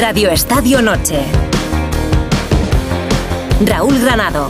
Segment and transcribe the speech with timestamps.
[0.00, 1.24] Radio Estadio Noche.
[3.66, 4.46] Raúl Granado.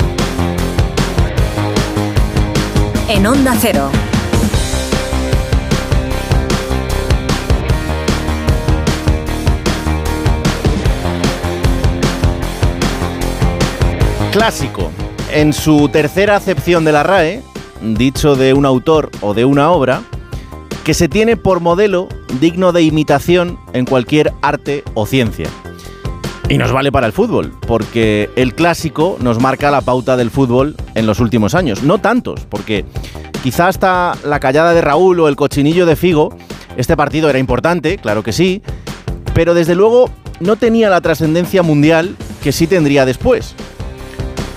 [3.09, 3.91] En Onda Cero.
[14.33, 14.93] Clásico.
[15.33, 17.43] En su tercera acepción de la RAE,
[17.81, 20.03] dicho de un autor o de una obra,
[20.89, 22.09] que se tiene por modelo
[22.41, 25.47] digno de imitación en cualquier arte o ciencia.
[26.49, 30.77] Y nos vale para el fútbol, porque el clásico nos marca la pauta del fútbol
[30.95, 31.83] en los últimos años.
[31.83, 32.87] No tantos, porque
[33.43, 36.35] quizá hasta la callada de Raúl o el cochinillo de Figo,
[36.79, 38.63] este partido era importante, claro que sí,
[39.35, 40.09] pero desde luego
[40.41, 43.55] no tenía la trascendencia mundial que sí tendría después.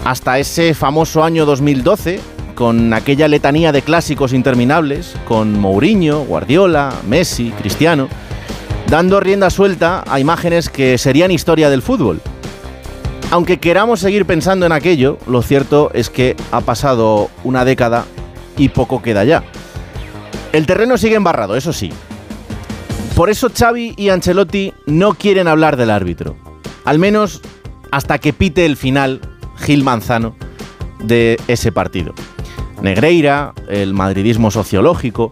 [0.06, 2.22] Hasta ese famoso año 2012,
[2.62, 8.08] con aquella letanía de clásicos interminables, con Mourinho, Guardiola, Messi, Cristiano,
[8.86, 12.22] dando rienda suelta a imágenes que serían historia del fútbol.
[13.32, 18.06] Aunque queramos seguir pensando en aquello, lo cierto es que ha pasado una década
[18.58, 19.44] y poco queda ya.
[20.54, 21.90] El terreno sigue embarrado, eso sí.
[23.16, 26.36] Por eso Xavi y Ancelotti no quieren hablar del árbitro.
[26.86, 27.42] Al menos
[27.90, 29.20] hasta que pite el final
[29.58, 30.36] Gil Manzano
[31.00, 32.14] de ese partido.
[32.82, 35.32] Negreira, el madridismo sociológico,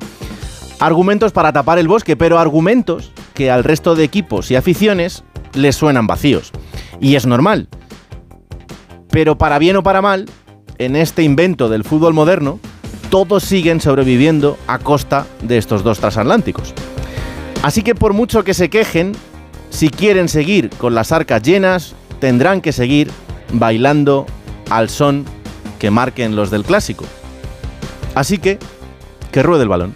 [0.80, 5.76] argumentos para tapar el bosque, pero argumentos que al resto de equipos y aficiones les
[5.76, 6.52] suenan vacíos.
[7.00, 7.68] Y es normal.
[9.10, 10.26] Pero para bien o para mal,
[10.78, 12.60] en este invento del fútbol moderno,
[13.10, 16.74] todos siguen sobreviviendo a costa de estos dos transatlánticos.
[17.64, 19.14] Así que por mucho que se quejen,
[19.70, 23.10] si quieren seguir con las arcas llenas, tendrán que seguir
[23.52, 24.26] bailando
[24.70, 25.26] al son
[25.80, 27.06] que marquen los del clásico.
[28.20, 28.60] Así que,
[29.32, 29.96] que ruede el balón.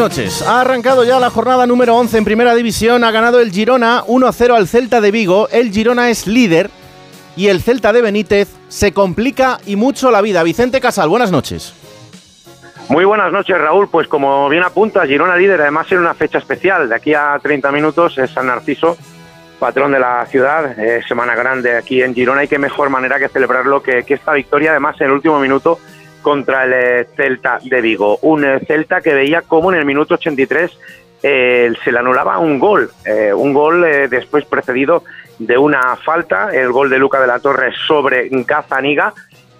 [0.00, 0.40] Noches.
[0.40, 3.04] Ha arrancado ya la jornada número 11 en Primera División.
[3.04, 5.46] Ha ganado el Girona 1-0 al Celta de Vigo.
[5.50, 6.70] El Girona es líder
[7.36, 10.42] y el Celta de Benítez se complica y mucho la vida.
[10.42, 11.74] Vicente Casal, buenas noches.
[12.88, 13.90] Muy buenas noches, Raúl.
[13.90, 16.88] Pues como bien apunta, Girona líder, además en una fecha especial.
[16.88, 18.96] De aquí a 30 minutos es San Narciso,
[19.58, 20.78] patrón de la ciudad.
[20.78, 24.32] Eh, semana grande aquí en Girona y qué mejor manera que celebrarlo que, que esta
[24.32, 25.78] victoria, además en el último minuto
[26.22, 28.18] contra el eh, Celta de Vigo.
[28.22, 30.70] Un eh, Celta que veía como en el minuto 83
[31.22, 35.04] eh, se le anulaba un gol, eh, un gol eh, después precedido
[35.38, 39.12] de una falta, el gol de Luca de la Torre sobre Gazaniga.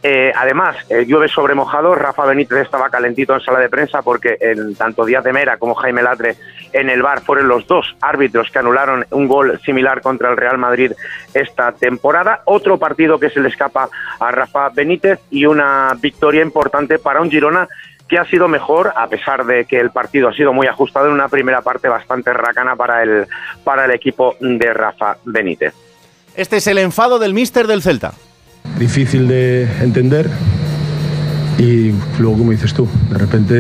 [0.03, 4.38] Eh, además, eh, llueve sobre mojado, Rafa Benítez estaba calentito en sala de prensa porque
[4.78, 6.37] tanto Díaz de Mera como Jaime Latre
[6.72, 10.56] en el bar fueron los dos árbitros que anularon un gol similar contra el Real
[10.56, 10.93] Madrid
[11.34, 12.41] esta temporada.
[12.47, 17.31] Otro partido que se le escapa a Rafa Benítez y una victoria importante para un
[17.31, 17.69] Girona
[18.09, 21.12] que ha sido mejor, a pesar de que el partido ha sido muy ajustado en
[21.12, 23.27] una primera parte bastante racana para el,
[23.62, 25.75] para el equipo de Rafa Benítez.
[26.34, 28.12] Este es el enfado del míster del Celta.
[28.78, 30.31] Difícil de entender
[31.58, 33.54] y luego, como dices tú, de repente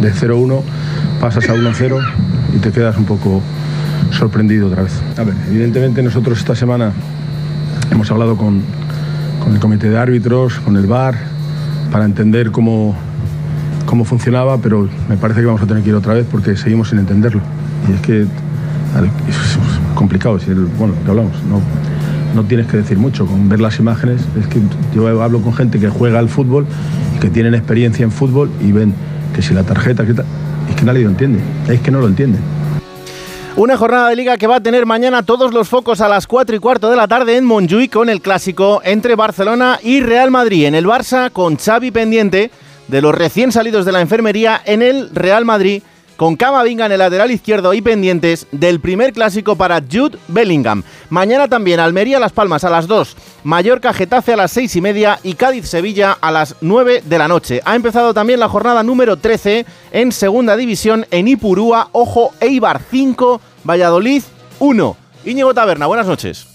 [0.00, 0.62] de 0-1
[1.20, 2.00] pasas a 1-0
[2.56, 3.40] y te quedas un poco
[4.10, 5.00] sorprendido otra vez.
[5.16, 6.92] A ver, evidentemente nosotros esta semana
[7.92, 8.62] hemos hablado con,
[9.42, 11.16] con el comité de árbitros, con el VAR,
[11.92, 12.96] para entender cómo,
[13.86, 16.88] cómo funcionaba, pero me parece que vamos a tener que ir otra vez porque seguimos
[16.88, 17.40] sin entenderlo.
[17.88, 18.28] Y es que es
[19.94, 21.60] complicado, si bueno, que hablamos, no,
[22.34, 24.60] no tienes que decir mucho, con ver las imágenes, es que
[24.94, 26.66] yo hablo con gente que juega al fútbol
[27.20, 28.92] que tienen experiencia en fútbol y ven
[29.34, 32.40] que si la tarjeta, que es que nadie lo entiende, es que no lo entienden.
[33.56, 36.56] Una jornada de liga que va a tener mañana todos los focos a las 4
[36.56, 40.66] y cuarto de la tarde en Montjuic con el clásico entre Barcelona y Real Madrid.
[40.66, 42.50] En el Barça con Xavi pendiente
[42.88, 45.84] de los recién salidos de la enfermería en el Real Madrid
[46.16, 50.82] con Camavinga en el lateral izquierdo y pendientes del primer clásico para Jude Bellingham.
[51.10, 55.18] Mañana también Almería Las Palmas a las 2, Mallorca Getafe a las 6 y media
[55.22, 57.60] y Cádiz Sevilla a las 9 de la noche.
[57.64, 63.40] Ha empezado también la jornada número 13 en segunda división en Ipurúa, ojo, Eibar 5,
[63.64, 64.22] Valladolid
[64.58, 64.96] 1.
[65.24, 66.46] Íñigo Taberna, buenas noches.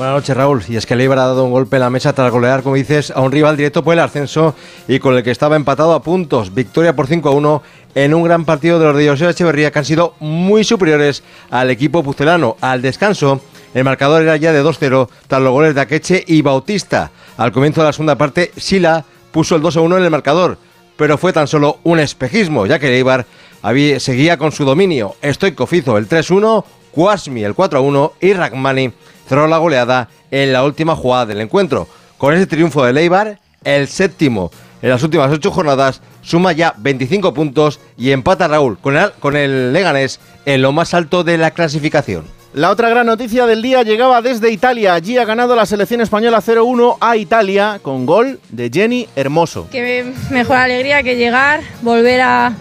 [0.00, 0.62] Buenas noches, Raúl.
[0.66, 2.76] Y es que el Eibar ha dado un golpe en la mesa tras golear, como
[2.76, 4.54] dices, a un rival directo por el ascenso
[4.88, 6.54] y con el que estaba empatado a puntos.
[6.54, 7.62] Victoria por 5 a 1
[7.94, 11.70] en un gran partido de los de José Echeverría que han sido muy superiores al
[11.70, 12.56] equipo pucelano.
[12.60, 13.40] Al descanso,
[13.72, 17.12] El marcador era ya de 2-0 tras los goles de Akeche y Bautista.
[17.36, 20.58] Al comienzo de la segunda parte, Sila puso el 2-1 en el marcador,
[20.96, 23.26] pero fue tan solo un espejismo, ya que el Eibar
[23.62, 25.14] había, seguía con su dominio.
[25.22, 28.92] Stoikov hizo el 3-1, Kwasmi el 4-1 y Ragmani
[29.28, 31.86] cerró la goleada en la última jugada del encuentro.
[32.18, 34.50] Con ese triunfo de Eibar, el séptimo
[34.82, 39.36] en las últimas ocho jornadas, suma ya 25 puntos y empata Raúl con el, con
[39.36, 42.24] el Leganés en lo más alto de la clasificación.
[42.52, 44.94] La otra gran noticia del día llegaba desde Italia.
[44.94, 49.68] Allí ha ganado la selección española 0-1 a Italia con gol de Jenny Hermoso.
[49.70, 52.52] Qué mejor alegría que llegar, volver a,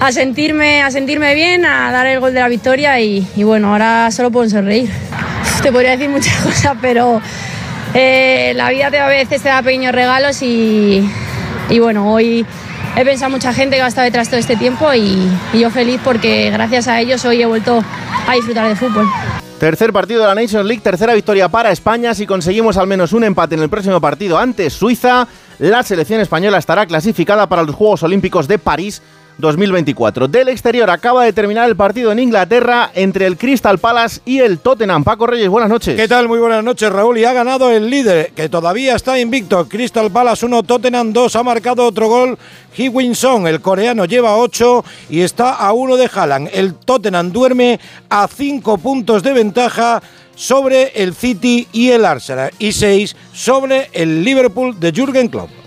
[0.00, 3.72] a sentirme, a sentirme bien, a dar el gol de la victoria y, y bueno,
[3.72, 4.88] ahora solo puedo sonreír.
[5.62, 7.20] Te podría decir muchas cosas, pero
[7.92, 11.06] eh, la vida te, a veces te da pequeños regalos y,
[11.68, 12.46] y bueno, hoy
[12.96, 16.50] he pensado mucha gente que ha estado detrás todo este tiempo y, yo feliz porque
[16.50, 17.82] gracias a ellos hoy he vuelto
[18.26, 19.06] a disfrutar de fútbol.
[19.58, 22.14] Tercer partido de la Nations League, tercera victoria para España.
[22.14, 25.28] Si conseguimos al menos un empate en el próximo partido ante Suiza,
[25.58, 29.02] la selección española estará clasificada para los Juegos Olímpicos de París
[29.40, 30.28] 2024.
[30.28, 34.58] Del exterior acaba de terminar el partido en Inglaterra entre el Crystal Palace y el
[34.58, 35.02] Tottenham.
[35.02, 35.96] Paco Reyes, buenas noches.
[35.96, 36.28] ¿Qué tal?
[36.28, 37.18] Muy buenas noches, Raúl.
[37.18, 39.66] Y ha ganado el líder, que todavía está invicto.
[39.68, 41.36] Crystal Palace 1, Tottenham 2.
[41.36, 42.38] Ha marcado otro gol.
[42.76, 46.50] Hee-Win-Song, el coreano, lleva 8 y está a 1 de Haaland.
[46.52, 50.02] El Tottenham duerme a 5 puntos de ventaja
[50.34, 55.59] sobre el City y el Arsenal y 6 sobre el Liverpool de Jürgen Klopp.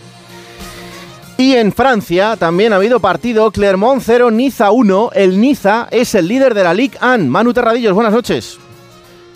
[1.44, 5.10] Y en Francia también ha habido partido Clermont 0, Niza 1.
[5.13, 7.18] El Niza es el líder de la Ligue 1.
[7.25, 8.57] Manu Terradillos, buenas noches.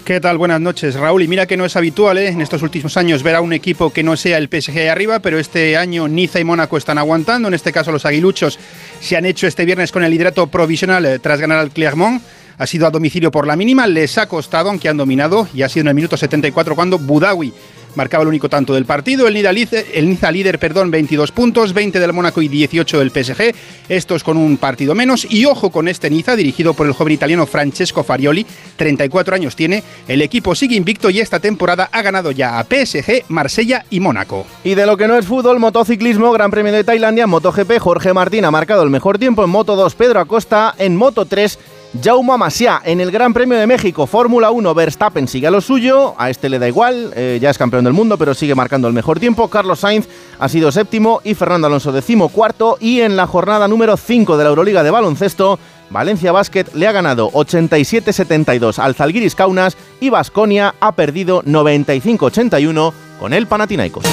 [0.05, 0.37] ¿Qué tal?
[0.37, 1.23] Buenas noches, Raúl.
[1.23, 2.29] Y mira que no es habitual ¿eh?
[2.29, 5.19] en estos últimos años ver a un equipo que no sea el PSG ahí arriba,
[5.19, 7.49] pero este año Niza y Mónaco están aguantando.
[7.49, 8.57] En este caso, los aguiluchos
[9.01, 12.23] se han hecho este viernes con el liderato provisional eh, tras ganar al Clermont.
[12.57, 15.67] Ha sido a domicilio por la mínima, les ha costado, aunque han dominado, y ha
[15.67, 17.53] sido en el minuto 74 cuando Budawi
[17.97, 19.27] marcaba el único tanto del partido.
[19.27, 23.53] El Niza, el Niza líder, perdón, 22 puntos, 20 del Mónaco y 18 del PSG.
[23.89, 25.27] Estos con un partido menos.
[25.29, 28.45] Y ojo con este Niza, dirigido por el joven italiano Francesco Farioli,
[28.77, 29.83] 34 años tiene.
[30.07, 34.45] El equipo sigue invicto y esta temporada ha ganado ya a PSG, Marsella y Mónaco.
[34.63, 38.45] Y de lo que no es fútbol, motociclismo, Gran Premio de Tailandia, MotoGP, Jorge Martín
[38.45, 41.57] ha marcado el mejor tiempo en Moto 2, Pedro Acosta en Moto 3.
[42.01, 46.15] Jaume Masia en el Gran Premio de México, Fórmula 1, Verstappen sigue a lo suyo,
[46.17, 48.93] a este le da igual, eh, ya es campeón del mundo, pero sigue marcando el
[48.93, 49.47] mejor tiempo.
[49.47, 50.07] Carlos Sainz
[50.39, 52.77] ha sido séptimo y Fernando Alonso decimo cuarto.
[52.79, 56.91] Y en la jornada número 5 de la Euroliga de baloncesto, Valencia Basket le ha
[56.91, 64.05] ganado 87-72 al Zalgiris Kaunas y Basconia ha perdido 95-81 con el Panathinaikos.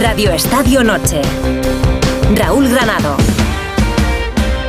[0.00, 1.20] Radio Estadio Noche.
[2.34, 3.16] Raúl Granado.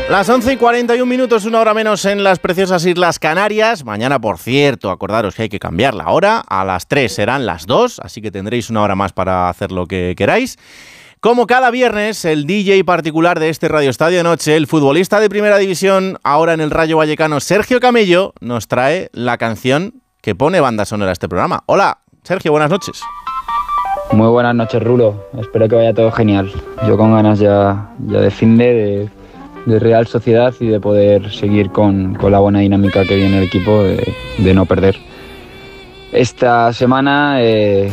[0.10, 3.84] Las 11 y 41 minutos, una hora menos en las preciosas Islas Canarias.
[3.84, 6.44] Mañana, por cierto, acordaros que hay que cambiar la hora.
[6.48, 9.88] A las 3 serán las 2, así que tendréis una hora más para hacer lo
[9.88, 10.58] que queráis.
[11.20, 15.30] Como cada viernes, el DJ particular de este Radio Estadio de Noche, el futbolista de
[15.30, 20.60] Primera División, ahora en el Rayo Vallecano, Sergio Camello, nos trae la canción que pone
[20.60, 21.64] banda sonora a este programa.
[21.66, 23.02] Hola, Sergio, buenas noches.
[24.12, 25.26] Muy buenas noches, Rulo.
[25.40, 26.52] Espero que vaya todo genial.
[26.86, 29.10] Yo con ganas ya, ya de fin de,
[29.66, 33.44] de Real Sociedad y de poder seguir con, con la buena dinámica que viene el
[33.44, 34.98] equipo de, de no perder.
[36.12, 37.92] Esta semana eh,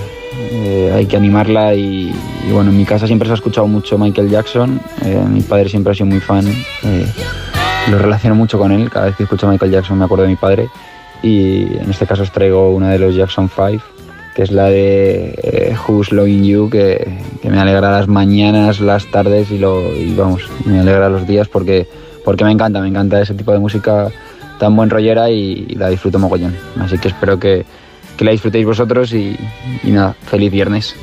[0.52, 2.12] eh, hay que animarla y,
[2.47, 5.68] y, bueno, en mi casa siempre se ha escuchado mucho Michael Jackson, eh, mi padre
[5.68, 6.44] siempre ha sido muy fan,
[7.90, 10.37] lo relaciono mucho con él, cada vez que escucho Michael Jackson me acuerdo de mi
[10.37, 10.68] padre.
[11.23, 14.00] Y en este caso os traigo una de los Jackson 5
[14.40, 19.04] que es la de eh, Who's Loving You, que, que, me alegra las mañanas, las
[19.11, 21.87] tardes y, lo, y vamos, me alegra los días porque,
[22.25, 24.11] porque me encanta, me encanta ese tipo de música
[24.59, 26.56] tan buen rollera y, la disfruto mogollón.
[26.80, 27.66] Así que espero que,
[28.16, 29.37] que la disfrutéis vosotros y,
[29.85, 30.97] y nada, feliz viernes.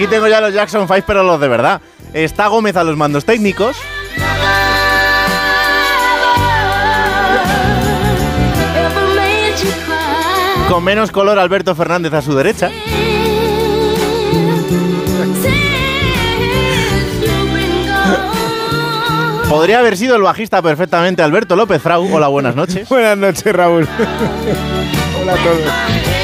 [0.00, 1.82] Aquí tengo ya los Jackson 5, pero los de verdad.
[2.14, 3.76] Está Gómez a los mandos técnicos.
[10.70, 12.70] Con menos color Alberto Fernández a su derecha.
[19.50, 22.08] Podría haber sido el bajista perfectamente Alberto López Frau.
[22.10, 22.88] Hola, buenas noches.
[22.88, 23.86] buenas noches, Raúl.
[25.20, 26.19] Hola a todos.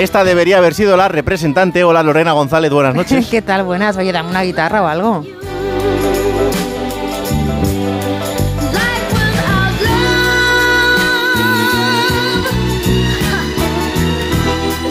[0.00, 1.84] Esta debería haber sido la representante.
[1.84, 3.26] Hola Lorena González, buenas noches.
[3.28, 3.64] ¿Qué tal?
[3.64, 3.98] Buenas.
[3.98, 5.24] Oye, dame una guitarra o algo.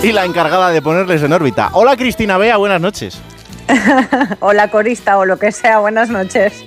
[0.01, 1.69] Y la encargada de ponerles en órbita.
[1.73, 3.19] Hola Cristina Bea, buenas noches.
[4.39, 6.63] Hola corista o lo que sea, buenas noches.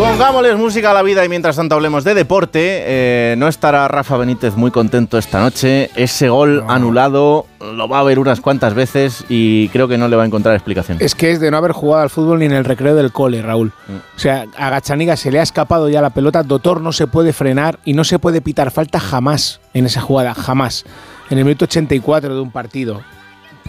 [0.00, 2.84] Pongámosles música a la vida y mientras tanto hablemos de deporte.
[2.86, 5.90] Eh, no estará Rafa Benítez muy contento esta noche.
[5.94, 10.16] Ese gol anulado lo va a ver unas cuantas veces y creo que no le
[10.16, 10.96] va a encontrar explicación.
[11.02, 13.42] Es que es de no haber jugado al fútbol ni en el recreo del cole,
[13.42, 13.74] Raúl.
[13.88, 14.16] Mm.
[14.16, 17.34] O sea, a Gachaniga se le ha escapado ya la pelota, Dotor no se puede
[17.34, 20.86] frenar y no se puede pitar falta jamás en esa jugada, jamás.
[21.28, 23.02] En el minuto 84 de un partido.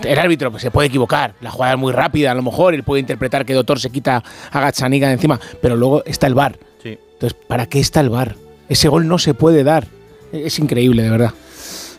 [0.03, 2.83] El árbitro pues, se puede equivocar, la jugada es muy rápida, a lo mejor él
[2.83, 6.57] puede interpretar que Dotor se quita a Gachaniga de encima, pero luego está el VAR.
[6.81, 6.97] Sí.
[7.13, 8.35] Entonces, ¿para qué está el VAR?
[8.67, 9.85] Ese gol no se puede dar.
[10.31, 11.33] Es increíble, de verdad.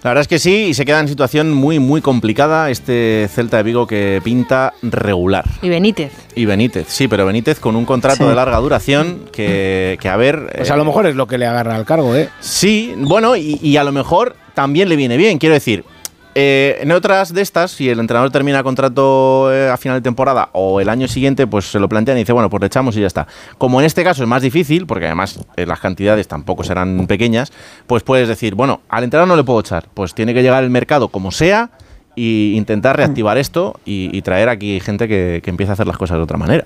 [0.02, 3.58] La verdad es que sí, y se queda en situación muy, muy complicada este Celta
[3.58, 5.44] de Vigo que pinta regular.
[5.62, 6.10] Y Benítez.
[6.34, 8.28] Y Benítez, sí, pero Benítez con un contrato Sí.
[8.28, 10.50] de larga duración que, que a ver...
[10.56, 12.30] Pues a eh, lo mejor es lo que le agarra al cargo, ¿eh?
[12.40, 15.84] Sí, bueno, y, y a lo mejor también le viene bien, quiero decir.
[16.34, 20.48] Eh, en otras de estas, si el entrenador termina contrato eh, a final de temporada
[20.52, 23.00] o el año siguiente, pues se lo plantean y dice, bueno, pues le echamos y
[23.00, 23.26] ya está.
[23.58, 27.52] Como en este caso es más difícil, porque además eh, las cantidades tampoco serán pequeñas,
[27.86, 30.70] pues puedes decir, bueno, al entrenador no le puedo echar, pues tiene que llegar el
[30.70, 31.70] mercado como sea
[32.14, 35.96] y intentar reactivar esto y, y traer aquí gente que, que empiece a hacer las
[35.96, 36.64] cosas de otra manera.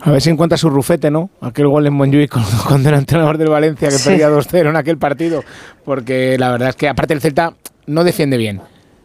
[0.00, 1.30] A ver si encuentra su rufete, ¿no?
[1.40, 4.10] Aquel gol en Montjuic cuando, cuando era entrenador del Valencia que Sí.
[4.10, 5.42] perdía 2-0 en aquel partido.
[5.86, 7.54] Porque la verdad es que aparte el Celta
[7.86, 8.60] no defiende bien.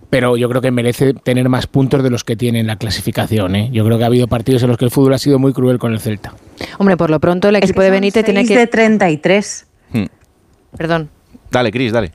[0.09, 3.55] Pero yo creo que merece tener más puntos de los que tiene en la clasificación.
[3.55, 3.69] ¿eh?
[3.71, 5.77] Yo creo que ha habido partidos en los que el fútbol ha sido muy cruel
[5.77, 6.33] con el Celta.
[6.79, 8.57] Hombre, por lo pronto el Es equipo que de Benítez tiene que...
[8.57, 9.67] de 33.
[9.93, 10.05] Hmm.
[10.75, 11.09] Perdón.
[11.51, 12.11] Dale, Cris, dale.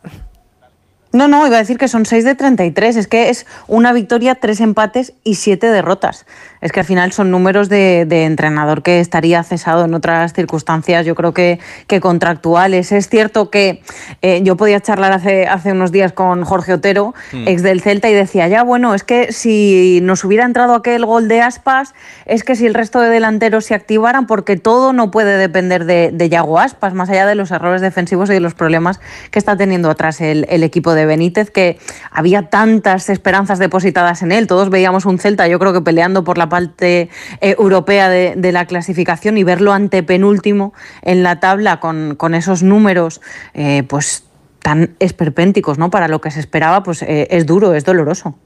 [1.15, 2.97] No, no, iba a decir que son 6 de 33.
[2.97, 6.27] Es que es una victoria, tres empates y siete derrotas.
[6.65, 11.05] Es que al final son números de, de entrenador que estaría cesado en otras circunstancias,
[11.07, 12.91] yo creo que, que contractuales.
[12.91, 13.83] Es cierto que
[14.23, 17.49] eh, yo podía charlar hace, hace unos días con Jorge Otero, Mm.
[17.49, 21.29] ex del Celta, y decía, ya bueno, es que si nos hubiera entrado aquel gol
[21.29, 21.95] de Aspas,
[22.25, 26.11] es que si el resto de delanteros se activaran, porque todo no puede depender de,
[26.13, 29.57] de Yago Aspas, más allá de los errores defensivos y de los problemas que está
[29.57, 31.79] teniendo atrás el, el equipo de Benítez, que
[32.11, 34.47] había tantas esperanzas depositadas en él.
[34.47, 38.65] Todos veíamos un Celta, yo creo que peleando por la parte eh, europea de, la
[38.67, 43.21] clasificación y verlo antepenúltimo en la tabla con, con esos números,
[43.55, 44.24] eh, pues
[44.65, 45.91] tan esperpénticos, ¿no?
[45.91, 48.39] Para lo que se esperaba, pues eh, es duro, es doloroso.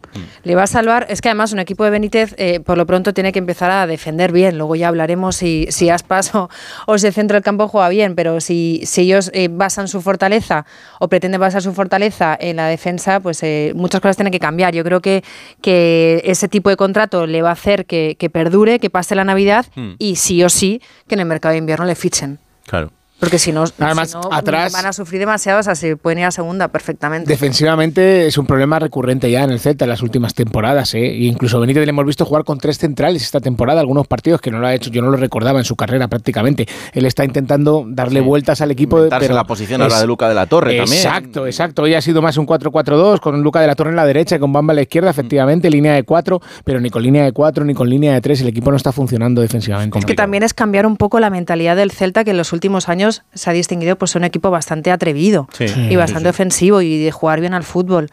[0.42, 3.14] Le va a salvar, es que además un equipo de Benítez eh, por lo pronto
[3.14, 6.50] tiene que empezar a defender bien, luego ya hablaremos si, si Aspas o,
[6.86, 10.66] o ese centro del campo juega bien, pero si, si ellos eh, basan su fortaleza
[10.98, 14.74] o pretenden basar su fortaleza en la defensa, pues eh, muchas cosas tienen que cambiar.
[14.74, 15.22] Yo creo que,
[15.62, 19.24] que ese tipo de contrato le va a hacer que, que perdure, que pase la
[19.24, 19.94] Navidad Hmm.
[19.98, 22.38] y sí o sí que en el mercado de invierno le fichen.
[22.66, 22.90] Claro.
[23.20, 26.20] Porque si no, Además, si no, atrás- van a sufrir demasiado, o sea, se pueden
[26.20, 27.28] ir a segunda perfectamente.
[27.28, 30.94] Defensivamente es un problema recurrente ya en el Celta en las últimas temporadas.
[30.94, 31.04] ¿eh?
[31.06, 34.50] E incluso Benítez le hemos visto jugar con tres centrales esta temporada, algunos partidos que
[34.52, 36.68] no lo ha hecho, yo no lo recordaba en su carrera prácticamente.
[36.92, 38.98] Él está intentando darle vueltas al equipo.
[38.98, 40.98] Inventarse pero la posición ahora de Luca de la Torre también.
[41.04, 41.82] Exacto, exacto.
[41.82, 44.38] Hoy ha sido más un 4-4-2 con Luca de la Torre en la derecha y
[44.38, 47.64] con Bamba a la izquierda, efectivamente, línea de 4, pero ni con línea de 4
[47.64, 49.98] ni con línea de 3 el equipo no está funcionando defensivamente.
[49.98, 52.88] Es que también es cambiar un poco la mentalidad del Celta, que en los últimos
[52.88, 55.66] años se ha distinguido pues un equipo bastante atrevido Sí.
[55.90, 56.30] Y bastante sí, sí.
[56.30, 58.08] ofensivo y de jugar bien al fútbol.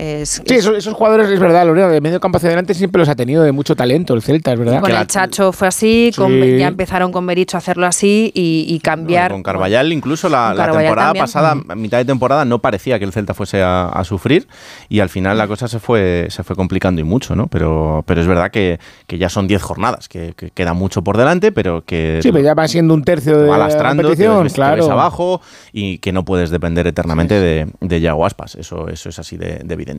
[0.00, 3.08] Es- Sí, esos, esos jugadores, es verdad, Lorena, de medio campo hacia adelante siempre los
[3.10, 4.80] ha tenido de mucho talento el Celta, es verdad.
[4.80, 6.56] con el Chacho fue así, con- Sí.
[6.58, 9.30] ya empezaron con Bericho a hacerlo así y, y cambiar.
[9.30, 11.22] Con Carvallal, incluso la, la Carvallal temporada también.
[11.24, 14.48] pasada, a mitad de temporada, no parecía que el Celta fuese a, a sufrir
[14.88, 17.48] y al final la cosa se fue, se fue complicando y mucho, ¿no?
[17.48, 21.18] Pero, pero es verdad que, que ya son 10 jornadas, que, que queda mucho por
[21.18, 24.90] delante, pero que Sí, pero ya va siendo un tercio de la competición, ves, claro.
[24.90, 25.42] abajo
[25.74, 28.54] y que no puedes depender eternamente de, de Yago Aspas.
[28.54, 29.89] Eso, eso es así de, de evidente.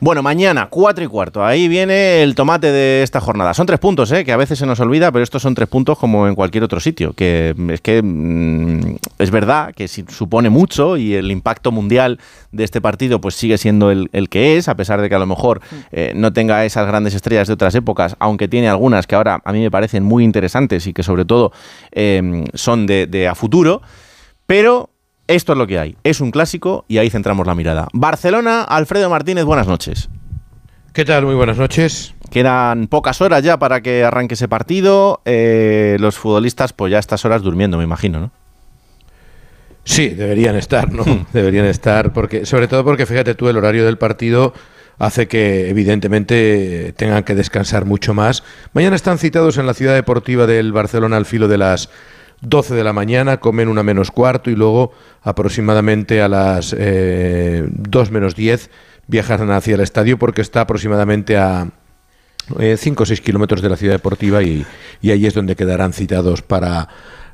[0.00, 1.44] Bueno, mañana, 4 y cuarto.
[1.44, 3.54] Ahí viene el tomate de esta jornada.
[3.54, 4.24] Son tres puntos, ¿eh?
[4.24, 6.80] que a veces se nos olvida, pero estos son tres puntos como en cualquier otro
[6.80, 7.12] sitio.
[7.14, 12.18] Que es que mm, es verdad que supone mucho y el impacto mundial
[12.52, 15.18] de este partido pues sigue siendo el, el que es, a pesar de que a
[15.18, 15.60] lo mejor
[15.92, 19.52] eh, no tenga esas grandes estrellas de otras épocas, aunque tiene algunas que ahora a
[19.52, 21.52] mí me parecen muy interesantes y que sobre todo
[21.92, 23.82] eh, son de, de a futuro.
[24.46, 24.90] Pero
[25.28, 25.96] esto es lo que hay.
[26.04, 27.88] Es un clásico y ahí centramos la mirada.
[27.92, 30.08] Barcelona, Alfredo Martínez, buenas noches.
[30.92, 31.26] ¿Qué tal?
[31.26, 32.14] Muy buenas noches.
[32.30, 35.20] Quedan pocas horas ya para que arranque ese partido.
[35.24, 38.30] Eh, los futbolistas, pues ya a estas horas durmiendo, me imagino, ¿no?
[39.84, 41.04] Sí, deberían estar, ¿no?
[41.32, 44.52] deberían estar, porque sobre todo porque fíjate tú, el horario del partido
[44.98, 48.42] hace que evidentemente tengan que descansar mucho más.
[48.72, 51.90] Mañana están citados en la ciudad deportiva del Barcelona al filo de las
[52.40, 58.10] 12 de la mañana, comen una menos cuarto y luego aproximadamente a las eh, 2
[58.10, 58.70] menos 10
[59.06, 61.68] viajan hacia el estadio porque está aproximadamente a
[62.48, 64.64] 5 eh, o 6 kilómetros de la ciudad deportiva y,
[65.00, 66.88] y ahí es donde quedarán citados para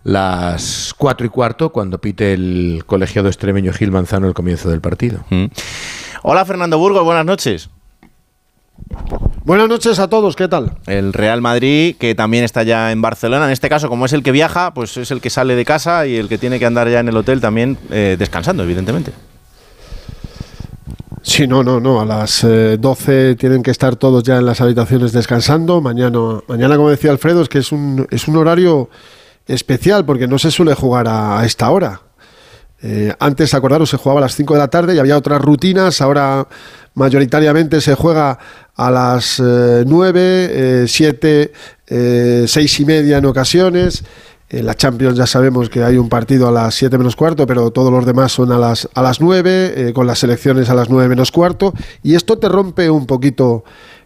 [0.05, 5.25] las 4 y cuarto cuando pite el colegiado extremeño Gil Manzano el comienzo del partido.
[5.31, 5.47] Mm.
[6.23, 7.71] Hola Fernando Burgos, buenas noches.
[9.45, 10.75] Buenas noches a todos, ¿qué tal?
[10.87, 14.23] El Real Madrid, que también está ya en Barcelona, en este caso, como es el
[14.23, 16.89] que viaja, pues es el que sale de casa y el que tiene que andar
[16.89, 19.13] ya en el hotel también eh, descansando, evidentemente.
[21.23, 22.01] Sí, no, no, no.
[22.01, 25.81] A las 12 eh, tienen que estar todos ya en las habitaciones descansando.
[25.81, 28.91] Mañana, mañana como decía Alfredo, es que es un, es un horario
[29.49, 32.01] especial porque no se suele jugar a, esta hora.
[32.83, 36.01] Eh, antes, acordaros, se jugaba a las 5 de la tarde y había otras rutinas.
[36.01, 36.47] Ahora
[36.95, 38.39] mayoritariamente se juega
[38.75, 41.53] a las 9, 7,
[42.47, 44.05] 6 y media en ocasiones.
[44.53, 47.71] En la Champions ya sabemos que hay un partido a las 7 menos cuarto, pero
[47.71, 50.91] todos los demás son a las, a las 9, eh, con las selecciones a las
[50.91, 51.73] 9 menos cuarto.
[52.03, 53.65] Y esto te rompe un poquito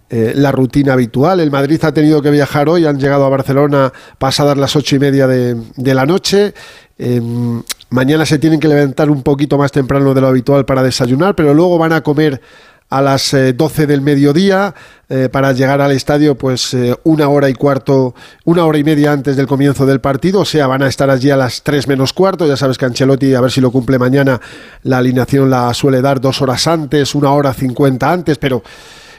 [0.09, 1.41] eh, la rutina habitual.
[1.41, 4.99] El Madrid ha tenido que viajar hoy, han llegado a Barcelona pasadas las 8 y
[5.01, 6.55] media de, de la noche.
[6.97, 11.35] Em, mañana se tienen que levantar un poquito más temprano de lo habitual para desayunar,
[11.35, 12.41] pero luego van a comer
[12.89, 14.75] a las 12 eh, del mediodía
[15.09, 18.15] eh, para llegar al estadio pues eh, una hora y cuarto,
[18.45, 21.31] una hora y media antes del comienzo del partido, o sea, van a estar allí
[21.31, 24.41] a las 3 menos cuarto, ya sabes que Ancelotti, a ver si lo cumple mañana,
[24.83, 28.63] la alineación la suele dar dos horas antes, una hora cincuenta antes, pero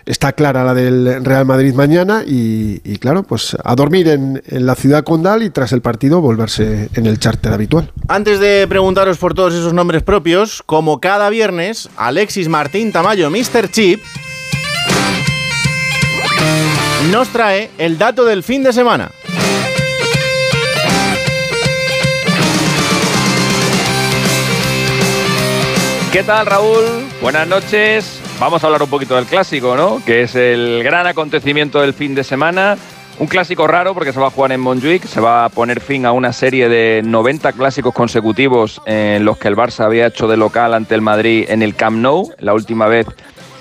[0.08, 5.04] está clara la del Real Madrid mañana y, claro, pues a dormir en, la ciudad
[5.04, 7.92] condal y tras el partido volverse en el charter habitual.
[8.08, 13.70] Antes de preguntaros por todos esos nombres propios, como cada viernes, Alexis Martín Tamayo, Mr.
[13.70, 14.02] Chip,
[17.12, 19.12] nos trae el dato del fin de semana.
[26.12, 26.84] ¿Qué tal Raúl?
[27.22, 28.17] Buenas noches.
[28.40, 30.00] Vamos a hablar un poquito del clásico, ¿no?
[30.06, 32.78] Que es el gran acontecimiento del fin de semana.
[33.18, 36.06] Un clásico raro porque se va a jugar en Montjuic, se va a poner fin
[36.06, 40.38] a una serie de 90 clásicos consecutivos en los que el Barça había hecho de
[40.38, 42.32] local ante el Madrid en el Camp Nou.
[42.38, 43.08] La última vez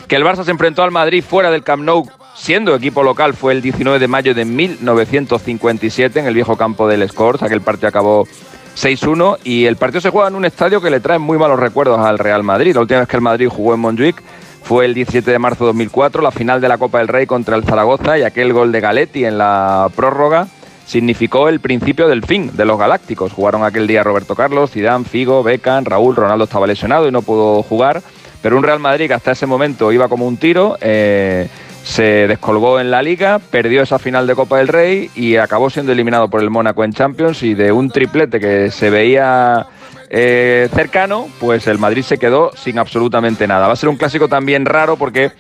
[0.09, 3.55] que el Barça se enfrentó al Madrid fuera del Camp Nou siendo equipo local fue
[3.55, 7.43] el 19 de mayo de 1957 en el viejo campo del Scores.
[7.43, 8.29] Aquel partido acabó
[8.77, 11.99] 6-1 y el partido se juega en un estadio que le trae muy malos recuerdos
[12.01, 12.75] al Real Madrid.
[12.75, 14.23] La última vez que el Madrid jugó en Montjuic
[14.67, 17.55] fue el 17 de marzo de 2004, la final de la Copa del Rey contra
[17.55, 20.49] el Zaragoza y aquel gol de Galetti en la prórroga
[20.85, 23.33] significó el principio del fin de los Galácticos.
[23.33, 27.63] Jugaron aquel día Roberto Carlos, Zidane, Figo, Beckham, Raúl, Ronaldo estaba lesionado y no pudo
[27.63, 28.03] jugar,
[28.43, 31.47] pero un Real Madrid que hasta ese momento iba como un tiro, eh,
[31.85, 35.93] se descolgó en la liga, perdió esa final de Copa del Rey y acabó siendo
[35.93, 39.69] eliminado por el Mónaco en Champions y de un triplete que se veía
[40.09, 43.67] eh, cercano, pues el Madrid se quedó sin absolutamente nada.
[43.67, 45.33] Va a ser un clásico también raro porque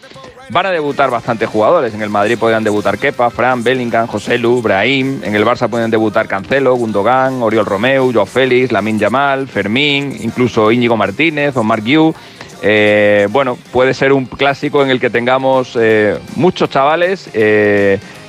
[0.50, 1.94] van a debutar bastantes jugadores.
[1.94, 5.22] En el Madrid podrían debutar Kepa, Fran, Bellingham, José Lu, Brahim.
[5.22, 10.70] En el Barça pueden debutar Cancelo, Gundogan, Oriol Romeu, Joao Félix, Lamin Yamal, Fermín, incluso
[10.72, 12.14] Íñigo Martínez o Mark Yu.
[12.62, 17.31] Eh, bueno, puede ser un clásico en el que tengamos eh, muchos chavales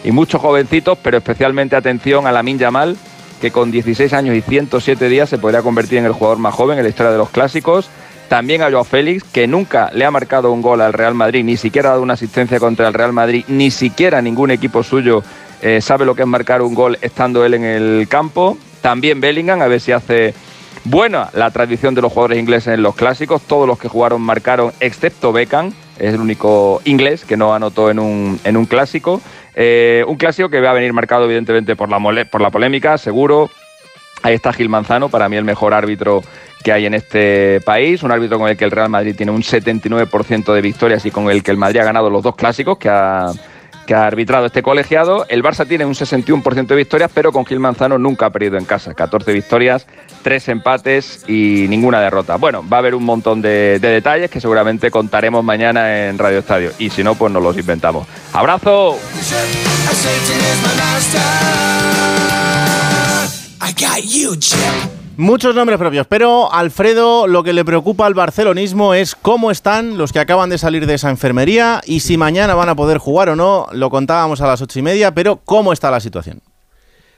[0.03, 2.97] y muchos jovencitos, pero especialmente atención a Lamin Yamal,
[3.41, 6.77] que con 16 años y 107 días se podría convertir en el jugador más joven
[6.77, 7.89] en la historia de los clásicos.
[8.29, 11.55] También a Joao Félix, que nunca le ha marcado un gol al Real Madrid, ni
[11.55, 15.23] siquiera ha dado una asistencia contra el Real Madrid, ni siquiera ningún equipo suyo
[15.61, 18.57] eh, sabe lo que es marcar un gol estando él en el campo.
[18.81, 20.33] También Bellingham, a ver si hace
[20.83, 23.41] buena la tradición de los jugadores ingleses en los clásicos.
[23.41, 27.99] Todos los que jugaron marcaron, excepto Beckham, es el único inglés que no anotó en
[27.99, 29.21] un, en un clásico.
[29.59, 33.49] Eh, un clásico que va a venir marcado evidentemente por la, por la polémica, seguro.
[34.21, 36.21] Ahí está Gil Manzano, para mí el mejor árbitro
[36.63, 39.41] que hay en este país, un árbitro con el que el Real Madrid tiene un
[39.41, 42.89] 79% de victorias y con el que el Madrid ha ganado los dos clásicos que
[42.89, 43.31] ha,
[43.87, 45.25] que ha arbitrado este colegiado.
[45.29, 48.65] El Barça tiene un 61% de victorias, pero con Gil Manzano nunca ha perdido en
[48.65, 48.93] casa.
[48.93, 49.87] 14 victorias,
[50.21, 52.35] 3 empates y ninguna derrota.
[52.35, 56.71] Bueno, va a haber un montón de, detalles que seguramente contaremos mañana en Radio Estadio.
[56.77, 58.07] Y si no, pues nos los inventamos.
[58.33, 58.99] ¡Abrazo!
[65.17, 70.13] Muchos nombres propios, pero Alfredo lo que le preocupa al barcelonismo es cómo están los
[70.13, 73.35] que acaban de salir de esa enfermería y si mañana van a poder jugar o
[73.35, 73.65] no.
[73.71, 76.43] Lo contábamos a las ocho y media, pero ¿cómo está la situación?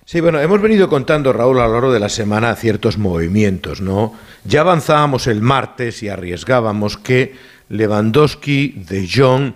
[0.06, 4.14] Sí, bueno, hemos venido contando, Raúl, a lo largo de la semana ciertos movimientos, ¿no?
[4.46, 7.36] Ya avanzábamos el martes y arriesgábamos que
[7.68, 9.52] Lewandowski, De Jong,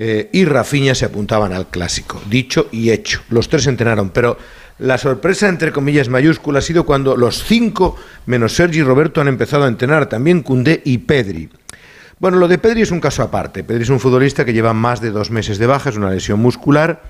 [0.00, 2.22] eh, y Rafinha se apuntaban al clásico.
[2.30, 3.22] Dicho y hecho.
[3.30, 4.38] Los tres entrenaron, pero
[4.78, 9.28] la sorpresa, entre comillas mayúsculas, ha sido cuando los cinco, menos Sergi y Roberto, han
[9.28, 11.48] empezado a entrenar, también Cundé y Pedri.
[12.20, 13.64] Bueno, lo de Pedri es un caso aparte.
[13.64, 16.40] Pedri es un futbolista que lleva más de dos meses de baja, es una lesión
[16.40, 17.02] muscular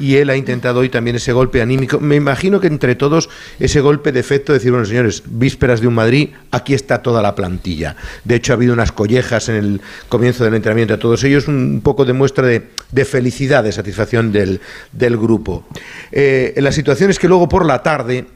[0.00, 2.00] y él ha intentado hoy también ese golpe anímico.
[2.00, 3.28] Me imagino que entre todos
[3.58, 7.22] ese golpe de efecto de decir, bueno, señores, vísperas de un Madrid, aquí está toda
[7.22, 7.96] la plantilla.
[8.24, 11.80] De hecho, ha habido unas collejas en el comienzo del entrenamiento a todos ellos, un
[11.84, 12.68] poco de muestra de,
[13.04, 14.60] felicidad, de satisfacción del,
[15.16, 15.66] grupo.
[16.12, 18.26] Eh, la situación es que luego por la tarde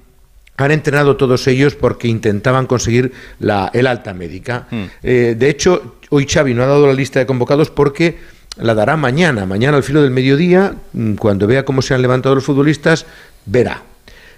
[0.57, 4.67] han entrenado todos ellos porque intentaban conseguir la, el alta médica.
[4.71, 4.85] Hmm.
[5.03, 8.19] Eh, de hecho, hoy Xavi no ha dado la lista de convocados porque
[8.57, 12.37] la dará mañana, mañana al filo del mediodía, mm, cuando vea cómo se han levantado
[12.37, 13.07] los futbolistas,
[13.47, 13.83] verá.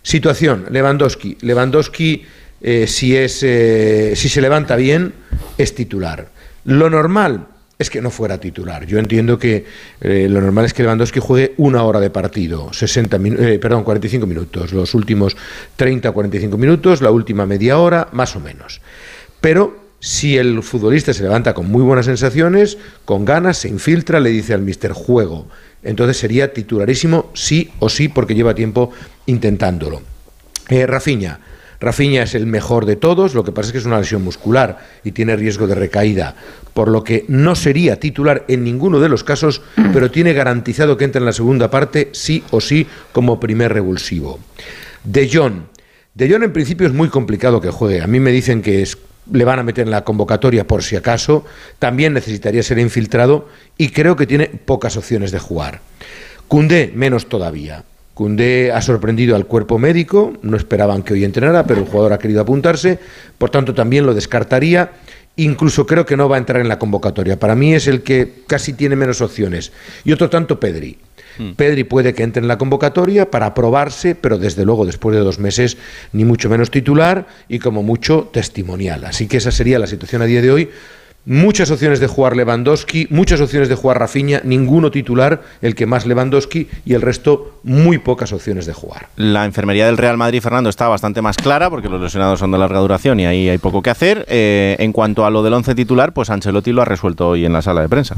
[0.02, 1.36] Situación, Lewandowski.
[1.40, 2.24] Lewandowski,
[2.62, 5.12] eh, si, es, eh, si se levanta bien,
[5.58, 6.28] es titular.
[6.64, 7.46] Lo normal
[7.78, 8.86] es que no fuera titular.
[8.86, 9.66] Yo entiendo que
[10.00, 13.18] eh, lo normal es que Lewandowski juegue una hora de partido, 60
[13.60, 15.36] perdón, 45 minutos, los últimos
[15.76, 18.80] 30 o 45 minutos, la última media hora, más o menos.
[19.40, 24.30] Pero si el futbolista se levanta con muy buenas sensaciones, con ganas, se infiltra, le
[24.30, 25.48] dice al mister juego.
[25.82, 28.90] Entonces sería titularísimo sí o sí porque lleva tiempo
[29.26, 30.02] intentándolo.
[30.68, 31.40] Eh, Rafiña.
[31.80, 34.78] Rafiña es el mejor de todos, lo que pasa es que es una lesión muscular
[35.04, 36.34] y tiene riesgo de recaída,
[36.74, 39.62] por lo que no sería titular en ninguno de los casos,
[39.92, 44.38] pero tiene garantizado que entra en la segunda parte sí o sí como primer revulsivo.
[45.04, 45.62] De Jong.
[46.14, 48.02] De Jong en principio es muy complicado que juegue.
[48.02, 48.98] A mí me dicen que es
[49.32, 51.44] le van a meter en la convocatoria por si acaso,
[51.78, 55.80] también necesitaría ser infiltrado y creo que tiene pocas opciones de jugar.
[56.48, 57.84] Cundé, menos todavía.
[58.16, 62.18] Cundé ha sorprendido al cuerpo médico, no esperaban que hoy entrenara, pero el jugador ha
[62.18, 62.98] querido apuntarse,
[63.36, 64.92] por tanto también lo descartaría.
[65.36, 67.38] Incluso creo que no va a entrar en la convocatoria.
[67.38, 69.70] Para mí es el que casi tiene menos opciones.
[70.02, 70.96] Y otro tanto Pedri.
[71.36, 71.56] Hmm.
[71.56, 75.38] Pedri puede que entre en la convocatoria para probarse, pero desde luego después de dos
[75.38, 75.76] meses
[76.12, 79.04] ni mucho menos titular y como mucho testimonial.
[79.04, 80.70] Así que esa sería la situación a día de hoy.
[81.26, 86.06] Muchas opciones de jugar Lewandowski, muchas opciones de jugar Rafinha, ninguno titular, el que más
[86.06, 89.08] Lewandowski y el resto muy pocas opciones de jugar.
[89.16, 92.58] La enfermería del Real Madrid, Fernando, está bastante más clara porque los lesionados son de
[92.58, 94.24] larga duración y ahí hay poco que hacer.
[94.28, 97.52] Eh, en cuanto a lo del once titular, pues Ancelotti lo ha resuelto hoy en
[97.52, 98.16] la sala de prensa.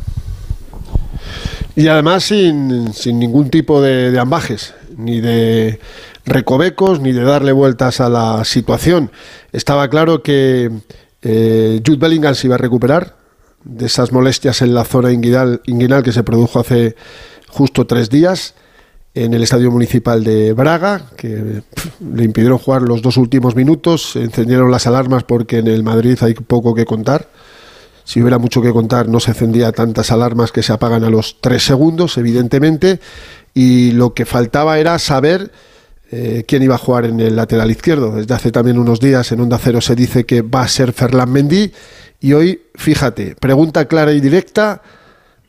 [1.77, 5.81] Y además sin, ningún tipo de, ambajes, ni de
[6.27, 9.11] recovecos, ni de darle vueltas a la situación.
[9.53, 10.71] Estaba claro que
[11.31, 13.15] eh, Jude Bellingham se iba a recuperar
[13.63, 16.97] de esas molestias en la zona inguinal, inguinal que se produjo hace
[17.49, 18.55] justo tres días
[19.15, 21.63] en el Estadio Municipal de Braga, que
[22.01, 26.33] le impidieron jugar los dos últimos minutos, encendieron las alarmas porque en el Madrid hay
[26.33, 27.29] poco que contar.
[28.05, 31.43] Si hubiera mucho que contar, no se encendía tantas alarmas que se apagan a los
[31.43, 33.01] tres segundos, evidentemente,
[33.53, 35.51] y lo que faltaba era saber
[36.11, 38.13] eh, quién iba a jugar en el lateral izquierdo.
[38.13, 41.33] Desde hace también unos días en Onda Cero se dice que va a ser Ferland
[41.33, 41.73] Mendy,
[42.21, 44.83] y hoy, fíjate, pregunta clara y directa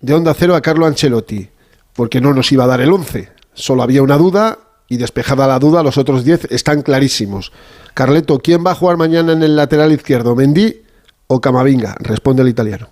[0.02, 1.50] de Onda Cero a Carlo Ancelotti,
[1.94, 3.30] porque no nos iba a dar el 11.
[3.54, 7.52] Solo había una duda y despejada la duda, los otros 10 están clarísimos.
[7.94, 10.36] Carleto, ¿quién va a jugar mañana en el lateral izquierdo?
[10.36, 10.82] ¿Mendy
[11.28, 11.96] o Camavinga?
[12.00, 12.90] Responde el italiano.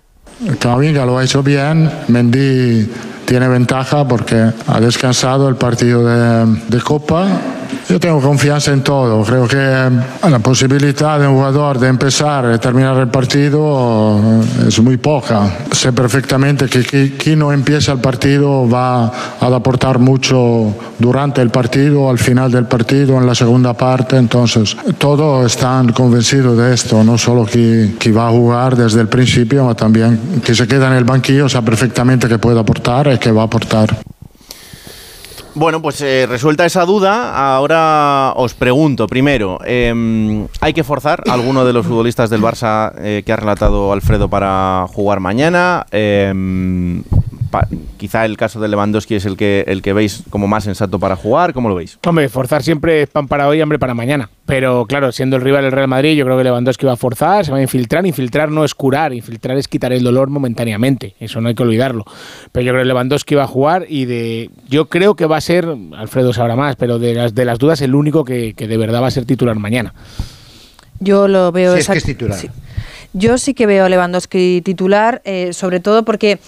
[0.58, 2.88] Camavinga lo ha hecho bien, Mendy
[3.26, 7.57] tiene ventaja porque ha descansado el partido de, de Copa
[7.88, 9.22] yo tengo confianza en todo.
[9.24, 14.80] Creo que la posibilidad de un jugador de empezar y terminar el partido eh, es
[14.80, 15.58] muy poca.
[15.72, 22.10] Sé perfectamente que quien no empieza el partido va a aportar mucho durante el partido,
[22.10, 24.16] al final del partido, en la segunda parte.
[24.16, 29.08] Entonces, todos están convencidos de esto, no solo que, que va a jugar desde el
[29.08, 33.18] principio, sino también que se queda en el banquillo, sabe perfectamente que puede aportar y
[33.18, 34.17] que va a aportar.
[35.58, 41.32] Bueno, pues eh, resuelta esa duda, ahora os pregunto, primero, em, ¿hay que forzar a
[41.32, 45.84] alguno de los futbolistas del Barça eh, que ha relatado Alfredo para jugar mañana?
[47.96, 51.16] Quizá el caso de Lewandowski es el que, el que veis como más sensato para
[51.16, 51.52] jugar.
[51.52, 51.98] ¿Cómo lo veis?
[52.06, 54.30] Hombre, forzar siempre es pan para hoy y hambre para mañana.
[54.46, 57.44] Pero claro, siendo el rival del Real Madrid, yo creo que Lewandowski va a forzar,
[57.44, 58.06] se va a infiltrar.
[58.06, 61.14] Infiltrar no es curar, infiltrar es quitar el dolor momentáneamente.
[61.20, 62.04] Eso no hay que olvidarlo.
[62.52, 64.50] Pero yo creo que Lewandowski va a jugar y de.
[64.68, 67.80] Yo creo que va a ser, Alfredo sabrá más, pero de las, de las dudas,
[67.82, 69.94] el único que, que de verdad va a ser titular mañana.
[71.00, 72.38] Yo lo veo Si es que es titular.
[72.38, 72.48] sí.
[73.14, 76.38] Yo sí que veo a Lewandowski titular, eh, sobre todo porque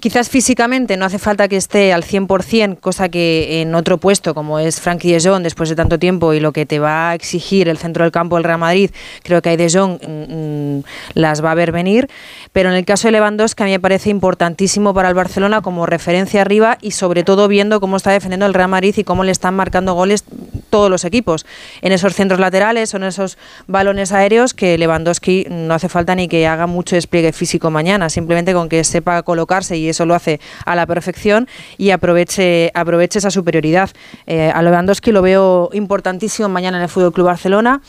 [0.00, 4.58] quizás físicamente no hace falta que esté al 100%, cosa que en otro puesto como
[4.58, 7.68] es Frankie de Jong después de tanto tiempo y lo que te va a exigir
[7.68, 8.90] el centro del campo del Real Madrid,
[9.22, 12.08] creo que hay de Jong mm, mm, las va a ver venir,
[12.52, 15.86] pero en el caso de Lewandowski a mí me parece importantísimo para el Barcelona como
[15.86, 19.32] referencia arriba y sobre todo viendo cómo está defendiendo el Real Madrid y cómo le
[19.32, 20.24] están marcando goles
[20.70, 21.44] todos los equipos
[21.82, 26.46] en esos centros laterales en esos balones aéreos que Lewandowski no hace falta ni que
[26.46, 30.74] haga mucho despliegue físico mañana, simplemente con que sepa colocarse y eso lo hace a
[30.76, 33.90] la perfección y aproveche, aproveche esa superioridad.
[34.26, 37.82] Eh, a Lewandowski lo veo importantísimo mañana en el Fútbol Club Barcelona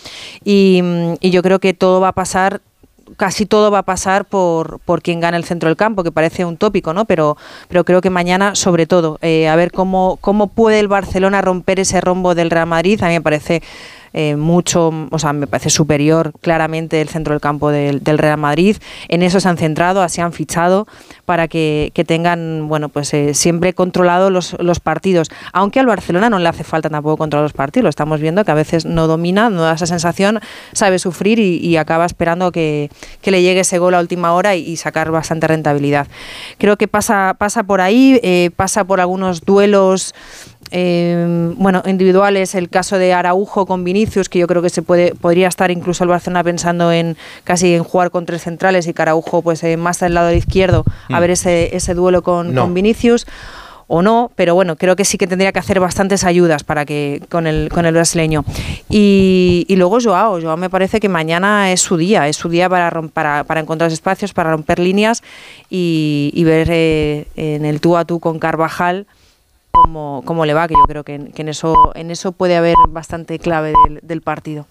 [0.44, 0.82] y
[1.22, 2.62] yo creo que todo va a pasar
[3.18, 6.46] casi todo va a pasar por, por quien gane el centro del campo, que parece
[6.46, 7.06] un tópico, ¿no?
[7.06, 11.42] Pero, pero creo que mañana, sobre todo, eh, a ver cómo, cómo puede el Barcelona
[11.42, 13.02] romper ese rombo del Real Madrid.
[13.04, 13.62] A mí me parece
[14.14, 18.78] eh, mucho, o sea, me parece superior claramente el centro del campo del, Real Madrid.
[19.08, 20.88] En eso se han centrado, así han fichado
[21.26, 25.30] para que, tengan, bueno, pues eh, siempre controlado los, partidos.
[25.54, 27.84] Aunque al Barcelona no le hace falta tampoco controlar los partidos.
[27.84, 30.40] Lo estamos viendo que a veces no domina, no da esa sensación,
[30.74, 32.90] sabe sufrir y, acaba esperando que,
[33.24, 36.08] le llegue ese gol a última hora y, y sacar bastante rentabilidad.
[36.58, 40.14] Creo que pasa, pasa por ahí, eh, pasa por algunos duelos
[40.72, 45.14] eh, bueno, individuales, el caso de Araujo con Vinicius, que yo creo que se puede,
[45.16, 49.02] podría estar incluso el Barcelona pensando en casi en jugar con tres centrales y que
[49.02, 51.22] Araujo pues eh, más al lado del izquierdo a Mm.
[51.22, 52.62] ver ese, ese duelo con, No.
[52.64, 53.28] con Vinicius
[53.94, 57.22] o no, pero bueno, creo que sí que tendría que hacer bastantes ayudas para que
[57.28, 58.46] con el con el brasileño.
[58.90, 62.70] Y, y luego Joao, Joao me parece que mañana es su día, es su día
[62.70, 65.22] para rom- para, para encontrar espacios, para romper líneas
[65.70, 69.08] y, y ver eh, en el tú a tú con Carvajal
[69.72, 73.40] cómo, cómo le va, que yo creo que, en- eso en eso puede haber bastante
[73.40, 74.68] clave del, del partido.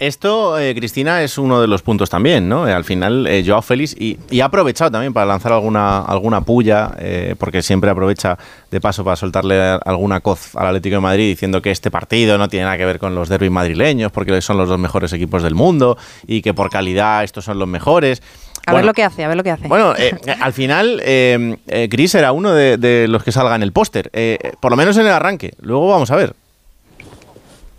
[0.00, 2.66] Esto, eh, Cristina, es uno de los puntos también, ¿no?
[2.66, 6.40] Eh, al final, eh, Joao Félix, y, y ha aprovechado también para lanzar alguna, alguna
[6.40, 8.36] puya, eh, porque siempre aprovecha
[8.72, 12.48] de paso para soltarle alguna coz al Atlético de Madrid diciendo que este partido no
[12.48, 15.54] tiene nada que ver con los derbis madrileños, porque son los dos mejores equipos del
[15.54, 18.20] mundo y que por calidad estos son los mejores.
[18.66, 19.68] A ver lo que hace, a ver lo que hace.
[19.68, 23.62] Bueno, eh, al final, eh, eh, Chris era uno de, de los que salga en
[23.62, 25.54] el póster, eh, por lo menos en el arranque.
[25.60, 26.34] Luego vamos a ver.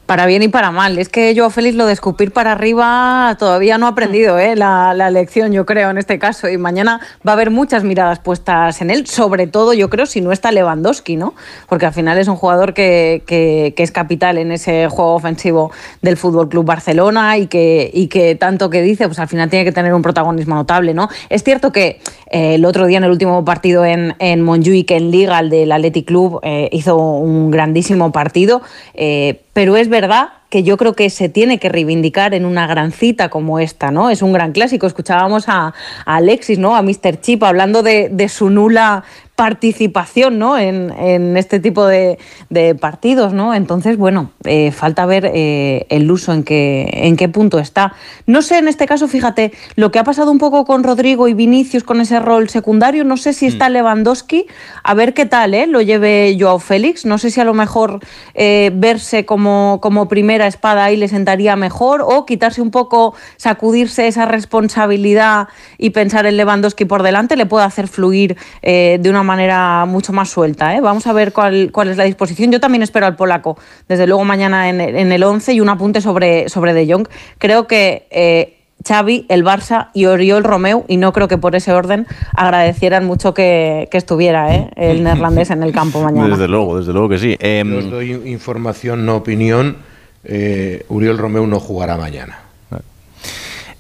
[0.05, 0.99] Para bien y para mal.
[0.99, 4.55] Es que yo, Félix, lo de escupir para arriba todavía no ha aprendido ¿eh?
[4.55, 6.47] la, la lección, yo creo, en este caso.
[6.47, 10.21] Y mañana va a haber muchas miradas puestas en él, sobre todo, yo creo, si
[10.21, 11.33] no está Lewandowski, ¿no?
[11.67, 15.71] Porque al final es un jugador que, que- que es capital en ese juego ofensivo
[16.03, 19.65] del Fútbol Club Barcelona y que, y que tanto que dice, pues al final tiene
[19.65, 21.09] que tener un protagonismo notable, ¿no?
[21.29, 25.09] Es cierto que eh, el otro día, en el último partido en, en Montjuic, en
[25.09, 28.61] Liga, el del Athletic Club, eh, hizo un grandísimo partido,
[28.93, 32.91] eh, pero es verdad que yo creo que se tiene que reivindicar en una gran
[32.91, 34.10] cita como esta, ¿no?
[34.10, 34.88] Es un gran clásico.
[34.88, 35.73] Escuchábamos a,
[36.05, 36.75] Alexis, ¿no?
[36.75, 37.21] A Mr.
[37.21, 40.57] Chip hablando de su nula participación, ¿no?
[40.57, 42.17] En, en este tipo de,
[42.49, 43.53] de partidos, ¿no?
[43.53, 47.93] Entonces, bueno, eh, falta ver eh, el uso en qué, en qué punto está.
[48.27, 51.33] No sé, en este caso, fíjate, lo que ha pasado un poco con Rodrigo y
[51.33, 54.45] Vinicius con ese rol secundario, no sé si está Lewandowski,
[54.83, 55.67] a ver qué tal, ¿eh?
[55.67, 57.99] Lo lleve Joao Félix, no sé si a lo mejor
[58.35, 64.07] eh, verse como, como primera espada ahí le sentaría mejor o quitarse un poco, sacudirse
[64.07, 69.85] esa responsabilidad y pensar en Lewandowski por delante le puede hacer fluir de una manera
[69.85, 70.73] mucho más suelta.
[70.75, 70.79] ¿eh?
[70.81, 72.51] Vamos a ver cuál, cuál es la disposición.
[72.51, 73.57] Yo también espero al polaco,
[73.89, 77.07] desde luego mañana en, en el 11 y un apunte sobre, sobre De Jong.
[77.38, 78.53] Creo que eh,
[78.88, 83.33] Xavi, el Barça y Oriol Romeu, y no creo que por ese orden agradecieran mucho
[83.33, 84.69] que, que estuviera ¿eh?
[84.75, 86.27] el neerlandés en el campo mañana.
[86.35, 87.35] Desde luego, desde luego que sí.
[87.41, 89.77] Yo os doy información, no opinión.
[90.23, 92.39] Eh, Uriel Romeu no jugará mañana.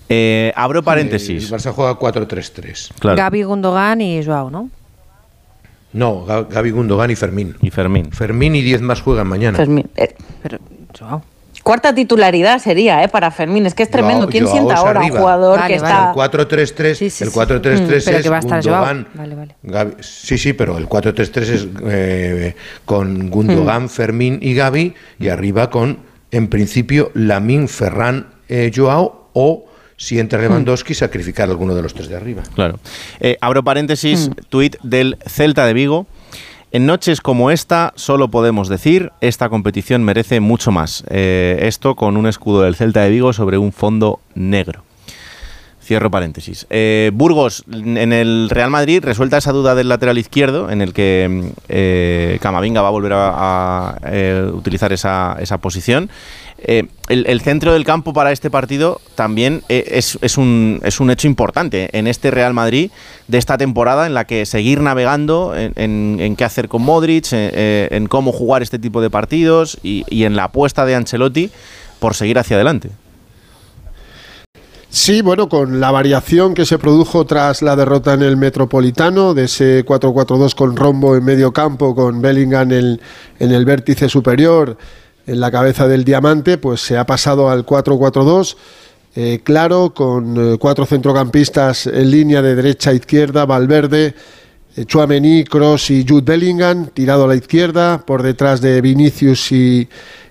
[0.09, 1.51] eh, abro paréntesis.
[1.51, 2.91] El Barça juega 4-3-3.
[2.99, 3.17] Claro.
[3.17, 4.69] Gaby, Gundogan y Joao, ¿no?
[5.95, 7.55] No, Ga- Gaby Gundogan y Fermín.
[7.61, 8.11] Y Fermín.
[8.11, 9.57] Fermín y 10 más juegan mañana.
[9.57, 10.59] Fermín, eh, Pero,
[10.97, 11.23] Joao.
[11.63, 13.07] Cuarta titularidad sería ¿eh?
[13.07, 13.65] para Fermín.
[13.65, 14.23] Es que es tremendo.
[14.27, 15.19] Joao- ¿Quién Joao sienta ahora un arriba.
[15.19, 15.93] jugador Vale, que vale.
[15.95, 16.09] está...
[16.11, 17.39] El 4-3-3 Sí, sí, el sí.
[17.39, 18.85] 4-3-3 Mm, pero es que va a estar Joao.
[18.85, 19.07] Gundogan.
[19.15, 19.55] Vale, vale.
[19.63, 22.55] Gavi- sí, sí, pero el 4-3-3 es eh,
[22.85, 29.65] con Gundogan, Fermín y Gaby y arriba con, en principio, Lamin, Ferran, eh, Joao o
[29.97, 32.43] si entra Lewandowski, sacrificar alguno de los tres de arriba.
[32.53, 32.79] Claro.
[33.19, 36.07] Eh, abro paréntesis, tuit del Celta de Vigo.
[36.71, 41.05] En noches como esta, solo podemos decir, esta competición merece mucho más.
[41.09, 44.83] Eh, esto con un escudo del Celta de Vigo sobre un fondo negro.
[45.85, 46.65] Cierro paréntesis.
[46.71, 51.27] Eh, Burgos, en el Real Madrid, resuelta esa duda del lateral izquierdo, en el que
[51.29, 56.09] mm, eh, Camavinga va a volver a, a, eh, utilizar esa, esa posición.
[56.67, 61.27] Eh, el, centro del campo para este partido también eh, es, un, es un hecho
[61.27, 62.89] importante en este Real Madrid
[63.27, 68.07] de esta temporada en la que seguir navegando en, qué hacer con Modric, eh, en
[68.07, 71.51] cómo jugar este tipo de partidos y, en la apuesta de Ancelotti
[71.99, 72.89] por seguir hacia adelante.
[74.89, 79.43] Sí, bueno, con la variación que se produjo tras la derrota en el Metropolitano, de
[79.43, 82.99] ese 4-4-2 con rombo en medio campo, con Bellingham en
[83.39, 84.77] el vértice superior,
[85.27, 88.55] en la cabeza del diamante, pues se ha pasado al 4-4-2.
[89.17, 94.13] eh, claro, con eh, cuatro centrocampistas en línea de derecha a izquierda, Valverde,
[94.75, 99.87] eh, Chouameni, Cross y Jude Bellingham, tirado a la izquierda, por detrás de Vinicius y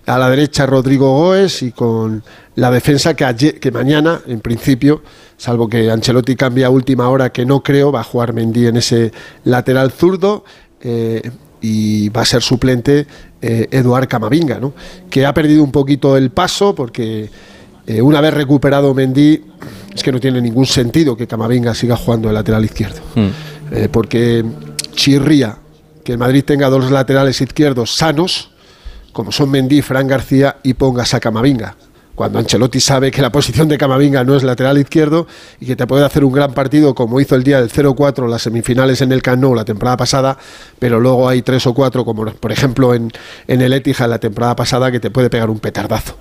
[0.07, 2.23] a la derecha Rodrigo Goes y con
[2.57, 5.03] la defensa que, ayer- que mañana, en principio,
[5.39, 8.77] salvo que Ancelotti cambia a última hora, que no creo, va a jugar Mendy en
[8.77, 9.13] ese
[9.45, 10.45] lateral zurdo.
[10.83, 11.23] eh,
[11.67, 13.07] y va a ser suplente
[13.47, 14.73] eh, Eduard Camavinga, ¿no?
[15.11, 17.29] que ha perdido un poquito el paso porque
[17.87, 19.45] eh, una vez recuperado Mendy,
[19.95, 23.01] es que no tiene ningún sentido que Camavinga siga jugando de lateral izquierdo.
[23.71, 24.43] Eh, porque
[24.95, 25.59] chirría
[26.03, 28.51] que el Madrid tenga dos laterales izquierdos sanos,
[29.13, 31.77] como son Mendy, Fran García, y pongas a Camavinga.
[32.15, 35.27] Cuando Ancelotti sabe que la posición de Camavinga no es lateral izquierdo
[35.59, 38.43] y que te puede hacer un gran partido como hizo el día del 0-4 las
[38.43, 40.39] semifinales en el Camp Nou la temporada pasada,
[40.79, 43.11] pero luego hay tres o cuatro, como por ejemplo en,
[43.49, 46.17] en el Etihad la temporada pasada, que te puede pegar un petardazo.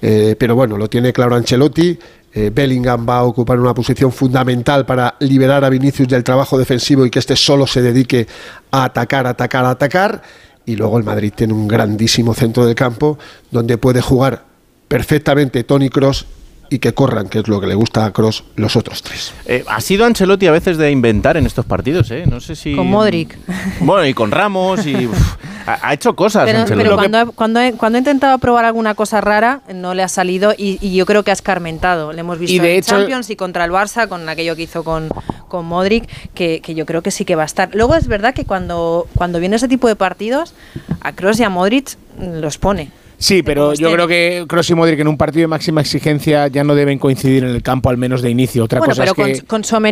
[0.00, 1.98] Eh, pero bueno, lo tiene claro Ancelotti.
[2.34, 7.04] Eh, Bellingham va a ocupar una posición fundamental para liberar a Vinicius del trabajo defensivo
[7.04, 8.28] y que este solo se dedique
[8.70, 10.22] a atacar, atacar, atacar.
[10.64, 13.18] Y luego el Madrid tiene un grandísimo centro del campo
[13.50, 14.51] donde puede jugar
[14.96, 16.26] perfectamente Tony Cross
[16.68, 19.34] y que corran, que es lo que le gusta a Cross, los otros tres.
[19.44, 22.24] Eh, ha sido Ancelotti a veces de inventar en estos partidos, ¿eh?
[22.26, 22.74] No sé si...
[22.74, 23.36] Con Modric.
[23.80, 26.84] Bueno, y con Ramos, y uf, ha, hecho cosas Pero, Ancelotti.
[26.84, 30.08] pero cuando, ha- cuando, he, cuando ha intentado probar alguna cosa rara, no le ha
[30.08, 32.12] salido y, y yo creo que ha escarmentado.
[32.14, 34.62] Le hemos visto Y de en hecho- Champions y contra el Barça, con aquello que
[34.62, 35.10] hizo con,
[35.48, 37.68] con Modric, que, que yo creo que sí que va a estar.
[37.74, 40.54] Luego es verdad que cuando, cuando viene ese tipo de partidos,
[41.02, 42.92] a Kroos y a Modric los pone.
[43.22, 43.92] Sí, pero yo estén.
[43.92, 47.44] creo que Kroos y Modric en un partido de máxima exigencia ya no deben coincidir
[47.44, 48.64] en el campo, al menos de inicio.
[48.64, 49.46] Otra bueno, cosa pero es que...
[49.46, 49.84] con, con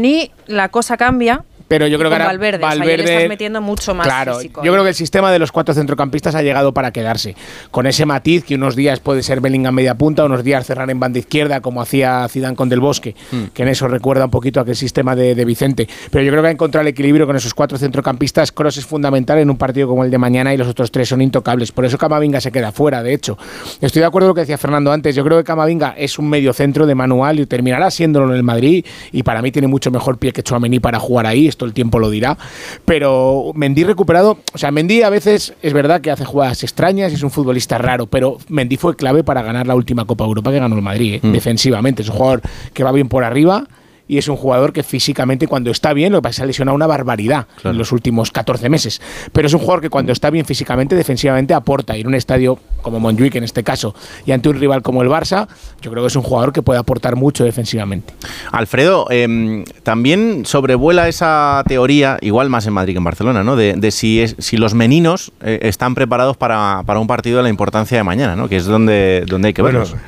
[0.48, 1.44] la cosa cambia.
[1.70, 3.94] Pero yo y creo que ahora Valverde, o sea, ya le Valverde- estás metiendo mucho
[3.94, 4.61] más Claro, físico.
[4.64, 7.37] yo creo que el sistema de los cuatro centrocampistas ha llegado para quedarse.
[7.70, 10.98] Con ese matiz que unos días puede ser Bellingham media punta, unos días cerrar en
[10.98, 13.14] banda izquierda, como hacía Zidane con Del Bosque,
[13.54, 15.88] que en eso recuerda un poquito a aquel sistema de, de Vicente.
[16.11, 18.50] Pero yo creo que ha encontrado el equilibrio con esos cuatro centrocampistas.
[18.50, 21.22] Cross es fundamental en un partido como el de mañana y los otros tres son
[21.22, 21.70] intocables.
[21.70, 23.38] Por eso Camavinga se queda fuera, de hecho.
[23.80, 25.14] Estoy de acuerdo con lo que decía Fernando antes.
[25.14, 28.42] Yo creo que Camavinga es un medio centro de manual y terminará siéndolo en el
[28.42, 28.85] Madrid.
[29.12, 31.46] Y para mí tiene mucho mejor pie que Chouameni para jugar ahí.
[31.60, 32.38] Esto el tiempo lo dirá.
[32.86, 34.38] Pero Mendy recuperado.
[34.54, 37.76] O sea, Mendy a veces es verdad que hace jugadas extrañas y es un futbolista
[37.76, 38.06] raro.
[38.06, 41.20] Pero Mendy fue clave para ganar la última Copa Europa que ganó el Madrid, ¿eh?
[41.22, 41.32] Mm.
[41.32, 42.00] defensivamente.
[42.00, 42.40] Es un jugador
[42.72, 43.66] que va bien por arriba.
[44.10, 46.42] Y es un jugador que físicamente cuando está bien, lo que pasa es que se
[46.42, 49.00] ha lesionado una barbaridad en los últimos 14 meses.
[49.32, 51.96] Pero es un jugador que cuando está bien físicamente, defensivamente aporta.
[51.96, 53.94] Y en un estadio como Montjuic en este caso,
[54.26, 55.46] y ante un rival como el Barça,
[55.80, 58.12] yo creo que es un jugador que puede aportar mucho defensivamente.
[58.52, 63.54] Alfredo, em, también sobrevuela esa teoría, igual más en Madrid que en Barcelona, ¿no?
[63.54, 67.44] De, de si, es- si los meninos eh, están preparados para, para un partido de
[67.44, 68.48] la importancia de mañana, ¿no?
[68.48, 69.90] Que es donde, donde hay que verlos.
[69.92, 70.04] Bueno,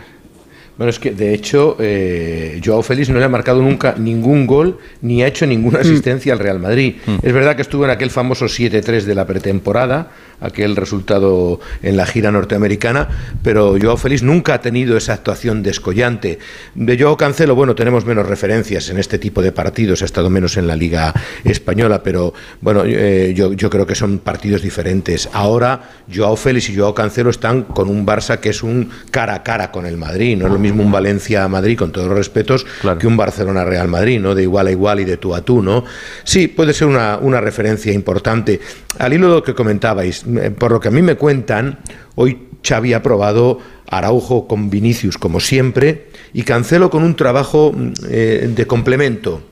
[0.79, 5.23] es que de hecho eh, Joao Félix no le ha marcado nunca ningún gol ni
[5.23, 6.97] ha hecho ninguna asistencia al Real Madrid.
[7.23, 10.11] Es verdad que estuvo en aquel famoso 7-3 de la pretemporada,
[10.43, 13.09] aquel resultado en la gira norteamericana,
[13.43, 16.39] pero Joao Félix nunca ha tenido esa actuación descollante.
[16.75, 20.57] De Joao Cancelo, bueno, tenemos menos referencias en este tipo de partidos, ha estado menos
[20.57, 25.29] en la Liga Española, pero bueno, eh, yo, yo creo que son partidos diferentes.
[25.33, 29.43] Ahora Joao Félix y Joao Cancelo están con un Barça que es un cara a
[29.43, 32.67] cara con el Madrid, no es lo mismo un Valencia-Madrid, con todos los respetos,
[32.99, 34.35] que un Barcelona-Real Madrid, ¿no?
[34.35, 35.85] De igual a igual y de tú a tú, ¿no?
[36.25, 38.61] Sí, puede ser una, una referencia importante.
[38.99, 40.25] Al hilo de lo que comentabais,
[40.59, 41.81] por lo que a mí me cuentan,
[42.15, 47.93] hoy Xavi ha probado Araujo con Vinicius, como siempre, y Cancelo con un trabajo mm,
[48.09, 49.43] eh, de complemento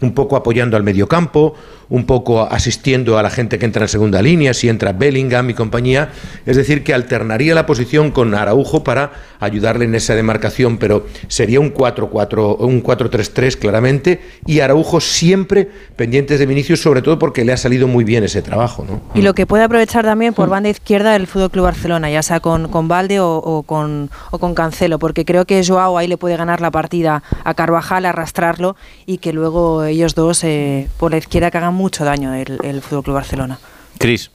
[0.00, 1.54] un poco apoyando al mediocampo,
[1.90, 5.54] un poco asistiendo a la gente que entra en segunda línea, si entra Bellingham y
[5.54, 6.10] compañía,
[6.46, 11.60] es decir, que alternaría la posición con Araujo para ayudarle en esa demarcación, pero sería
[11.60, 17.52] un 4-4, un 4-3-3 claramente, y Araujo siempre pendientes de Vinicius, sobre todo porque le
[17.52, 19.00] ha salido muy bien ese trabajo, ¿no?
[19.14, 22.40] Y lo que puede aprovechar también por banda izquierda el Fútbol Club Barcelona, ya sea
[22.40, 26.16] con, con Valde o, o con, o con Cancelo, porque creo que Joao ahí le
[26.16, 28.76] puede ganar la partida a Carvajal, arrastrarlo
[29.06, 32.82] y que luego ellos dos eh, por la izquierda que hagan mucho daño el, el
[32.82, 33.58] Fútbol Club Barcelona.
[33.98, 34.30] Cris.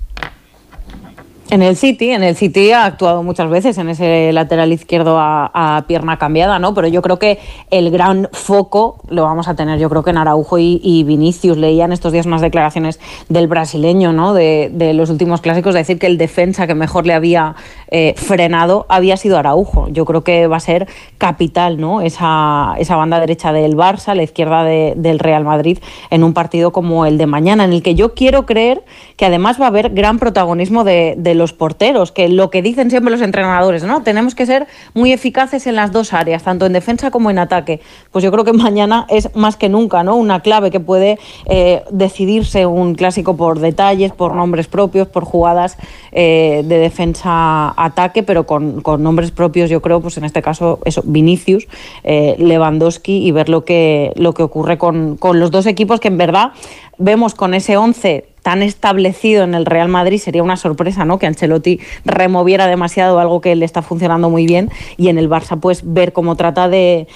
[1.52, 5.84] En el City, en el City ha actuado muchas veces en ese lateral izquierdo a,
[5.88, 6.74] pierna cambiada, ¿no?
[6.74, 7.38] Pero yo creo que
[7.70, 11.58] el gran foco lo vamos a tener, yo creo que en Araujo y, y Vinicius.
[11.58, 14.34] Leían estos días unas declaraciones del brasileño, ¿no?
[14.34, 17.56] De, de, los últimos clásicos, de decir que el defensa que mejor le había
[17.92, 19.88] eh, frenado había sido Araujo.
[19.90, 20.88] Yo creo que va a ser
[21.20, 22.02] capital, ¿no?
[22.02, 25.78] Esa, esa banda derecha del Barça, la izquierda de, del Real Madrid,
[26.10, 28.84] en un partido como el de mañana, en el que yo quiero creer
[29.16, 32.90] que además va a haber gran protagonismo de, de los porteros, que lo que dicen
[32.90, 34.04] siempre los entrenadores, ¿no?
[34.04, 37.82] Tenemos que ser muy eficaces en las dos áreas, tanto en defensa como en ataque.
[38.12, 40.16] Pues yo creo que mañana es más que nunca, ¿no?
[40.16, 45.78] Una clave que puede eh, decidirse un clásico por detalles, por nombres propios, por jugadas
[46.12, 51.02] eh, de defensa-ataque, pero con, con, nombres propios, yo creo, pues en este caso, eso,
[51.06, 51.68] Vinicius,
[52.04, 56.08] eh, Lewandowski y ver lo que, lo que ocurre con, con los dos equipos que
[56.08, 56.52] en verdad
[56.98, 61.18] vemos con ese 11 tan establecido en el Real Madrid sería una sorpresa, ¿no?
[61.18, 65.60] Que Ancelotti removiera demasiado algo que le está funcionando muy bien y en el Barça
[65.60, 67.08] pues ver cómo trata de,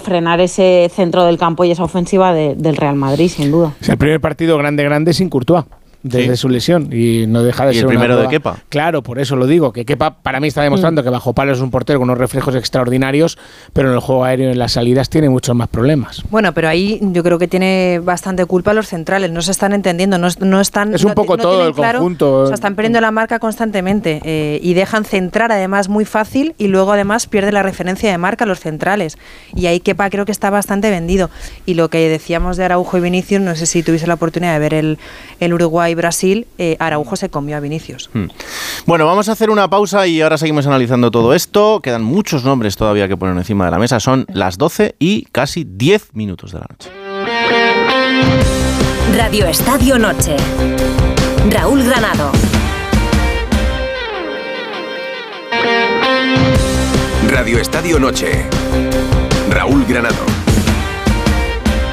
[0.00, 3.74] frenar ese centro del campo y esa ofensiva de, del Real Madrid, sin duda.
[3.80, 5.64] Es el primer partido grande grande sin Courtois
[6.08, 6.42] desde sí.
[6.42, 8.56] su lesión y no deja de ¿Y ser el primero una de Kepa.
[8.68, 11.04] Claro, por eso lo digo, que Kepa para mí está demostrando mm.
[11.04, 13.38] que bajo palo es un portero con unos reflejos extraordinarios,
[13.72, 16.22] pero en el juego aéreo y en las salidas tiene muchos más problemas.
[16.30, 20.18] Bueno, pero ahí yo creo que tiene bastante culpa los centrales, no se están entendiendo,
[20.18, 20.94] no, no están...
[20.94, 22.42] Es un no, poco no todo el claro, conjunto.
[22.42, 26.68] O sea, están perdiendo la marca constantemente eh, y dejan centrar además muy fácil y
[26.68, 29.18] luego además pierde la referencia de marca los centrales.
[29.54, 31.30] Y ahí Kepa creo que está bastante vendido.
[31.66, 34.58] Y lo que decíamos de Araujo y Vinicius, no sé si tuviste la oportunidad de
[34.58, 34.98] ver el,
[35.40, 35.52] el
[35.98, 38.08] Uruguay-Brasil, eh, Araujo se comió a Vinicius.
[38.12, 38.26] Hmm.
[38.86, 41.80] Bueno, vamos a hacer una pausa y ahora seguimos analizando todo esto.
[41.82, 43.98] Quedan muchos nombres todavía que poner encima de la mesa.
[44.00, 46.90] Son las 12 y casi 10 minutos de la noche.
[49.16, 50.36] Radio Estadio Noche.
[51.50, 52.30] Raúl Granado.
[57.28, 58.46] Radio Estadio Noche.
[59.50, 60.37] Raúl Granado.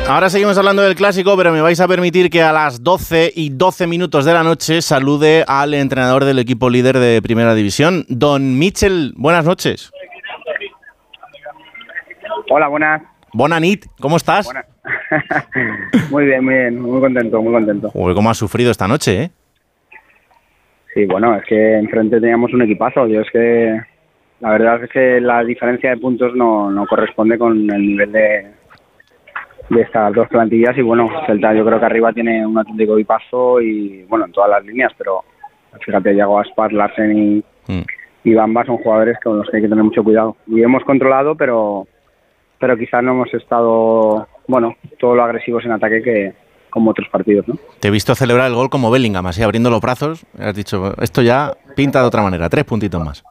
[0.07, 3.49] Ahora seguimos hablando del clásico, pero me vais a permitir que a las 12 y
[3.49, 8.59] 12 minutos de la noche salude al entrenador del equipo líder de Primera División, Don
[8.59, 9.13] Mitchell.
[9.17, 9.91] Buenas noches.
[12.51, 13.01] Hola, buenas.
[13.33, 14.45] Bonanit, ¿cómo estás?
[14.45, 14.65] Buenas.
[16.11, 17.89] muy bien, muy bien, muy contento, muy contento.
[17.95, 19.31] Uy, ¿cómo has sufrido esta noche, eh?
[20.93, 23.07] Sí, bueno, es que enfrente teníamos un equipazo.
[23.07, 23.81] Yo es que
[24.39, 28.51] la verdad es que la diferencia de puntos no, no corresponde con el nivel de,
[29.69, 33.61] de estas dos plantillas y bueno, Celta yo creo que arriba tiene un auténtico equipazo
[33.61, 35.23] y bueno, en todas las líneas, pero
[35.79, 37.83] fíjate, Yago Aspar, Larsen y, mm.
[38.23, 40.37] y Bamba son jugadores con los que hay que tener mucho cuidado.
[40.47, 41.87] Y hemos controlado, pero
[42.59, 46.33] pero quizás no hemos estado, bueno, todo lo agresivos en ataque que
[46.69, 47.55] como otros partidos, ¿no?
[47.79, 51.21] Te he visto celebrar el gol como Bellingham, así abriendo los brazos, has dicho, esto
[51.21, 53.23] ya pinta de otra manera, tres puntitos más.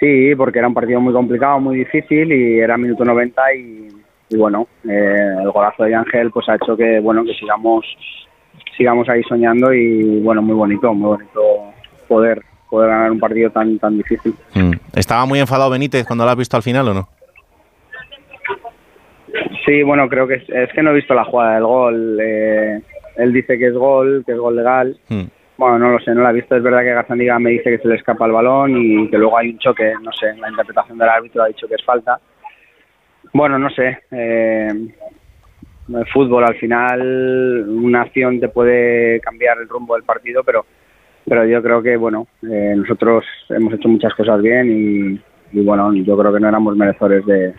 [0.00, 3.88] Sí, porque era un partido muy complicado, muy difícil y era minuto 90 y,
[4.32, 7.84] y bueno, eh, el golazo de Ángel pues ha hecho que bueno que sigamos
[8.76, 11.40] sigamos ahí soñando y bueno muy bonito, muy bonito
[12.08, 14.34] poder poder ganar un partido tan tan difícil.
[14.54, 14.72] Mm.
[14.94, 17.08] ¿Estaba muy enfadado Benítez cuando lo has visto al final o no?
[19.66, 22.18] Sí, bueno, creo que es, es que no he visto la jugada del gol.
[22.20, 22.80] Eh,
[23.16, 24.98] él dice que es gol, que es gol legal.
[25.08, 25.24] Mm.
[25.56, 26.56] Bueno, no lo sé, no la he visto.
[26.56, 29.38] Es verdad que Gazaniga me dice que se le escapa el balón y que luego
[29.38, 32.18] hay un choque, no sé, la interpretación del árbitro ha dicho que es falta.
[33.32, 33.98] Bueno, no sé.
[34.10, 34.68] Eh,
[35.88, 40.64] el fútbol al final, una acción te puede cambiar el rumbo del partido, pero
[41.24, 45.20] pero yo creo que bueno, eh, nosotros hemos hecho muchas cosas bien
[45.52, 47.54] y, bueno, yo creo que no éramos merecedores de,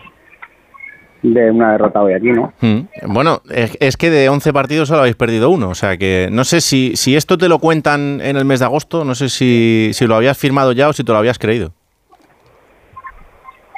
[1.22, 2.52] de una derrota hoy aquí, ¿no?
[2.60, 3.12] Mm.
[3.12, 6.44] Bueno, es, es, que de 11 partidos solo habéis perdido uno, o sea que no
[6.44, 9.90] sé si, si esto te lo cuentan en el mes de agosto, no sé si,
[9.92, 11.72] si lo habías firmado ya o si te lo habías creído.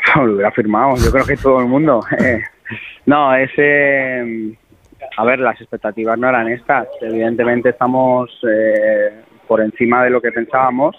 [0.16, 2.00] Lo hubiera firmado, yo creo que todo el mundo.
[2.18, 2.42] Eh,
[3.06, 4.56] no, ese...
[5.16, 6.88] a ver, las expectativas no eran estas.
[7.00, 10.96] Evidentemente estamos eh, por encima de lo que pensábamos,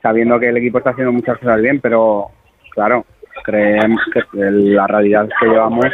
[0.00, 2.30] sabiendo que el equipo está haciendo muchas cosas bien, pero
[2.70, 3.04] claro,
[3.44, 5.86] creemos que la realidad que llevamos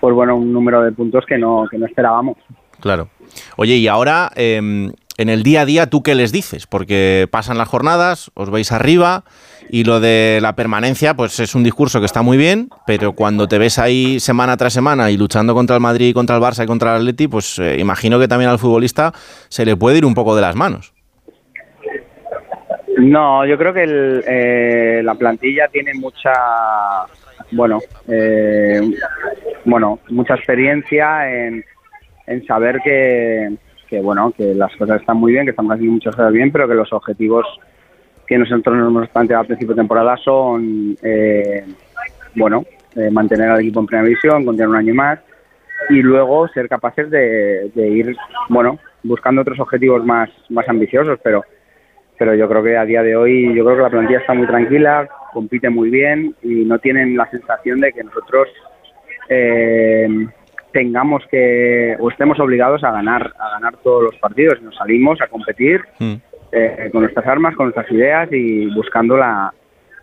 [0.00, 2.36] pues bueno un número de puntos que no que no esperábamos
[2.80, 3.08] claro
[3.56, 7.58] oye y ahora eh, en el día a día tú qué les dices porque pasan
[7.58, 9.24] las jornadas os veis arriba
[9.70, 13.48] y lo de la permanencia pues es un discurso que está muy bien pero cuando
[13.48, 16.66] te ves ahí semana tras semana y luchando contra el Madrid contra el Barça y
[16.66, 19.12] contra el Atleti pues eh, imagino que también al futbolista
[19.48, 20.92] se le puede ir un poco de las manos.
[22.98, 26.32] No, yo creo que el, eh, la plantilla tiene mucha,
[27.52, 28.80] bueno, eh,
[29.64, 31.64] bueno, mucha experiencia en,
[32.26, 33.54] en saber que,
[33.88, 36.66] que bueno, que las cosas están muy bien, que estamos haciendo muchas cosas bien, pero
[36.66, 37.46] que los objetivos
[38.28, 41.64] que nosotros nos hemos planteado al principio de temporada son, eh,
[42.34, 42.64] bueno,
[42.94, 45.18] eh, mantener al equipo en primera división, continuar un año más
[45.88, 48.14] y luego ser capaces de, ir,
[48.50, 51.42] bueno, buscando otros objetivos más, más ambiciosos, pero
[52.18, 54.48] pero yo creo que a día de hoy yo creo que la plantilla está muy
[54.48, 58.48] tranquila, compite muy bien y no tienen la sensación de que nosotros
[59.28, 60.08] eh,
[60.72, 64.60] tengamos que o estemos obligados a ganar a ganar todos los partidos.
[64.62, 65.80] Nos salimos a competir
[66.52, 69.52] eh, con nuestras armas, con nuestras ideas y buscando la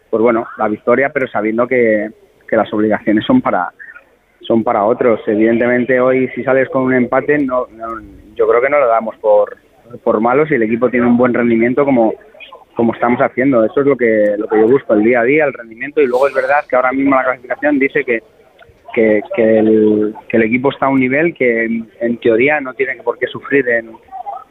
[0.10, 2.10] pues bueno la victoria, pero sabiendo que,
[2.48, 3.72] que las obligaciones son para
[4.42, 5.22] son para otros.
[5.28, 8.00] Evidentemente hoy si sales con un empate no, no
[8.36, 9.58] yo creo que no lo damos por
[10.04, 12.14] por malos y el equipo tiene un buen rendimiento como,
[12.76, 13.64] como estamos haciendo.
[13.64, 16.02] Eso es lo que, lo que yo busco, el día a día, el rendimiento.
[16.02, 18.24] Y luego es verdad que ahora mismo la clasificación dice que,
[18.94, 22.96] que, que, el, que el equipo está a un nivel que en, teoría no tiene
[23.04, 23.92] por qué sufrir en,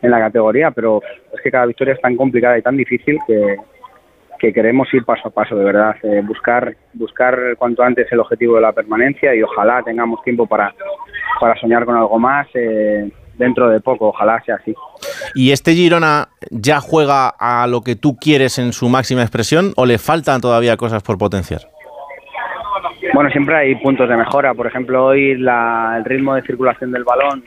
[0.04, 1.00] en la categoría, pero
[1.32, 3.56] es que cada victoria es tan complicada y tan difícil que,
[4.38, 8.56] que queremos ir paso a paso, de verdad, eh, buscar buscar cuanto antes el objetivo
[8.56, 10.74] de la permanencia y ojalá tengamos tiempo para,
[11.40, 12.46] para soñar con algo más.
[12.54, 14.74] Eh, dentro de poco, ojalá sea así.
[15.34, 19.86] ¿Y este Girona ya juega a lo que tú quieres en su máxima expresión o
[19.86, 21.62] le faltan todavía cosas por potenciar?
[23.12, 24.54] Bueno, siempre hay puntos de mejora.
[24.54, 27.42] Por ejemplo, hoy la, el ritmo de circulación del balón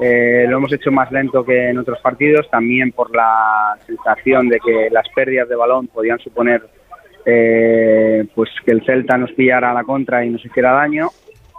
[0.00, 4.58] eh, lo hemos hecho más lento que en otros partidos, también por la sensación de
[4.58, 6.62] que las pérdidas de balón podían suponer
[7.24, 11.08] eh, pues que el Celta nos pillara a la contra y nos hiciera daño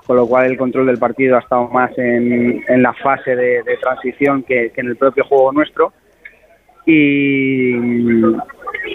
[0.06, 4.44] con lo cual el control del partido ha estado más en, la fase de, transición
[4.44, 5.94] que, en el propio juego nuestro.
[6.86, 7.76] Y,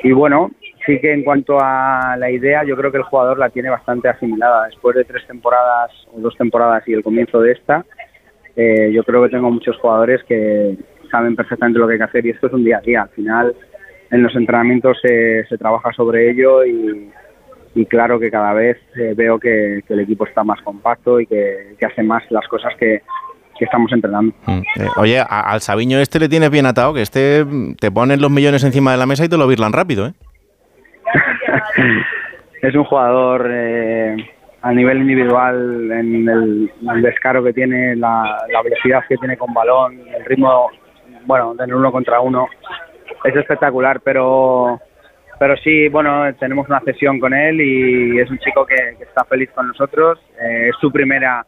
[0.05, 0.53] y, bueno,
[0.86, 4.09] sí que en cuanto a la idea, yo creo que el jugador la tiene bastante
[4.09, 4.66] asimilada.
[4.66, 7.84] Después de tres temporadas o dos temporadas y el comienzo de esta,
[8.57, 10.76] eh, yo creo que tengo muchos jugadores que
[11.11, 13.03] saben perfectamente lo que hay que hacer y esto es un día a día.
[13.03, 13.55] Al final,
[14.11, 17.11] en los entrenamientos se, se trabaja sobre ello y,
[17.74, 21.76] y claro que cada vez eh, veo que, el equipo está más compacto y que,
[21.84, 23.03] hace más las cosas que,
[23.61, 24.34] estamos entrenando.
[24.46, 24.62] Mm.
[24.76, 28.30] Eh, oye, al Sabiño este le tienes bien atado, que este mm, te pones los
[28.30, 30.12] millones encima de la mesa y te lo virlan rápido, ¿eh?
[32.62, 34.16] es un jugador eh,
[34.62, 40.00] a nivel individual, en el, descaro que tiene, la, la, velocidad que tiene con balón,
[40.14, 40.70] el ritmo,
[41.24, 42.46] bueno, del uno contra uno,
[43.24, 44.80] es espectacular, pero
[45.40, 49.48] pero sí, bueno, tenemos una sesión con él y es un chico que, está feliz
[49.54, 50.18] con nosotros.
[50.38, 51.46] Eh, es su primera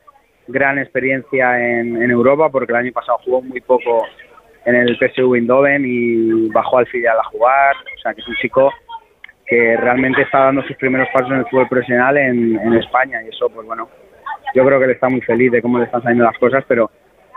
[0.48, 4.06] gran experiencia en, Europa porque el año pasado jugó muy poco
[4.64, 7.76] en el PSV Eindhoven y bajó al filial a jugar.
[7.76, 8.72] O sea, que es un chico
[9.53, 13.28] que realmente está dando sus primeros pasos en el fútbol profesional en, en España y
[13.28, 13.86] eso, pues bueno,
[14.55, 16.90] yo creo que él está muy feliz de cómo le están saliendo las cosas, pero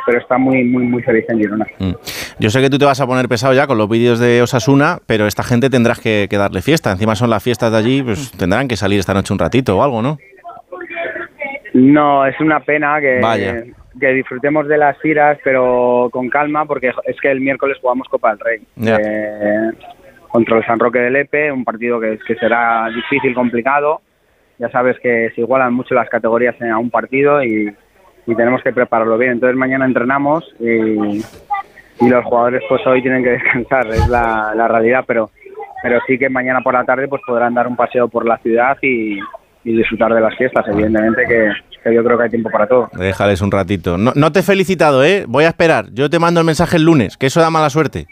[0.05, 1.66] pero está muy, muy, muy feliz en Girona.
[1.80, 1.93] Mm.
[2.38, 4.99] Yo sé que tú te vas a poner pesado ya con los vídeos de Osasuna,
[5.07, 6.91] pero esta gente tendrás que, darle fiesta.
[6.91, 9.84] Encima son las fiestas de allí, pues tendrán que salir esta noche un ratito o
[9.84, 10.20] algo, ¿no?
[11.74, 17.20] No, es una pena que, que disfrutemos de las giras, pero con calma, porque es
[17.20, 18.61] que el miércoles jugamos Copa del Rey.
[18.86, 19.72] Eh,
[20.36, 24.02] contra el San Roque de Lepe, un partido que, que será difícil, complicado.
[24.60, 27.74] Ya sabes que se igualan mucho las categorías en un partido y,
[28.28, 29.34] y tenemos que prepararlo bien.
[29.34, 31.24] Entonces mañana entrenamos y,
[32.02, 35.30] los jugadores pues hoy tienen que descansar, es la, realidad, pero
[35.82, 38.78] pero sí que mañana por la tarde pues podrán dar un paseo por la ciudad
[38.82, 39.20] y,
[39.64, 42.90] disfrutar de las fiestas, evidentemente que, yo creo que hay tiempo para todo.
[42.94, 43.98] Déjales un ratito.
[43.98, 45.26] No, no te he felicitado, ¿eh?
[45.28, 45.88] Voy a esperar.
[45.92, 48.06] Yo te mando el mensaje el lunes, que eso da mala suerte.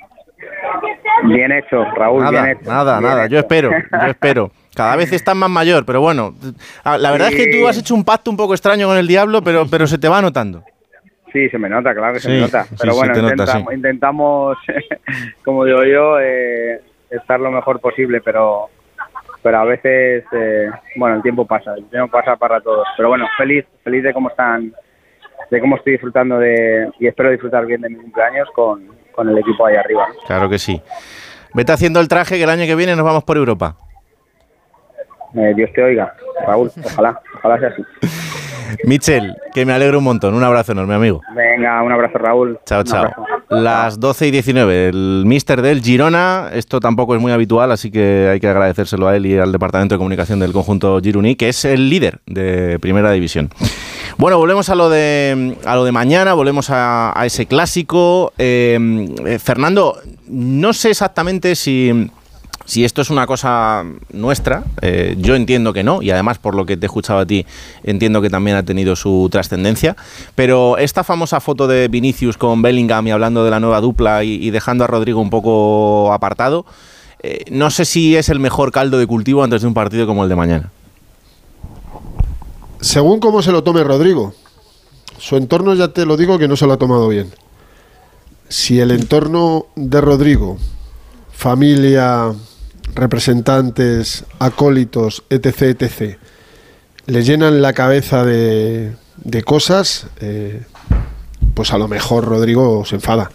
[1.25, 2.69] Bien hecho, Raúl, nada, bien hecho.
[2.69, 4.51] Nada, nada, yo espero, yo espero.
[4.75, 6.33] Cada vez estás más mayor, pero bueno,
[6.83, 9.43] la verdad es que tú has hecho un pacto un poco extraño con el diablo,
[9.43, 10.63] pero, pero se te va notando.
[11.31, 12.65] Sí, se me nota, claro que se me nota.
[12.79, 13.13] Pero bueno,
[13.71, 14.57] intentamos,
[15.43, 18.69] como digo yo, eh, estar lo mejor posible, pero
[19.43, 22.87] pero a veces, eh, bueno, el tiempo pasa, el tiempo pasa para todos.
[22.95, 24.73] Pero bueno, feliz, feliz de cómo están,
[25.51, 29.37] de cómo estoy disfrutando de, y espero disfrutar bien de mi cumpleaños con, con el
[29.37, 30.07] equipo ahí arriba.
[30.25, 30.81] Claro que sí.
[31.53, 33.75] Vete haciendo el traje que el año que viene nos vamos por Europa.
[35.35, 36.13] Eh, Dios te oiga,
[36.45, 37.83] Raúl, ojalá, ojalá sea así.
[38.85, 40.33] Michel, que me alegro un montón.
[40.33, 41.21] Un abrazo enorme, amigo.
[41.35, 42.59] Venga, un abrazo, Raúl.
[42.65, 43.11] Chao, chao.
[43.49, 44.87] Las 12 y 19.
[44.89, 49.15] El mister del Girona, esto tampoco es muy habitual, así que hay que agradecérselo a
[49.15, 53.11] él y al Departamento de Comunicación del conjunto Gironí, que es el líder de Primera
[53.11, 53.49] División.
[54.17, 58.31] Bueno, volvemos a lo de, a lo de mañana, volvemos a, ese clásico.
[58.37, 59.97] Eh, eh, Fernando,
[60.27, 62.09] no sé exactamente si
[62.65, 63.83] si esto es una cosa
[64.13, 67.25] nuestra, eh, yo entiendo que no, y además por lo que te he escuchado a
[67.25, 67.45] ti,
[67.83, 69.97] entiendo que también ha tenido su trascendencia,
[70.33, 74.49] pero esta famosa foto de Vinicius con Bellingham y hablando de la nueva dupla y,
[74.49, 76.65] dejando a Rodrigo un poco apartado,
[77.51, 80.29] no sé si es el mejor caldo de cultivo antes de un partido como el
[80.29, 80.71] de mañana.
[82.83, 84.33] Según cómo se lo tome Rodrigo,
[85.17, 87.31] su entorno ya te lo digo que no se lo ha tomado bien.
[88.49, 90.57] Si el entorno de Rodrigo,
[91.31, 92.33] familia,
[92.93, 96.17] representantes, acólitos, etc., etc.,
[97.05, 100.65] le llenan la cabeza de, de cosas, eh,
[101.53, 103.31] pues a lo mejor Rodrigo se enfada.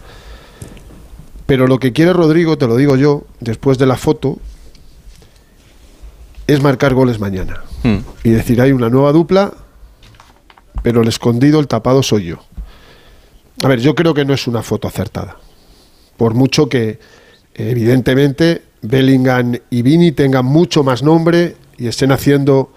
[1.47, 4.37] Pero lo que quiere Rodrigo, te lo digo yo, después de la foto,
[6.45, 7.63] es marcar goles mañana.
[7.83, 7.99] Hmm.
[8.23, 9.53] Y decir, hay una nueva dupla,
[10.83, 12.39] pero el escondido, el tapado soy yo.
[13.63, 15.37] A ver, yo creo que no es una foto acertada.
[16.17, 16.99] Por mucho que,
[17.53, 22.71] evidentemente, Bellingham y Vini tengan mucho más nombre y estén haciendo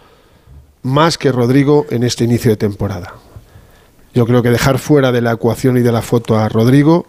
[0.82, 3.14] más que Rodrigo en este inicio de temporada.
[4.14, 7.06] Yo creo que dejar fuera de la ecuación y de la foto a Rodrigo,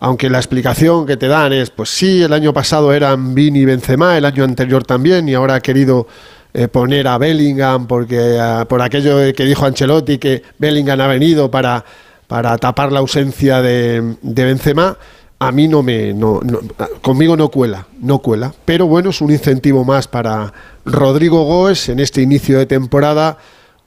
[0.00, 3.64] aunque la explicación que te dan es, pues sí, el año pasado eran Vini y
[3.64, 6.06] Benzema, el año anterior también, y ahora ha querido
[6.54, 11.50] eh, poner a Bellingham porque ah, por aquello que dijo Ancelotti que Bellingham ha venido
[11.50, 11.84] para,
[12.26, 14.96] para tapar la ausencia de, de Benzema.
[15.40, 16.58] A mí no me, no, no-
[17.00, 18.52] conmigo no cuela, no cuela.
[18.64, 20.52] Pero bueno, es un incentivo más para
[20.84, 23.38] Rodrigo Goes en este inicio de temporada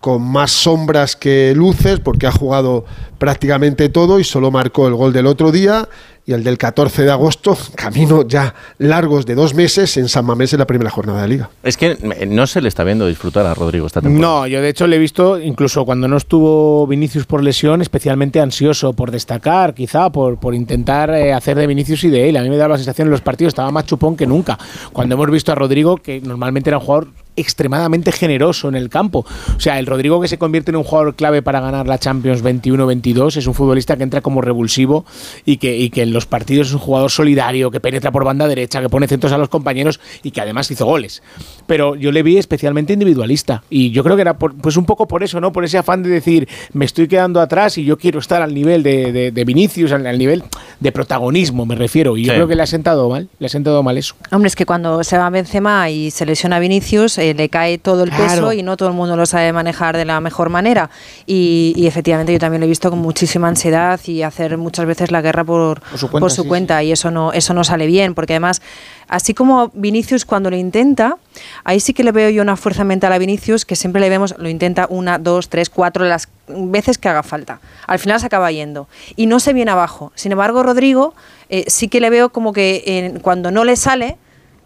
[0.02, 2.86] con más sombras que luces, porque ha jugado
[3.20, 5.88] prácticamente todo y solo marcó el gol del otro día
[6.26, 10.54] y el del 14 de agosto, camino ya largos de dos meses en San Mamés
[10.54, 11.50] en la primera jornada de liga.
[11.62, 14.42] Es que eh, no se le está viendo disfrutar a Rodrigo esta temporada.
[14.42, 18.40] No, yo de hecho le he visto, incluso cuando no estuvo Vinicius por lesión, especialmente
[18.40, 22.38] ansioso por destacar, quizá por, por intentar eh, hacer de Vinicius y de él.
[22.38, 24.58] A mí me da la sensación en los partidos, estaba más chupón que nunca.
[24.94, 29.26] Cuando hemos visto a Rodrigo, que normalmente era un jugador extremadamente generoso en el campo.
[29.56, 32.44] O sea, el Rodrigo que se convierte en un jugador clave para ganar la Champions
[32.44, 35.06] 21-22 es un futbolista que entra como revulsivo
[35.46, 38.48] y que, y que en los partidos es un jugador solidario, que penetra por banda
[38.48, 41.22] derecha, que pone centros a los compañeros y que además hizo goles.
[41.68, 45.08] Pero yo le vi especialmente individualista y yo creo que era por- pues un poco
[45.08, 45.52] por eso, ¿no?
[45.52, 48.84] Por ese afán de decir, me estoy quedando atrás y yo quiero estar al nivel
[48.84, 50.44] de, de- de Vinicius, al, al nivel
[50.80, 52.18] de protagonismo, me refiero.
[52.18, 52.36] Y yo Sí.
[52.36, 54.16] creo que le ha sentado mal, le ha sentado mal eso.
[54.32, 58.04] Hombre, es que cuando se va Benzema y se lesiona Vinicius, eh, le cae todo
[58.04, 58.24] el Claro.
[58.30, 60.90] peso y no todo el mundo lo sabe manejar de la mejor manera.
[61.26, 65.12] Y, y efectivamente yo también lo he visto con muchísima ansiedad y hacer muchas veces
[65.12, 68.14] la guerra por, por su cuenta, sí, cuenta y eso no, eso no sale bien,
[68.16, 68.62] porque además,
[69.08, 71.18] así como Vinicius cuando lo intenta,
[71.64, 74.36] ahí sí que le veo yo una fuerza mental a Vinicius que siempre le vemos,
[74.38, 77.62] lo intenta una, dos, tres, cuatro, las veces que haga falta.
[77.88, 80.12] Al final se acaba yendo y no se viene abajo.
[80.16, 81.14] Sin embargo, Rodrigo
[81.50, 84.18] eh, sí que le veo como que cuando no le sale,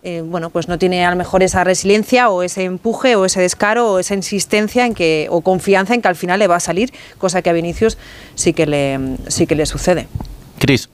[0.08, 3.42] eh, bueno, pues no tiene a lo mejor esa resiliencia o ese empuje o ese
[3.42, 6.60] descaro o esa insistencia en que o confianza en que al final le va a
[6.60, 7.98] salir, cosa que a Vinicius
[8.36, 9.00] sí que le
[9.30, 10.06] sí que le sucede.
[10.60, 10.90] Cris.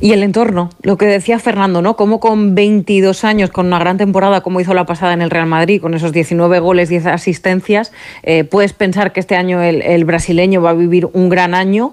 [0.00, 1.94] Y el entorno, lo que decía Fernando, ¿no?
[1.94, 5.46] Como con 22 años, con una gran temporada como hizo la pasada en el Real
[5.46, 7.92] Madrid, con esos 19 goles, 10 asistencias,
[8.24, 11.92] eh, puedes pensar que este año el, el brasileño va a vivir un gran año,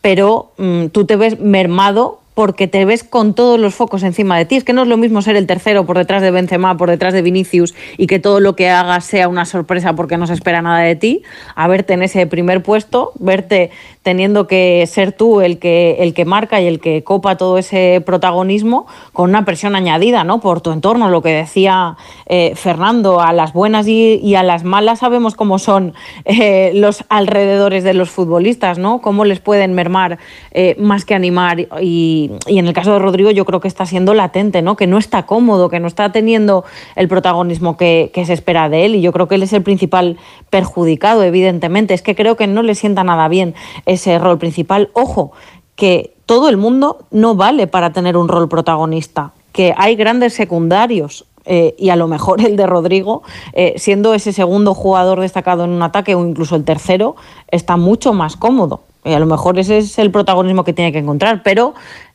[0.00, 4.44] pero mm, tú te ves mermado porque te ves con todos los focos encima de
[4.44, 4.54] ti.
[4.54, 7.12] Es que no es lo mismo ser el tercero por detrás de Benzema, por detrás
[7.12, 10.62] de Vinicius y que todo lo que hagas sea una sorpresa porque no se espera
[10.62, 11.24] nada de ti,
[11.56, 13.72] a verte en ese primer puesto, verte
[14.08, 18.02] teniendo que ser tú el que, el que marca y el que copa todo ese
[18.06, 20.40] protagonismo con una presión añadida, ¿no?
[20.40, 25.00] Por tu entorno, lo que decía eh, Fernando, a las buenas y, a las malas
[25.00, 25.92] sabemos cómo son
[26.24, 29.02] eh, los alrededores de los futbolistas, ¿no?
[29.02, 30.16] Cómo les pueden mermar
[30.52, 33.84] eh, más que animar y, y en el caso de Rodrigo yo creo que está
[33.84, 34.74] siendo latente, ¿no?
[34.74, 36.64] Que no está cómodo, que no está teniendo
[36.96, 40.16] el protagonismo que se espera de él y yo creo que él es el principal
[40.48, 41.92] perjudicado, evidentemente.
[41.92, 43.54] Es que creo que no le sienta nada bien
[43.98, 44.88] ese rol principal.
[44.94, 45.32] Ojo,
[45.74, 51.24] que todo el mundo no vale para tener un rol protagonista, que hay grandes secundarios.
[51.50, 53.22] eh, y a lo mejor el de Rodrigo,
[53.54, 57.16] eh, siendo ese segundo jugador destacado en un ataque o incluso el tercero,
[57.50, 58.80] está mucho más cómodo.
[59.02, 61.72] Y a lo mejor ese es el protagonismo que tiene que encontrar, pero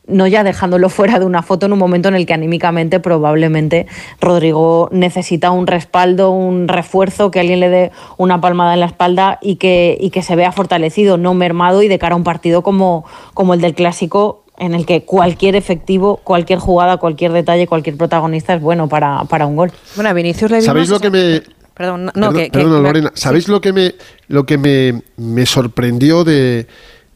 [0.07, 3.87] no ya dejándolo fuera de una foto en un momento en el que anímicamente probablemente
[4.19, 9.39] Rodrigo necesita un respaldo, un refuerzo, que alguien le dé una palmada en la espalda
[9.41, 12.63] y que, y que se vea fortalecido, no mermado y de cara a un partido
[12.63, 17.97] como, como el del clásico en el que cualquier efectivo, cualquier jugada, cualquier detalle, cualquier
[17.97, 19.71] protagonista es bueno para, para un gol.
[19.95, 20.61] Bueno, a Vinicius le.
[20.61, 21.41] ¿Sabéis lo que me,
[21.73, 22.63] Perdón, no, Perdón- que...
[22.63, 23.11] Lorena.
[23.15, 23.95] ¿Sabéis lo que me,
[24.27, 26.67] lo que me, me sorprendió de,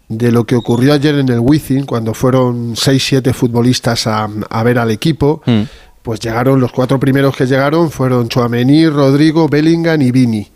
[0.09, 4.79] de lo que ocurrió ayer en el Wizzing, cuando fueron 6-7 futbolistas a, a, ver
[4.79, 5.63] al equipo, Mm.
[6.01, 10.47] pues llegaron, los cuatro primeros que llegaron fueron Chouameni, Rodrigo, Bellingham y Vini.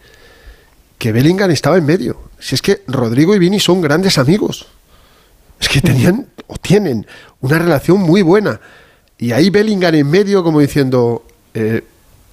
[0.98, 2.30] Que Bellingham estaba en medio.
[2.40, 4.68] Si es que Rodrigo y Vini son grandes amigos.
[5.60, 7.06] Es que tenían o tienen
[7.42, 8.62] una relación muy buena.
[9.18, 11.24] Y ahí Bellingham en medio como diciendo,
[11.54, 11.84] eh,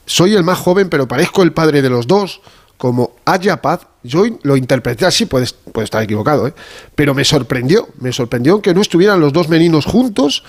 [0.07, 2.41] soy el más joven, pero parezco el padre de los dos,
[2.77, 3.87] como haya paz.
[4.03, 6.55] Yo lo interpreté así, puede, puede estar equivocado, ¿eh?
[6.95, 10.45] pero me sorprendió, me sorprendió que no estuvieran los dos meninos juntos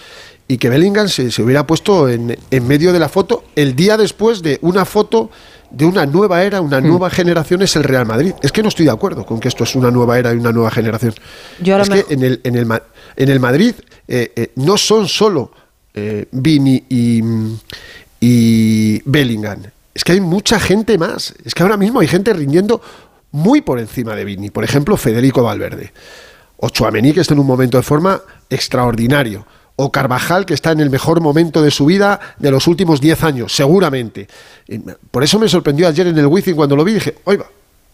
[0.48, 3.98] y que Bellingham se, se hubiera puesto en, en, medio de la foto el día
[3.98, 5.30] después de una foto
[5.70, 8.34] de una nueva era, una nueva generación es el Real Madrid.
[8.42, 10.52] Es que no estoy de acuerdo con que esto es una nueva era y una
[10.52, 11.14] nueva generación.
[11.62, 12.82] Yo es que en el, en, el,
[13.16, 13.76] en el Madrid
[14.08, 15.52] eh, eh, no son solo
[15.94, 17.22] eh, Vini y,
[18.20, 19.62] y Bellingham.
[19.94, 21.34] Es que hay mucha gente más.
[21.44, 22.82] Es que ahora mismo hay gente rindiendo
[23.32, 24.50] muy por encima de Vini.
[24.50, 25.94] Por ejemplo, Federico Valverde.
[26.58, 29.46] O Chouameni, que está en un momento de forma extraordinario.
[29.76, 33.24] O Carvajal, que está en el mejor momento de su vida de los últimos 10
[33.24, 34.28] años, seguramente.
[35.10, 36.94] Por eso me sorprendió ayer en el Wizzing cuando lo vi.
[36.96, 37.46] Dije, oiga,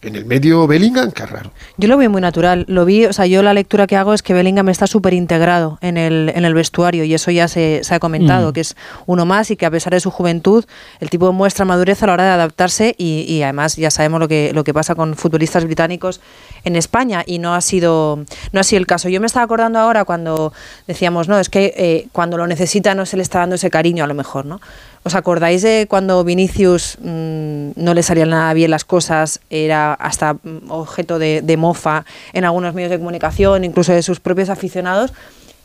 [0.06, 1.50] en el medio Bellingham, qué raro.
[1.76, 2.64] Yo lo veo muy natural.
[2.68, 5.78] Lo vi, o sea, yo la lectura que hago es que Bellingham está súper integrado
[5.80, 8.52] en el, en el vestuario y eso ya se, se ha comentado, mm.
[8.52, 8.76] que es
[9.06, 10.64] uno más y que a pesar de su juventud,
[11.00, 14.28] el tipo muestra madurez a la hora de adaptarse y, y además ya sabemos lo
[14.28, 16.20] que, lo que pasa con futbolistas británicos
[16.64, 19.08] en España y no ha sido no ha sido el caso.
[19.08, 20.52] Yo me estaba acordando ahora cuando
[20.86, 24.04] decíamos, no, es que eh, cuando lo necesita no se le está dando ese cariño
[24.04, 24.60] a lo mejor, ¿no?
[25.06, 29.38] ¿Os acordáis de cuando Vinicius mmm, no le salían nada bien las cosas?
[29.50, 34.48] Era hasta mm, objeto de, mofa en algunos medios de comunicación, incluso de sus propios
[34.48, 35.12] aficionados.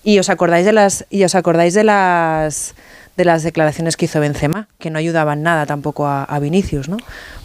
[0.03, 2.75] Y os acordáis de las y os acordáis de las
[3.17, 6.97] de las declaraciones que hizo Benzema, que no ayudaban nada tampoco a, a Vinicius, ¿no?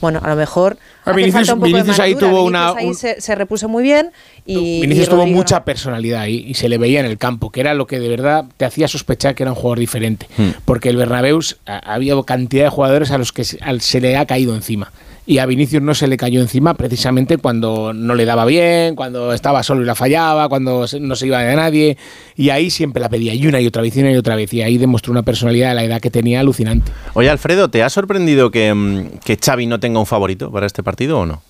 [0.03, 0.77] Bueno, a lo mejor
[1.15, 4.11] Vinicius, un Vinicius ahí tuvo Vinicius una ahí un, se, se, repuso muy bien
[4.45, 7.61] y Vinicius y tuvo mucha personalidad ahí y se le veía en el campo, que
[7.61, 10.51] era lo que de verdad te hacía sospechar que era un jugador diferente, Hmm.
[10.65, 14.17] porque el Bernabéu ha, había cantidad de jugadores a los que se, al, se le
[14.17, 14.93] ha caído encima.
[15.29, 19.33] Y a Vinicius no se le cayó encima precisamente cuando no le daba bien, cuando
[19.33, 21.97] estaba solo y la fallaba, cuando no se iba de nadie.
[22.37, 24.55] Y ahí siempre la pedía, y una y otra vez, y una y otra vez.
[24.55, 26.93] Y ahí demostró una personalidad de la edad que tenía alucinante.
[27.15, 30.85] Oye, Alfredo, ¿te ha sorprendido que, mm, que Xavi no tenga un favorito para este
[30.85, 31.43] partido o no?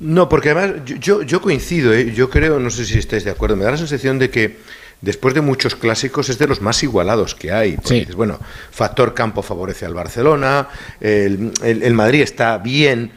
[0.00, 2.12] No, porque además yo, yo, yo coincido, ¿eh?
[2.12, 4.58] yo creo, no sé si estáis de acuerdo, me da la sensación de que
[5.00, 7.76] después de muchos clásicos es de los más igualados que hay.
[7.84, 8.00] Sí.
[8.00, 8.38] Dices, bueno,
[8.70, 10.68] factor campo favorece al Barcelona,
[11.00, 13.12] el, el, el Madrid está bien,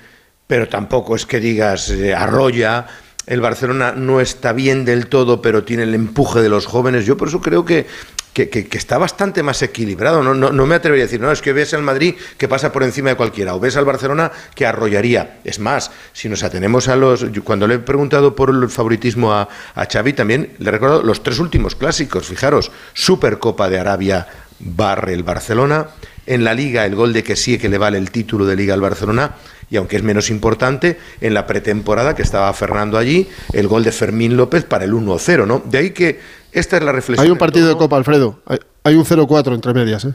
[0.48, 2.86] pero tampoco es que digas eh, arrolla.
[3.28, 7.06] El Barcelona no está bien del todo, pero tiene el empuje de los jóvenes.
[7.06, 7.88] Yo por eso creo que,
[8.34, 10.22] que, está bastante más equilibrado.
[10.22, 12.72] No, no, no, me atrevería a decir, no, es que ves al Madrid que pasa
[12.72, 15.40] por encima de cualquiera, o ves al Barcelona que arrollaría.
[15.44, 17.26] Es más, si nos atenemos a los.
[17.44, 21.24] Cuando le he preguntado por el favoritismo a, a Xavi, también le he recordado los
[21.24, 22.28] tres últimos clásicos.
[22.28, 24.28] Fijaros, Supercopa de Arabia
[24.60, 25.88] barre el Barcelona.
[26.28, 28.74] En la Liga, el gol de que sí que le vale el título de Liga
[28.74, 29.36] al Barcelona
[29.70, 33.92] y aunque es menos importante, en la pretemporada que estaba Fernando allí, el gol de
[33.92, 35.62] Fermín López para el 1-0, ¿no?
[35.66, 36.20] De ahí que
[36.52, 37.26] esta es la reflexión.
[37.26, 38.40] Hay un partido de Copa, Alfredo.
[38.46, 40.14] Hay, hay un 0-4 entre medias, ¿eh?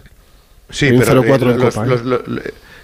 [0.70, 1.86] Sí, hay un pero, 0-4 eh, en los, Copa.
[1.86, 1.88] ¿eh?
[1.88, 2.20] los, los,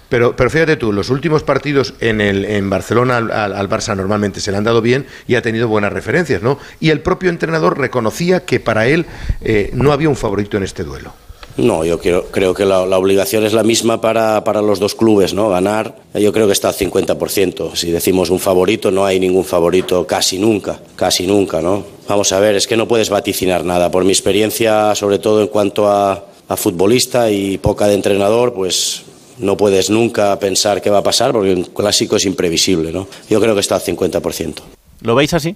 [0.09, 3.95] pero, pero fíjate tú, los últimos partidos en, el, en Barcelona al, al, al, Barça
[3.95, 6.59] normalmente se le han dado bien y ha tenido buenas referencias, ¿no?
[6.79, 9.05] Y el propio entrenador reconocía que para él
[9.41, 11.13] eh, no había un favorito en este duelo.
[11.57, 14.93] No, yo creo, creo que la, la, obligación es la misma para, para, los dos
[14.93, 15.49] clubes, ¿no?
[15.49, 17.75] Ganar, yo creo que está al 50%.
[17.75, 21.83] Si decimos un favorito, no hay ningún favorito casi nunca, casi nunca, ¿no?
[22.07, 23.89] Vamos a ver, es que no puedes vaticinar nada.
[23.89, 29.03] Por mi experiencia, sobre todo en cuanto a, a futbolista y poca de entrenador, pues
[29.39, 33.07] no puedes nunca pensar qué va a pasar porque un clásico es imprevisible, ¿no?
[33.29, 34.55] Yo creo que está al 50%.
[35.01, 35.55] ¿Lo veis así?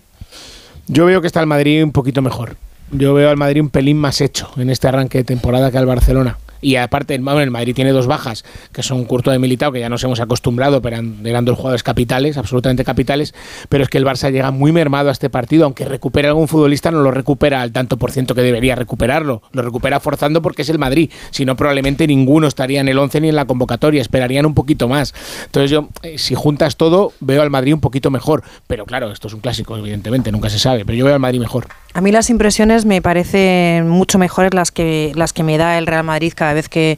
[0.88, 2.58] Yo veo que está el Madrid un poquito mejor.
[2.94, 5.86] Yo veo al Madrid un pelín más hecho en este arranque de temporada que al
[5.86, 6.38] Barcelona.
[6.62, 9.90] Y aparte, bueno, el Madrid tiene dos bajas, que son Curto de Militao, que ya
[9.90, 13.34] nos hemos acostumbrado, pero eran, eran, dos jugadores capitales, absolutamente capitales,
[13.68, 16.92] pero es que el Barça llega muy mermado a este partido, aunque recupere algún futbolista,
[16.92, 20.70] no lo recupera al tanto por ciento que debería recuperarlo, lo recupera forzando porque es
[20.70, 24.46] el Madrid, si no probablemente ninguno estaría en el 11 ni en la convocatoria, esperarían
[24.46, 25.16] un poquito más.
[25.46, 29.30] Entonces yo, eh, si juntas todo, veo al Madrid un poquito mejor, pero claro, esto
[29.30, 31.66] es un clásico, evidentemente, nunca se sabe, pero yo veo al Madrid mejor.
[31.94, 35.88] A mí las impresiones me parecen mucho mejores las que, las que me da el
[35.88, 36.98] Real Madrid cada vez que,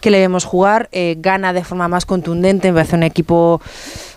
[0.00, 0.88] que le vemos jugar.
[0.90, 3.60] Eh, gana de forma más contundente, me parece un equipo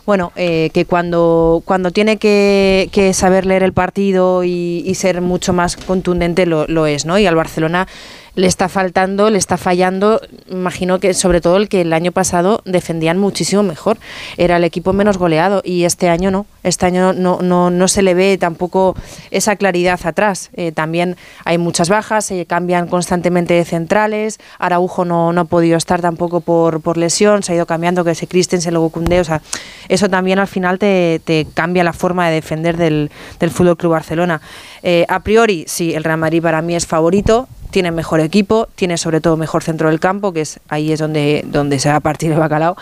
[0.06, 5.22] bueno, eh, que cuando, cuando tiene que, que, saber leer el partido y, y ser
[5.22, 7.18] mucho más contundente lo, lo, es, ¿no?
[7.18, 7.88] Y al Barcelona
[8.36, 12.62] le está faltando, le está fallando, imagino que sobre todo el que el año pasado
[12.66, 13.98] defendían muchísimo mejor,
[14.38, 18.02] era el equipo menos goleado y este año no, este año no, no, no se
[18.02, 18.96] le ve tampoco
[19.32, 20.50] esa claridad atrás.
[20.54, 21.16] Eh, también
[21.46, 26.42] hay muchas bajas, se cambian constantemente de centrales, Araujo no, no ha podido estar tampoco
[26.42, 29.42] por, por lesión, se ha ido cambiando, que se Christensen, luego Cundé, o sea,
[29.88, 33.94] eso también al final te, te cambia la forma de defender del, del Fútbol Club
[33.94, 34.42] Barcelona.
[34.84, 38.98] Eh, a priori, sí, el Real Madrid para mí es favorito, tiene mejor equipo, tiene
[38.98, 42.00] sobre todo mejor centro del campo, que es ahí es donde, donde se va a
[42.00, 42.78] partir el bacalao,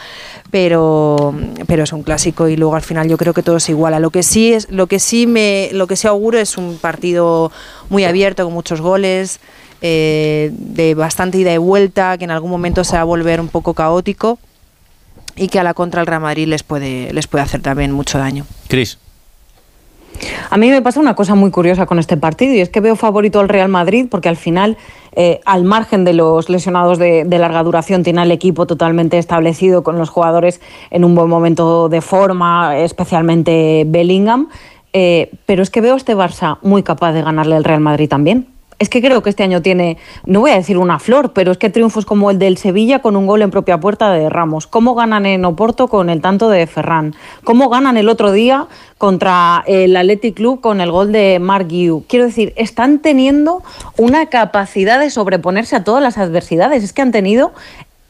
[0.51, 1.33] pero,
[1.65, 3.99] pero es un clásico y luego al final yo creo que todo se iguala.
[3.99, 7.51] Lo que sí es, lo que sí me, lo que sí auguro es un partido
[7.89, 9.39] muy abierto, con muchos goles,
[9.81, 13.47] eh, de bastante ida y vuelta, que en algún momento se va a volver un
[13.47, 14.37] poco caótico
[15.35, 18.19] y que a la contra el Real Madrid les puede, les puede hacer también mucho
[18.19, 18.45] daño.
[18.67, 18.99] Cris.
[20.49, 22.95] A mí me pasa una cosa muy curiosa con este partido y es que veo
[22.95, 24.77] favorito al Real Madrid porque al final,
[25.15, 29.97] eh, al margen de los lesionados de, larga duración, tiene al equipo totalmente establecido con
[29.97, 30.61] los jugadores
[30.91, 34.49] en un buen momento de forma, especialmente Bellingham.
[34.93, 38.07] Eh, pero es que veo a este Barça muy capaz de ganarle al Real Madrid
[38.07, 41.51] también es que creo que este año tiene, no voy a decir una flor, pero
[41.51, 44.67] es que triunfos como el del Sevilla con un gol en propia puerta de Ramos.
[44.67, 47.15] ¿Cómo ganan en Oporto con el tanto de Ferran?
[47.43, 48.67] ¿Cómo ganan el otro día
[48.97, 52.03] contra el Athletic Club con el gol de Mark Guiu?
[52.07, 53.63] Quiero decir, están teniendo
[53.97, 56.83] una capacidad de sobreponerse a todas las adversidades.
[56.83, 57.53] Es que han tenido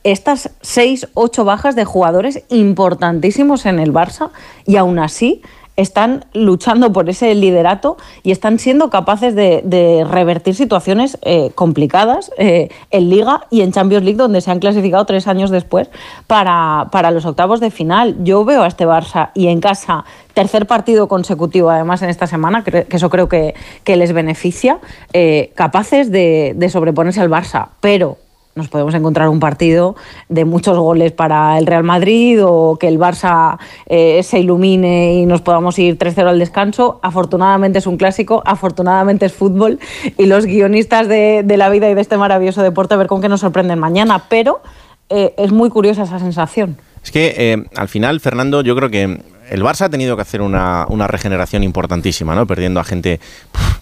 [0.04, 4.32] estas seis, ocho bajas de jugadores importantísimos en el Barça
[4.66, 5.42] y aún así
[5.76, 12.70] están luchando por ese liderato y están siendo capaces de, revertir situaciones eh, complicadas eh,
[12.92, 15.90] en Liga y en Champions League, donde se han clasificado tres años después
[16.28, 18.16] para, para, los octavos de final.
[18.24, 22.64] Yo veo a este Barça y en casa, tercer partido consecutivo además en esta semana,
[22.64, 24.80] que eso creo que, que les beneficia,
[25.14, 28.18] eh, capaces de, de sobreponerse al Barça, pero
[28.56, 29.96] nos podemos encontrar un partido
[30.30, 35.26] de muchos goles para el Real Madrid o que el Barça eh, se ilumine y
[35.26, 37.00] nos podamos ir 3-0 al descanso.
[37.02, 39.80] Afortunadamente es un clásico, afortunadamente es fútbol
[40.18, 43.30] y los guionistas de, la vida y de este maravilloso deporte a ver con qué
[43.30, 44.62] nos sorprenden mañana, pero
[45.10, 46.78] eh, es muy curiosa esa sensación.
[47.04, 49.04] Es que eh, al final, Fernando, yo creo que
[49.50, 52.48] el Barça ha tenido que hacer una, una regeneración importantísima, ¿no?
[52.48, 53.20] Perdiendo a gente,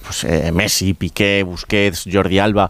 [0.03, 2.69] pues, Messi, Piqué, Busquets, Jordi Alba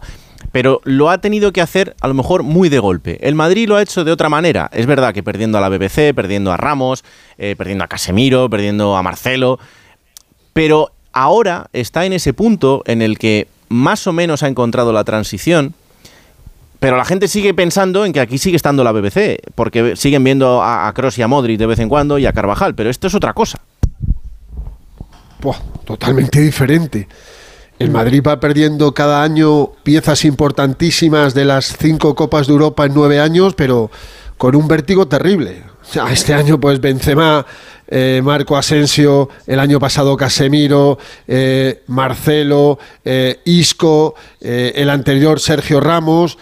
[0.52, 3.18] pero lo ha tenido que hacer a lo mejor muy de golpe.
[3.26, 4.70] El Madrid lo ha hecho de otra manera.
[4.72, 7.02] Es verdad que perdiendo a la BBC, perdiendo a Ramos,
[7.38, 9.58] eh, perdiendo a Casemiro, perdiendo a Marcelo,
[10.52, 15.04] pero ahora está en ese punto en el que más o menos ha encontrado la
[15.04, 15.74] transición.
[16.78, 20.62] Pero la gente sigue pensando en que aquí sigue estando la BBC, porque siguen viendo
[20.62, 23.14] a, Kroos y a Modric de vez en cuando y a Carvajal, pero esto es
[23.14, 23.60] otra cosa.
[25.84, 27.08] Totalmente diferente.
[27.82, 32.94] El Madrid va perdiendo cada año piezas importantísimas de las cinco Copas de Europa en
[32.94, 33.90] nueve años, pero
[34.38, 35.64] con un vértigo terrible.
[35.82, 37.44] O sea, este año, pues Benzema,
[37.88, 46.38] eh, Marco Asensio, el año pasado Casemiro, eh, Marcelo, eh, Isco, el anterior Sergio Ramos,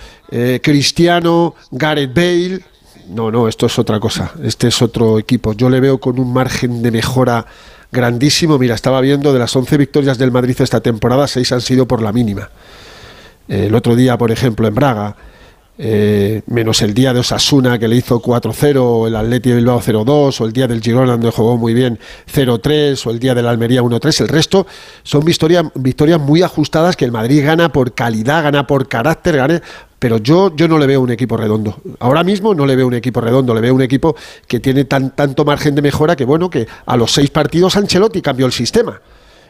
[0.63, 2.61] Cristiano, Gareth Bale.
[3.09, 4.33] No, no, esto es otra cosa.
[4.45, 5.55] Este es otro equipo.
[5.55, 7.47] Yo le veo con un margen de mejora
[7.93, 8.59] grandísimo.
[8.59, 12.03] Mira, estaba viendo de las 11 victorias del Madrid esta temporada, 6 han sido por
[12.03, 12.51] la mínima.
[13.49, 15.17] El otro día, por ejemplo, en Braga,
[15.83, 19.81] eh, menos el día de Osasuna que le hizo 4-0, o el Atleti de Bilbao
[19.81, 21.99] 0-2, o el día del Girona donde jugó muy bien
[22.33, 24.21] 0-3, o el día de la Almería 1-3.
[24.21, 24.67] El resto
[25.03, 29.63] son victorias, victorias muy ajustadas que el Madrid gana por calidad, gana por carácter, gana
[30.01, 31.77] pero yo, yo no le veo un equipo redondo.
[32.01, 34.17] Ahora mismo no le veo un equipo redondo, le veo un equipo
[34.49, 38.23] que tiene tan, tanto margen de mejora que, bueno, que a los seis partidos Ancelotti
[38.23, 39.01] cambió el sistema.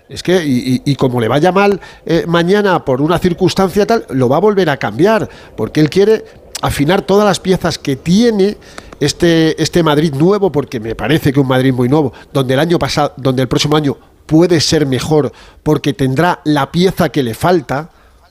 [0.08, 4.28] Es que, y, y, como le vaya mal eh, mañana por una circunstancia tal, lo
[4.28, 6.24] va a volver a cambiar, porque él quiere
[6.62, 8.56] afinar todas las piezas que tiene
[8.98, 12.76] este, este Madrid nuevo, porque me parece que un Madrid muy nuevo, donde el año
[12.76, 13.96] pasado, donde el próximo año
[14.26, 15.30] puede ser mejor,
[15.62, 17.90] porque tendrá la pieza que le falta,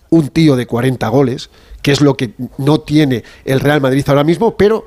[0.10, 1.50] un tío de 40 goles,
[1.82, 4.86] que es lo que no tiene el Real Madrid ahora mismo, pero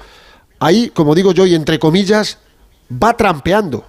[0.58, 2.38] ahí, como digo yo, y entre comillas,
[2.90, 3.84] va trampeando.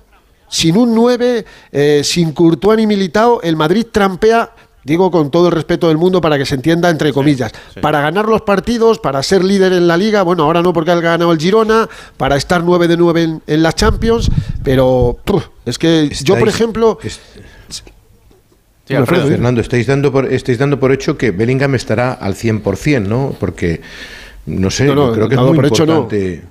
[0.50, 4.52] Sin un 9, eh, sin Courtois ni Militao, el Madrid trampea,
[4.84, 7.80] digo con todo el respeto del mundo para que se entienda entre comillas, sí, sí.
[7.80, 11.00] para ganar los partidos, para ser líder en la liga, bueno, ahora no porque ha
[11.00, 14.30] ganado el Girona, para estar 9 de 9 en, en la Champions,
[14.64, 17.00] pero puf, es que Estáis, yo, por ejemplo...
[17.02, 17.20] Es,
[18.86, 23.04] Sí, Alfredo, Fernando, estáis dando, por, estáis dando por hecho que Bellingham estará al 100%,
[23.08, 23.36] ¿no?
[23.40, 23.80] Porque,
[24.46, 26.34] no sé, no, no, creo que es muy por importante.
[26.34, 26.44] Hecho,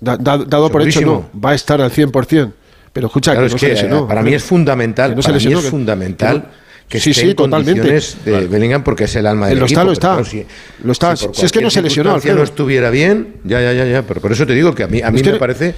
[0.00, 0.16] no.
[0.16, 2.52] da, da, dado por hecho no, va a estar al 100%.
[2.92, 4.08] Pero escucha, claro, que es que, se lesionó.
[4.08, 6.50] Para mí es fundamental, no para mí es fundamental
[6.88, 7.80] que Sí, esté sí, en totalmente.
[7.82, 9.86] condiciones de Bellingham porque es el alma del Lo está, equipo.
[9.86, 10.08] lo está.
[10.08, 10.46] claro, si,
[10.82, 11.16] Lo está.
[11.16, 12.38] Si es que no se lesionó, Alfredo.
[12.38, 14.02] no estuviera bien, ya, ya, ya, ya.
[14.02, 15.74] Pero por eso te digo que a mí, a mí me parece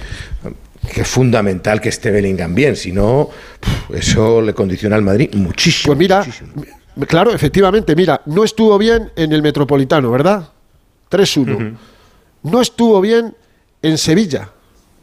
[0.93, 2.75] que es fundamental que esté Bellingham bien.
[2.75, 3.29] Si no,
[3.93, 5.93] eso le condiciona al Madrid muchísimo.
[5.93, 6.25] Pues mira,
[7.07, 10.49] claro, efectivamente, mira, no estuvo bien en el Metropolitano, ¿verdad?
[11.09, 11.75] 3-1.
[12.43, 13.35] No estuvo bien
[13.81, 14.49] en Sevilla.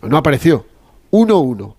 [0.03, 0.66] No apareció.
[1.11, 1.74] 1-1.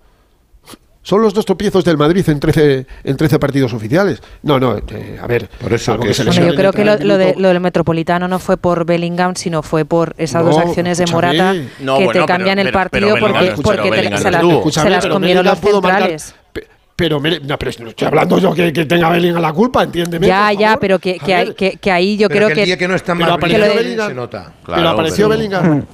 [1.02, 4.22] Son los dos tropiezos del Madrid en 13, en 13 partidos oficiales.
[4.44, 5.50] No, no, eh, a ver.
[5.60, 8.38] Por eso que se Bueno, yo creo que lo, lo de- lo del Metropolitano no
[8.38, 11.06] fue por Bellingham, sino fue por esas No, dos acciones de.
[11.08, 14.30] Morata No, que bueno, te pero- cambian el pero- partido pero Bellingham porque, te- se,
[14.30, 14.72] estuvo.
[14.72, 16.36] se las pero comieron los marcar- centrales.
[16.52, 20.28] Pe- Pero, no, pero no estoy hablando yo que, que tenga Bellingham la culpa, entiéndeme.
[20.28, 22.60] Ya, ya, pero que, que, que, que ahí yo Pero creo que que...
[22.64, 24.08] el día que no está Pero apareció brillante Bellingham.
[24.10, 24.52] se nota.
[24.66, 25.86] pero Claro, apareció pero- Bellingham.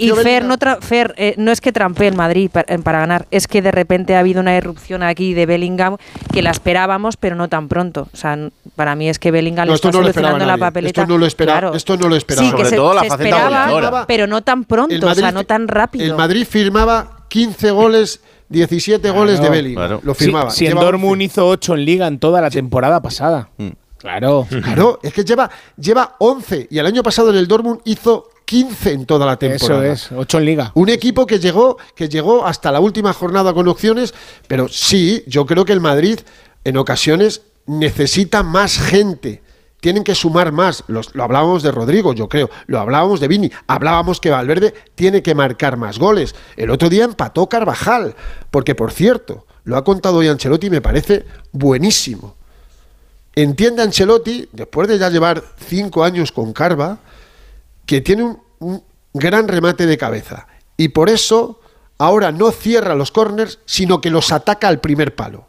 [0.00, 3.26] Y, Fer, no, tra- Fer eh, no es que trampee el Madrid pa- para, ganar,
[3.30, 5.96] es que de repente ha habido una irrupción aquí de Bellingham
[6.32, 8.08] que la esperábamos, pero no tan pronto.
[8.12, 8.38] O sea,
[8.76, 11.00] para mí es que Bellingham No, le está no lo esperaba solucionando la papeleta.
[11.02, 11.76] Esto no lo esperaba- Claro.
[11.76, 12.46] esto no lo esperaba.
[12.46, 14.06] Sí, que Sobre se, todo la se esperaba, goleadora.
[14.06, 16.04] pero no tan pronto, o sea, no tan rápido.
[16.04, 19.86] El Madrid firmaba 15 goles, 17 goles de Bellingham.
[19.86, 20.00] claro.
[20.02, 20.50] Lo Si, firmaba.
[20.50, 23.48] si en Lleva Dortmund hizo 8 en Liga en toda la temporada pasada.
[23.58, 23.68] Mm.
[23.98, 24.46] Claro.
[24.62, 28.92] Claro, es que lleva, lleva 11 y el año pasado en el Dortmund hizo 15
[28.94, 29.92] en toda la Eso temporada.
[29.92, 30.72] es, 8 en Liga.
[30.74, 34.12] Un equipo que llegó, que llegó hasta la última jornada con opciones,
[34.48, 36.18] pero sí, yo creo que el Madrid
[36.64, 39.40] en ocasiones necesita más gente.
[39.80, 40.82] Tienen que sumar más.
[40.88, 42.50] Los- lo hablábamos de Rodrigo, yo creo.
[42.66, 43.52] Lo hablábamos de Vini.
[43.68, 46.34] Hablábamos que Valverde tiene que marcar más goles.
[46.56, 48.16] El otro día empató Carvajal.
[48.50, 52.34] Porque, por cierto, lo ha contado hoy Ancelotti y me parece buenísimo.
[53.36, 56.98] Entiende Ancelotti, después de ya llevar cinco años con Carva,
[57.86, 60.46] que tiene un, gran remate de cabeza.
[60.76, 61.60] Y por eso
[61.98, 65.48] ahora no cierra los corners, sino que los ataca al primer palo.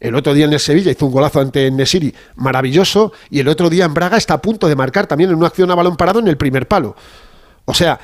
[0.00, 3.68] El otro día en el Sevilla hizo un golazo ante Nesiri maravilloso y el otro
[3.68, 6.20] día en Braga está a punto de marcar también en una acción a balón parado
[6.20, 6.94] en el primer palo.
[7.64, 7.98] O sea,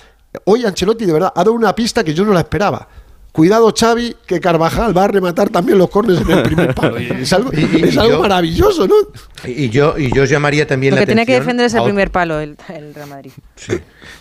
[0.44, 2.88] hoy Ancelotti de verdad ha dado una pista que yo no la esperaba.
[3.34, 7.00] Cuidado Xavi, que Carvajal va a rematar también los corners en el primer palo.
[7.00, 8.94] Y es algo, Y- y- es y algo yo- maravilloso, ¿no?
[9.44, 11.82] Y yo, y yo llamaría también Lo la que tiene que atención defender es el
[11.82, 13.32] primer palo, el, el Real Madrid.
[13.56, 13.72] Sí.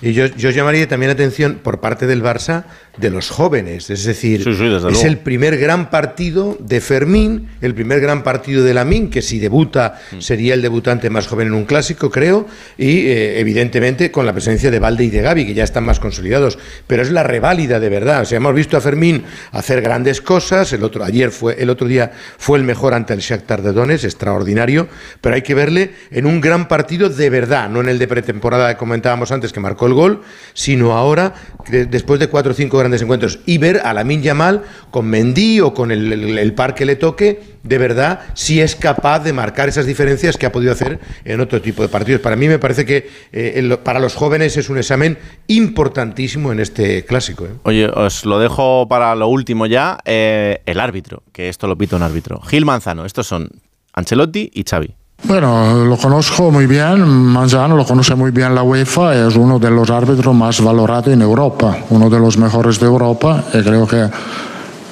[0.01, 2.63] Y yo, yo llamaría también la atención por parte del Barça
[2.97, 3.89] de los jóvenes.
[3.91, 5.05] Es decir, Sí, sí, desde es luego.
[5.07, 9.99] el primer gran partido de Fermín, el primer gran partido de Lamín, que si debuta
[10.11, 10.19] Mm.
[10.21, 12.47] sería el debutante más joven en un clásico, creo,
[12.77, 15.99] y eh, evidentemente con la presencia de Valde y de Gaby, que ya están más
[15.99, 16.57] consolidados.
[16.87, 18.21] Pero es la reválida de verdad.
[18.23, 19.02] O sea, hemos visto a Fermín
[19.51, 20.71] hacer grandes cosas.
[20.73, 24.05] El otro, ayer fue, el otro día fue el mejor ante el Shakhtar de Donetsk,
[24.05, 24.87] extraordinario.
[25.21, 28.73] Pero hay que verle en un gran partido de verdad, no en el de pretemporada
[28.73, 30.21] que comentábamos antes que marcó el gol,
[30.53, 31.33] sino ahora
[31.69, 35.59] de- después de cuatro o cinco grandes encuentros y ver a Lamin Yamal con Mendy
[35.61, 39.85] o con el par que le toque, de verdad, si es capaz de marcar esas
[39.85, 42.21] diferencias que ha podido hacer en otro tipo de partidos.
[42.21, 46.59] Para mí me parece que eh, el- para los jóvenes es un examen importantísimo en
[46.59, 47.45] este clásico.
[47.45, 47.49] ¿eh?
[47.63, 49.97] Oye, os lo dejo para lo último ya.
[50.05, 52.41] eh, el árbitro, que esto lo pita un árbitro.
[52.41, 53.49] Gil Manzano, estos son
[53.93, 54.93] Ancelotti y Xavi.
[55.25, 59.69] Bueno, lo conozco muy bien, Manzano lo conoce muy bien la UEFA, es uno de
[59.71, 64.09] los árbitros más valorados en Europa, uno de los mejores de Europa y creo que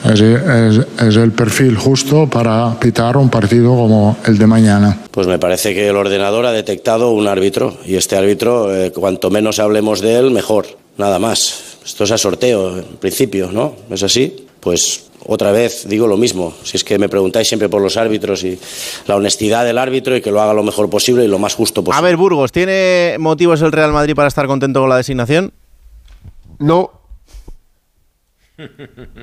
[0.05, 4.99] es, es- es el perfil justo para pitar un partido como el de mañana.
[5.11, 9.29] Pues me parece que el ordenador ha detectado un árbitro y este árbitro, eh, cuanto
[9.29, 10.65] menos hablemos de él, mejor,
[10.97, 11.77] nada más.
[11.85, 13.73] Esto es a sorteo, en principio, ¿no?
[13.89, 14.45] ¿Es así?
[14.59, 16.53] Pues otra vez digo lo mismo.
[16.63, 18.59] Si es que me preguntáis siempre por los árbitros y
[19.07, 21.83] la honestidad del árbitro y que lo haga lo mejor posible y lo más justo
[21.83, 21.97] posible.
[21.99, 25.51] A ver, Burgos, ¿tiene motivos el Real Madrid para estar contento con la designación?
[26.59, 26.91] No.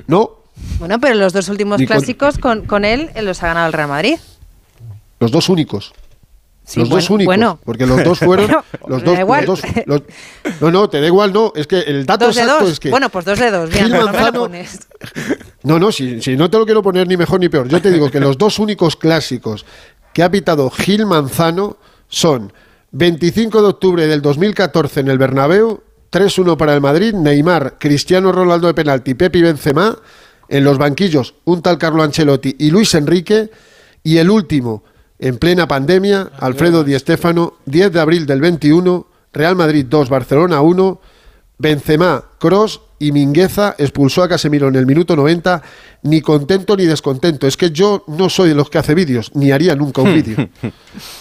[0.07, 0.31] No.
[0.79, 4.17] Bueno, pero los dos últimos clásicos con, con él los ha ganado el Real Madrid.
[5.21, 5.93] Los dos únicos.
[6.65, 7.27] Sí, los dos únicos.
[7.35, 7.59] bueno.
[7.65, 8.47] Porque los dos fueron.
[8.81, 9.45] Bueno, los me dos, da igual.
[9.47, 10.03] los dos- los-
[10.61, 11.53] no, no, te da igual, no.
[11.57, 12.73] Es que el dato Dos de exacto dos.
[12.73, 12.91] es que.
[12.91, 13.71] Bueno, pues dos de dos.
[13.71, 14.79] Bien, Gil no me lo Manzano- pones.
[15.65, 17.69] No, no, si, si no te lo quiero poner ni mejor ni peor.
[17.69, 19.67] Yo te digo que los dos únicos clásicos
[20.15, 21.77] que ha pitado Gil Manzano
[22.09, 22.53] son
[22.93, 25.83] 25 de octubre del 2014 en el Bernabéu,
[26.13, 29.99] 3-1 para el Madrid, Neymar, Cristiano Ronaldo de penalti, Pepe y Benzema,
[30.49, 33.51] en los banquillos un tal Carlo Ancelotti y Luis Enrique,
[34.03, 34.85] y el último,
[35.19, 40.61] en plena pandemia, Alfredo Di Stéfano, 10 de abril del 21, Real Madrid 2, Barcelona
[40.61, 41.01] 1,
[41.59, 45.63] Benzema, Cross y Mingueza expulsó a Casemiro en el minuto 90,
[46.03, 47.47] ni contento ni descontento.
[47.47, 50.49] Es que yo no soy de los que hace vídeos, ni haría nunca un vídeo.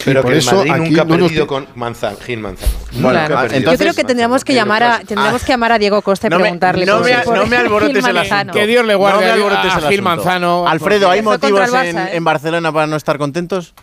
[0.04, 1.48] Pero por que eso Madrid nunca ha no perdido nos...
[1.48, 2.72] con Manzan, Gil Manzano.
[3.00, 3.42] Bueno, ah, claro.
[3.52, 6.30] entonces, yo creo que tendríamos que llamar a, tendríamos que llamar a Diego Costa y
[6.30, 6.86] no preguntarle.
[6.86, 8.52] No, me, no me alborotes el asunto.
[8.52, 10.66] Que Dios le guarde no me a, a, Gil Manzano.
[10.66, 12.10] Alfredo, ¿hay motivos en, ¿eh?
[12.14, 13.74] en Barcelona para no estar contentos?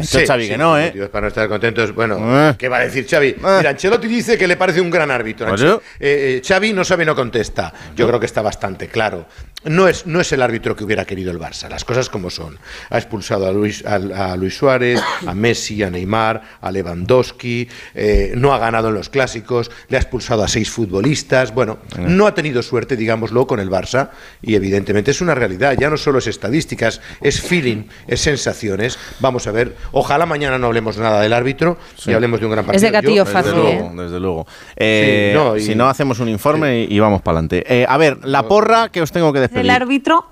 [0.00, 0.92] Sí, Xavi sí, que no, ¿eh?
[1.10, 1.94] Para no estar contentos.
[1.94, 2.18] Bueno,
[2.50, 2.54] eh.
[2.58, 3.28] ¿qué va a decir Xavi?
[3.28, 3.36] Eh.
[3.58, 5.46] Mira, Ancelotti dice que le parece un gran árbitro.
[5.48, 5.72] ¿Ah, ¿Oye?
[5.72, 7.72] Eh, eh, Xavi no sabe, no contesta.
[7.94, 8.08] Yo ¿No?
[8.10, 9.26] creo que está bastante claro
[9.64, 12.58] no es, no es el árbitro que hubiera querido el Barça, las cosas como son.
[12.90, 18.32] Ha expulsado a Luis, a, a Luis Suárez, a Messi, a Neymar, a Lewandowski, eh,
[18.36, 21.54] no ha ganado en los clásicos, le ha expulsado a seis futbolistas.
[21.54, 22.04] Bueno, eh.
[22.08, 24.10] no ha tenido suerte, digámoslo, con el Barça
[24.42, 25.76] y evidentemente es una realidad.
[25.78, 28.98] Ya no solo es estadísticas, es feeling, es sensaciones.
[29.20, 32.66] Vamos a ver, ojalá mañana no hablemos nada del árbitro y hablemos de un gran
[32.66, 32.76] partido.
[32.76, 33.52] Es de gatillo fácil.
[33.52, 33.90] ¿eh?
[33.94, 34.46] Desde luego,
[34.76, 35.58] desde luego.
[35.58, 37.86] Si no, hacemos un informe y, vamos para adelante.
[37.88, 40.26] A ver, la porra que os tengo que decir el árbitro.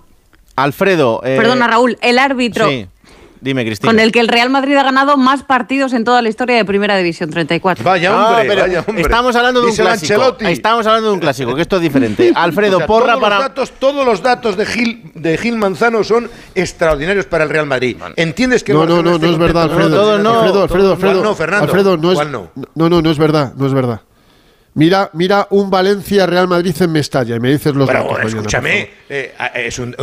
[0.57, 1.21] Alfredo.
[1.25, 2.68] Eh, Perdona, Raúl, el árbitro.
[2.68, 2.87] Sí.
[3.41, 3.91] Dime, Cristina.
[3.91, 6.64] Con el que el Real Madrid ha ganado más partidos en toda la historia de
[6.66, 7.83] Primera División, 34.
[7.83, 9.03] Vaya hombre, ah, vaya hombre.
[9.03, 10.37] Estamos hablando de un clásico.
[10.41, 12.33] Estamos hablando de un clásico, que esto es diferente.
[12.37, 13.37] Alfredo, porra todos para...
[13.37, 17.66] Los datos, todos los datos de Gil, de Gil Manzano son extraordinarios para el Real
[17.66, 17.97] Madrid.
[18.16, 18.75] ¿Entiendes que...
[18.75, 19.89] No, no, no, no, no es verdad, Alfredo.
[19.89, 21.23] No, no, Alfredo, Alfredo, Alfredo.
[21.23, 22.29] No, Alfredo, no es...
[22.29, 22.51] No?
[22.75, 24.03] no, no, no es verdad, no es verdad.
[24.75, 28.89] Mira, mira un Valencia Real Madrid en Mestalla y me dices los pero, datos, Escúchame,
[29.09, 29.97] eh, es, un,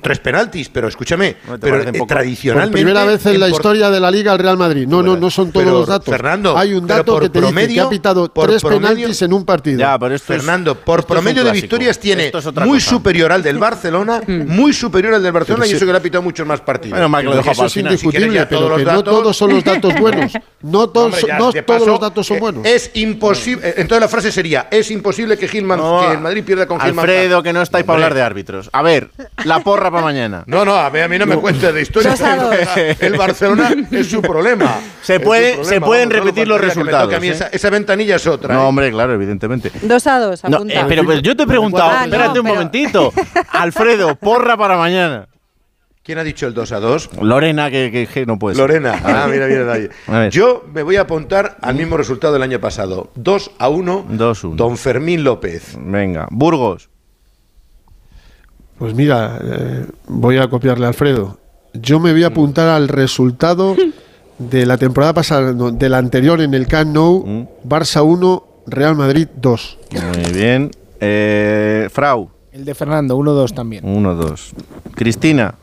[0.00, 4.00] tres penaltis, pero escúchame, no pero eh, tradicionalmente Por primera vez en, la historia de
[4.00, 4.86] la Liga el Real Madrid.
[4.88, 6.10] No, no, no son todos los datos.
[6.10, 9.44] Fernando, hay un dato que te promedio, dice que ha pitado tres penaltis en un
[9.44, 9.86] partido.
[10.18, 12.60] Fernando, por promedio de victorias tiene mm.
[12.64, 16.02] muy superior al del Barcelona, muy superior al del Barcelona y eso que le ha
[16.02, 16.98] pitado muchos más partidos.
[16.98, 20.32] Bueno, Mike, lo dejo eso es indiscutible, pero no todos son los datos buenos.
[20.62, 22.66] No todos, no todos los datos son eh, buenos.
[22.66, 23.74] Es imposible.
[23.76, 26.98] Entonces frase sería: Es imposible que, Gilman, que el Madrid pierda con Gilman.
[27.00, 28.70] Alfredo, que no estáis para hablar de árbitros.
[28.72, 29.10] A ver,
[29.44, 30.44] la porra para mañana.
[30.54, 32.14] No, no, a mí, a mí no, me cuentes de historia.
[33.00, 34.78] El Barcelona es su problema.
[35.02, 37.12] Se, puede, se pueden repetir los resultados.
[37.12, 37.48] Que me ¿eh?
[37.52, 38.54] esa, ventanilla es otra.
[38.54, 38.66] No, ¿eh?
[38.66, 39.70] hombre, claro, evidentemente.
[39.82, 40.80] Dos a dos, apunta.
[40.80, 43.12] Eh, pero, pero, yo te he preguntado, ah, espérate un momentito.
[43.50, 45.26] Alfredo, porra para mañana.
[46.04, 47.10] ¿Quién ha dicho el 2 a 2?
[47.22, 48.68] Lorena, que, que, que no puede ser.
[48.68, 49.88] Lorena, ah, mira, mira, nadie.
[50.30, 53.10] Yo me voy a apuntar al mismo resultado del año pasado.
[53.14, 54.56] 2 a 1, 2 1.
[54.56, 55.78] Don Fermín López.
[55.80, 56.90] Venga, Burgos.
[58.76, 61.38] Pues mira, eh, voy a copiarle a Alfredo.
[61.72, 63.74] Yo me voy a apuntar al resultado
[64.38, 67.24] de la temporada pasada, no, de la anterior en el Camp Nou.
[67.26, 67.48] Mm.
[67.66, 69.78] Barça 1, Real Madrid 2.
[69.92, 70.70] Muy bien.
[71.00, 72.28] Eh, Frau.
[72.52, 73.84] El de Fernando, 1-2 también.
[73.84, 74.52] 1-2.
[74.94, 75.54] Cristina.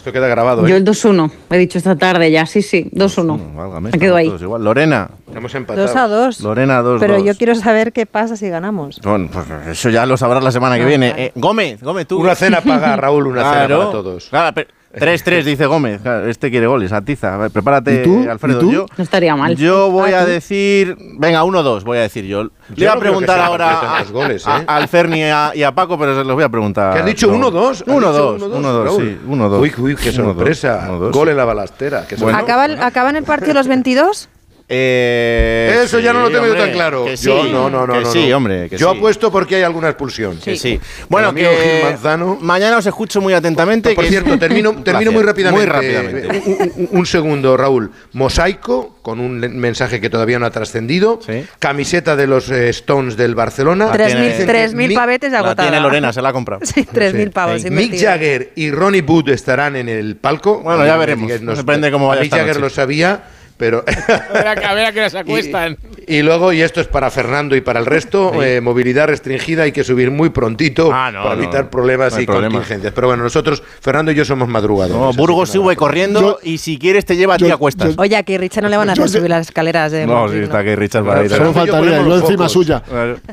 [0.00, 0.66] Esto queda grabado.
[0.66, 0.70] ¿eh?
[0.70, 3.80] Yo el 2-1, he dicho esta tarde ya, sí, sí, 2-1.
[3.82, 4.34] Me quedo ahí.
[4.40, 4.64] Igual.
[4.64, 5.10] Lorena.
[5.34, 5.86] Hemos empatado.
[5.86, 6.40] 2 a 2.
[6.40, 7.24] Lorena 2 Pero dos.
[7.24, 8.98] yo quiero saber qué pasa si ganamos.
[9.04, 11.14] Bueno, pues eso ya lo sabrás la semana que ah, viene.
[11.18, 12.18] Eh, Gómez, Gómez, tú.
[12.18, 13.66] Una cena paga, Raúl, una claro.
[13.66, 14.28] cena para todos.
[14.30, 16.00] Claro, pero 3-3, dice Gómez.
[16.26, 17.48] Este quiere goles, atiza.
[17.52, 18.28] Prepárate, ¿Y tú?
[18.28, 18.58] Alfredo.
[18.58, 18.72] ¿Y tú?
[18.72, 19.54] Yo, no estaría mal.
[19.56, 20.96] Yo voy a decir.
[21.18, 22.44] Venga, 1-2, voy a decir yo.
[22.44, 24.64] yo Le voy a preguntar ahora a, goles, ¿eh?
[24.66, 26.92] Alferni y a, y a, Paco, pero se los voy a preguntar.
[26.94, 27.32] ¿Qué has dicho?
[27.32, 27.84] 1-2.
[27.84, 28.38] 1-2.
[28.38, 29.18] 1-2, sí.
[29.28, 29.60] 1-2.
[29.60, 30.86] Uy, uy, qué sorpresa.
[30.88, 31.12] Uno, dos.
[31.12, 32.06] Gol en la balastera.
[32.08, 34.28] Qué bueno, ¿Acaban, ¿Acaban el partido los 22?
[34.72, 37.04] Eh, Eso sí, ya no lo tengo hombre, yo tan claro.
[37.04, 38.68] Que sí, yo, no, no, no, que no, sí, hombre.
[38.68, 38.96] Que yo sí.
[38.96, 40.36] apuesto porque hay alguna expulsión.
[40.36, 40.52] Sí.
[40.52, 40.80] Que sí.
[41.08, 42.38] Bueno, que Gil Manzano.
[42.40, 43.90] Mañana os escucho muy atentamente.
[43.90, 45.66] Ah, por, por cierto, termino, termino muy rápidamente.
[45.66, 46.36] Muy rápidamente.
[46.36, 47.90] Eh, un, un, un, segundo, Raúl.
[48.12, 51.18] Mosaico, con un mensaje que todavía no ha trascendido.
[51.58, 53.92] Camiseta de los eh, Stones del Barcelona.
[53.92, 55.68] 3.000 pavetes agotada.
[55.68, 56.64] Tiene Lorena, se la ha comprado.
[56.64, 57.64] Sí, 3.000 pavos.
[57.64, 60.60] Mick Jagger y Ronnie Wood estarán en el palco.
[60.60, 61.40] Bueno, ya veremos.
[61.40, 63.24] Nos, Depende cómo vaya Mick Jagger lo sabía
[63.60, 63.84] pero...
[63.86, 65.76] a, ver a, a, ver a se acuestan.
[66.06, 69.72] Y, luego, y esto es para Fernando y para el resto, eh, movilidad restringida hay
[69.72, 72.92] que subir muy prontito ah, para evitar problemas y contingencias.
[72.92, 74.96] Pero bueno, nosotros, Fernando y yo somos madrugados.
[74.96, 77.94] No, Burgos sube corriendo y si quieres te lleva yo, a ti a cuestas.
[77.98, 79.92] Oye, aquí Richard no le van a hacer subir las escaleras.
[79.92, 81.30] De no, sí, está aquí Richard para ir.
[81.30, 82.82] Solo faltaría, yo encima suya.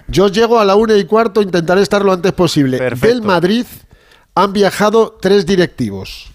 [0.09, 2.77] Yo llego a la una y cuarto, intentaré estar lo antes posible.
[2.77, 3.65] Del Madrid
[4.35, 6.31] han viajado tres directivos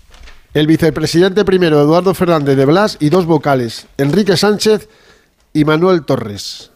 [0.55, 4.89] el vicepresidente primero Eduardo Fernández de Blas y dos vocales, Enrique Sánchez
[5.53, 6.71] y Manuel Torres.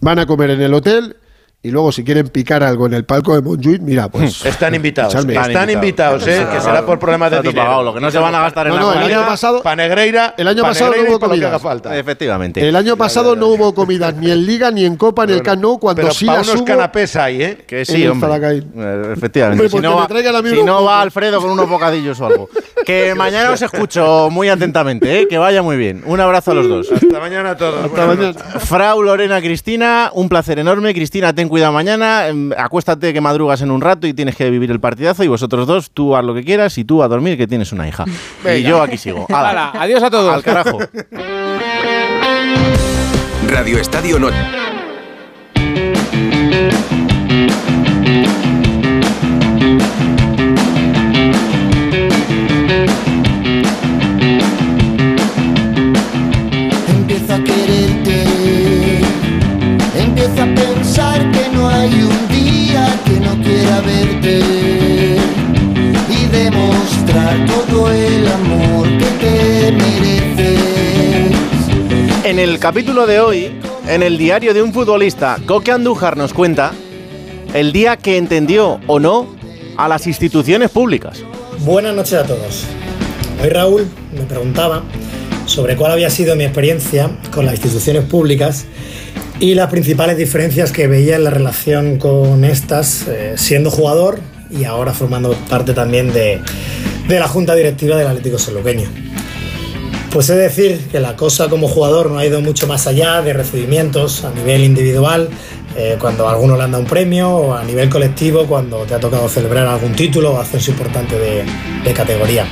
[0.00, 1.16] Van a comer en el hotel
[1.60, 5.12] y luego si quieren picar algo en el palco de Montjuic, mira, pues están invitados,
[5.12, 6.46] están, están invitados, ¿eh?
[6.52, 8.74] que será por problemas de dinero, pagado, lo que no se van a gastar en
[8.74, 11.58] no, no, la el año pasado, Panegreira, el año pasado no hubo comida,
[11.98, 12.68] efectivamente.
[12.68, 15.44] El año pasado no hubo comidas ni en Liga ni en Copa ni en el
[15.44, 17.58] Cano cuando pero sí para unos canapés hay, ¿eh?
[17.66, 18.28] Que sí, hombre.
[18.38, 19.64] Eh, efectivamente.
[19.64, 20.08] Hombre, si, no va,
[20.48, 22.48] si no va Alfredo con unos bocadillos o algo.
[22.86, 25.28] Que mañana os escucho muy atentamente, ¿eh?
[25.28, 26.02] que vaya muy bien.
[26.06, 26.92] Un abrazo a los dos.
[26.92, 27.84] Hasta mañana a todos.
[27.84, 28.32] Hasta mañana.
[28.60, 30.94] Frau Lorena Cristina, un placer enorme.
[30.94, 34.50] Cristina, tengo ten cuidado mañana, em, acuéstate que madrugas en un rato y tienes que
[34.50, 37.38] vivir el partidazo y vosotros dos, tú haz lo que quieras y tú a dormir
[37.38, 38.04] que tienes una hija.
[38.58, 39.26] Y yo aquí sigo.
[39.30, 39.50] Hala.
[39.50, 40.34] Hala, adiós a todos.
[40.34, 40.78] Al carajo.
[43.48, 44.36] Radio Estadio Noche.
[67.08, 70.60] Demostrar todo el amor que te mereces.
[72.24, 73.58] En el capítulo de hoy,
[73.88, 76.72] en el diario de un futbolista, Coque Andújar nos cuenta
[77.54, 79.34] el día que entendió o no
[79.76, 81.22] a las instituciones públicas.
[81.60, 82.64] Buenas noches a todos.
[83.42, 84.82] Hoy Raúl me preguntaba
[85.46, 88.66] sobre cuál había sido mi experiencia con las instituciones públicas
[89.40, 94.64] y las principales diferencias que veía en la relación con estas, eh, siendo jugador y
[94.64, 96.40] ahora formando parte también de,
[97.08, 98.88] de la junta directiva del Atlético Sanluqueño.
[100.10, 103.34] Pues es decir, que la cosa como jugador no ha ido mucho más allá de
[103.34, 105.28] recibimientos a nivel individual,
[105.76, 108.94] eh, cuando a alguno le han dado un premio, o a nivel colectivo, cuando te
[108.94, 111.44] ha tocado celebrar algún título o ascenso importante de,
[111.84, 112.46] de categoría.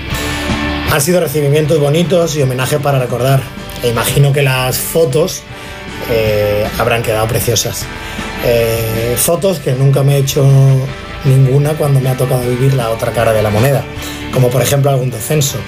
[0.93, 3.40] Han sido recibimientos bonitos y homenajes para recordar.
[3.82, 5.43] E imagino que las fotos
[6.10, 7.85] eh, habrán quedado preciosas.
[8.44, 10.47] Eh, fotos que nunca me he hecho
[11.27, 13.85] ninguna cuando me ha tocado vivir la otra cara de la moneda,
[14.32, 15.59] como por ejemplo algún descenso.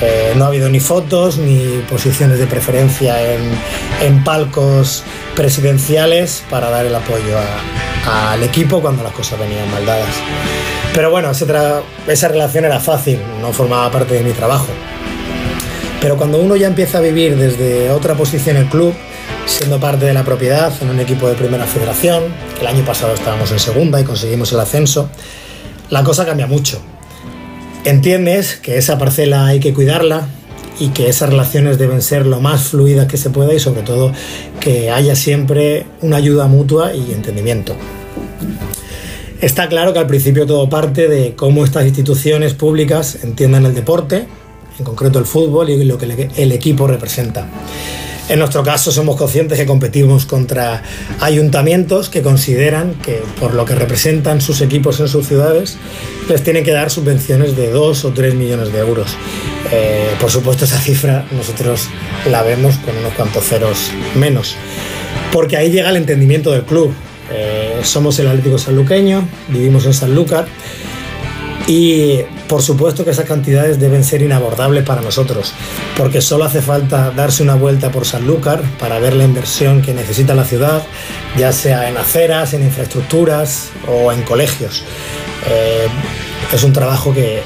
[0.00, 3.40] Eh, no ha habido ni fotos ni posiciones de preferencia en,
[4.02, 5.02] en palcos
[5.34, 7.38] presidenciales para dar el apoyo
[8.06, 10.14] al equipo cuando las cosas venían mal dadas.
[10.94, 14.68] Pero bueno, esa relación era fácil, no formaba parte de mi trabajo.
[16.00, 18.94] Pero cuando uno ya empieza a vivir desde otra posición en el club,
[19.46, 22.24] siendo parte de la propiedad en un equipo de primera federación,
[22.60, 25.08] el año pasado estábamos en segunda y conseguimos el ascenso,
[25.90, 26.80] la cosa cambia mucho.
[27.84, 30.26] Entiendes que esa parcela hay que cuidarla
[30.80, 34.12] y que esas relaciones deben ser lo más fluidas que se pueda y sobre todo
[34.60, 37.74] que haya siempre una ayuda mutua y entendimiento.
[39.40, 44.26] Está claro que al principio todo parte de cómo estas instituciones públicas entiendan el deporte,
[44.78, 47.46] en concreto el fútbol y lo que el- equipo representa.
[48.28, 50.82] En nuestro caso somos conscientes que competimos contra
[51.20, 55.78] ayuntamientos que consideran que por lo que representan sus equipos en sus ciudades
[56.28, 59.16] les tienen que dar subvenciones de 2 o 3 millones de euros.
[59.70, 61.88] Eh, por supuesto esa cifra nosotros
[62.28, 64.56] la vemos con unos cuantos ceros menos,
[65.32, 66.92] porque ahí llega el entendimiento del club.
[67.30, 70.46] Eh, somos el Atlético Sanluqueño, vivimos en Sanlúcar
[71.66, 75.52] y por supuesto que esas cantidades deben ser inabordables para nosotros,
[75.96, 80.34] porque solo hace falta darse una vuelta por Sanlúcar para ver la inversión que necesita
[80.34, 80.82] la ciudad,
[81.36, 84.84] ya sea en aceras, en infraestructuras o en colegios.
[85.48, 85.88] Eh,
[86.52, 87.42] es un trabajo que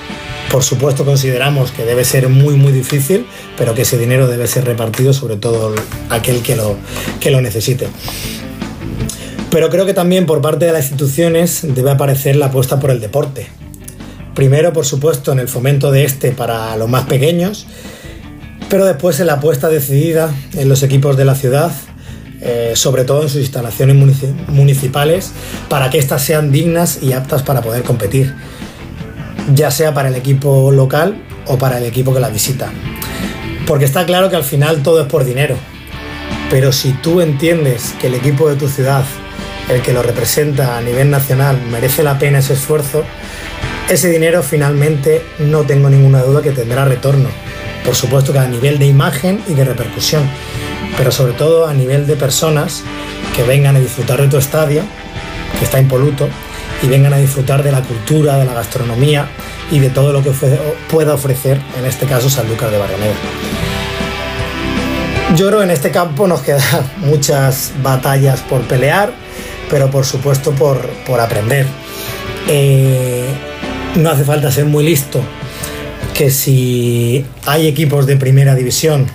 [0.51, 3.25] por supuesto consideramos que debe ser muy muy difícil,
[3.57, 5.75] pero que ese dinero debe ser repartido sobre todo
[6.11, 6.77] aquel que lo,
[7.21, 7.89] que lo necesite.
[9.51, 13.01] Pero creo que también por parte de las instituciones debe aparecer la apuesta por el
[13.01, 13.49] deporte.
[14.41, 17.67] Primero, por supuesto, en el fomento de este para los más pequeños,
[18.71, 21.71] pero después en la apuesta decidida en los equipos de la ciudad,
[22.41, 25.33] eh, sobre todo en sus instalaciones munici- municipales,
[25.69, 28.35] para que éstas sean dignas y aptas para poder competir,
[29.55, 32.73] ya sea para el equipo local o para el equipo que la visita.
[33.67, 35.57] Porque está claro que al final todo es por dinero,
[36.49, 39.05] pero si tú entiendes que el equipo de tu ciudad,
[39.69, 43.05] el que lo representa a nivel nacional, merece la pena ese esfuerzo,
[43.91, 47.29] ese dinero finalmente no tengo ninguna duda que tendrá retorno.
[47.85, 50.23] Por supuesto que a nivel de imagen y de repercusión,
[50.97, 52.85] pero sobre todo a nivel de personas
[53.35, 54.83] que vengan a disfrutar de tu estadio,
[55.59, 56.29] que está impoluto,
[56.83, 59.29] y vengan a disfrutar de la cultura, de la gastronomía
[59.73, 60.31] y de todo lo que
[60.89, 63.15] pueda ofrecer, en este caso, Sanlúcar de Barrameda.
[65.35, 66.63] Yo creo que en este campo nos quedan
[66.99, 69.13] muchas batallas por pelear,
[69.69, 71.67] pero por supuesto por, por aprender.
[72.47, 73.50] Eh,
[73.97, 75.21] no hace falta ser muy listo,
[76.15, 79.07] que si hay equipos de primera división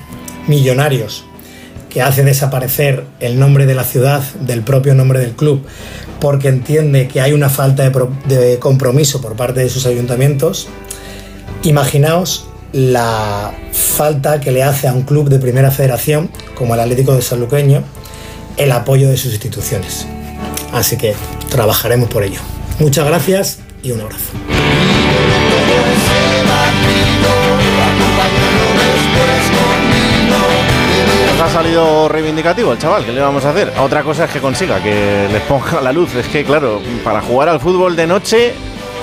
[0.48, 1.26] millonarios
[1.90, 5.66] que hace desaparecer el nombre de la ciudad del propio nombre del club
[6.20, 10.68] porque entiende que hay una falta de compromiso por parte de sus ayuntamientos,
[11.64, 17.16] imaginaos la falta que le hace a un club de primera federación como el Atlético
[17.16, 17.84] de Sanluqueño
[18.58, 20.08] el apoyo de sus instituciones.
[20.74, 21.14] Así que
[21.50, 22.40] trabajaremos por ello.
[22.80, 24.32] Muchas gracias y un abrazo.
[31.76, 33.74] Reivindicativo el chaval, ¿qué le vamos a hacer?
[33.80, 36.16] Otra cosa es que consiga que les ponga la luz.
[36.16, 38.54] Es que, claro, para jugar al fútbol de noche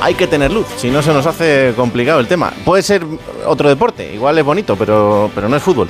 [0.01, 2.51] hay que tener luz, si no se nos hace complicado el tema.
[2.65, 3.05] Puede ser
[3.47, 5.87] otro deporte, igual es bonito, pero, pero no es fútbol.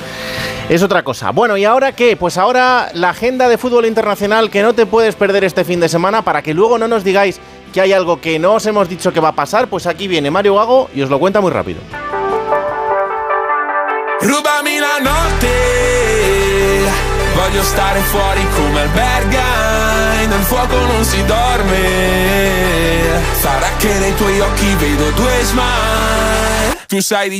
[0.68, 1.30] Es otra cosa.
[1.30, 2.16] Bueno, ¿y ahora qué?
[2.16, 5.88] Pues ahora la agenda de fútbol internacional que no te puedes perder este fin de
[5.88, 7.40] semana para que luego no nos digáis
[7.72, 10.32] que hay algo que no os hemos dicho que va a pasar, pues aquí viene
[10.32, 11.80] Mario Gago y os lo cuenta muy rápido.
[14.20, 15.91] Rubami la notte,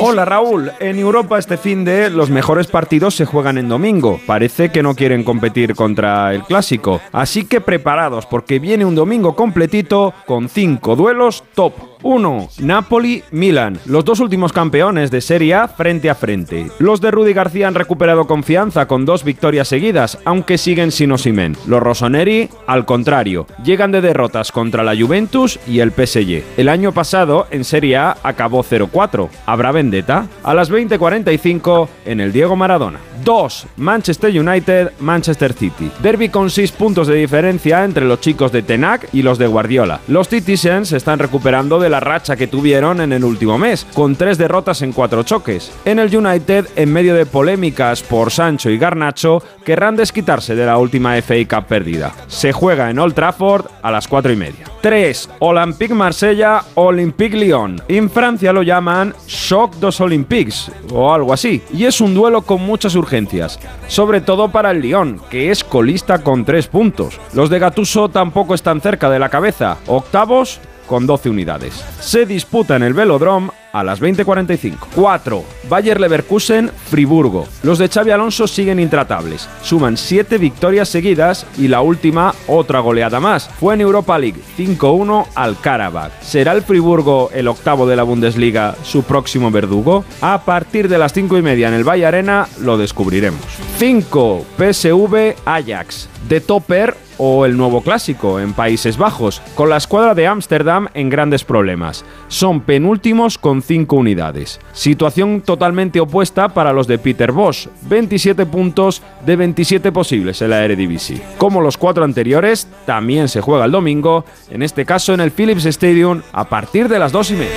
[0.00, 4.18] Hola Raúl, en Europa este fin de los mejores partidos se juegan en domingo.
[4.26, 7.02] Parece que no quieren competir contra el clásico.
[7.12, 11.74] Así que preparados porque viene un domingo completito con cinco duelos top.
[12.02, 12.48] 1.
[12.58, 16.68] Napoli-Milan, los dos últimos campeones de Serie A frente a frente.
[16.78, 21.56] Los de Rudy García han recuperado confianza con dos victorias seguidas, aunque siguen sin Osimen.
[21.66, 26.42] Los Rossoneri, al contrario, llegan de derrotas contra la Juventus y el PSG.
[26.56, 29.28] El año pasado, en Serie A, acabó 0-4.
[29.46, 30.26] ¿Habrá vendetta?
[30.42, 32.98] A las 20:45 en el Diego Maradona.
[33.24, 33.66] 2.
[33.76, 35.90] Manchester United-Manchester City.
[36.02, 40.00] Derby con 6 puntos de diferencia entre los chicos de Tenac y los de Guardiola.
[40.08, 44.16] Los Citizens se están recuperando de la racha que tuvieron en el último mes, con
[44.16, 45.70] 3 derrotas en 4 choques.
[45.84, 50.78] En el United, en medio de polémicas por Sancho y Garnacho, querrán desquitarse de la
[50.78, 52.12] última FA Cup perdida.
[52.26, 54.64] Se juega en Old Trafford a las 4 y media.
[54.80, 55.30] 3.
[55.38, 57.80] Olympique Marsella, Olympique Lyon.
[57.86, 61.62] En Francia lo llaman Shock dos Olympiques o algo así.
[61.72, 66.18] Y es un duelo con muchas urgencias, sobre todo para el Lyon, que es colista
[66.22, 67.20] con 3 puntos.
[67.32, 69.76] Los de Gatuso tampoco están cerca de la cabeza.
[69.86, 70.58] Octavos
[70.92, 71.82] con 12 unidades.
[72.00, 74.76] Se disputa en el Velodrome a las 20.45.
[74.94, 75.42] 4.
[75.70, 77.48] Bayer Leverkusen, Friburgo.
[77.62, 79.48] Los de Xavi Alonso siguen intratables.
[79.62, 83.48] Suman 7 victorias seguidas y la última otra goleada más.
[83.58, 86.12] Fue en Europa League 5-1 al Karabakh.
[86.20, 90.04] ¿Será el Friburgo el octavo de la Bundesliga su próximo verdugo?
[90.20, 93.40] A partir de las 5 y media en el Valle Arena lo descubriremos.
[93.78, 94.44] 5.
[94.58, 96.10] PSV Ajax.
[96.28, 96.94] De Topper
[97.24, 102.04] o el nuevo clásico en Países Bajos, con la escuadra de Ámsterdam en grandes problemas.
[102.26, 104.58] Son penúltimos con 5 unidades.
[104.72, 110.64] Situación totalmente opuesta para los de Peter Bosch, 27 puntos de 27 posibles en la
[110.64, 111.22] Eredivisie.
[111.38, 115.64] Como los cuatro anteriores, también se juega el domingo, en este caso en el Philips
[115.66, 117.52] Stadium a partir de las 2 y media.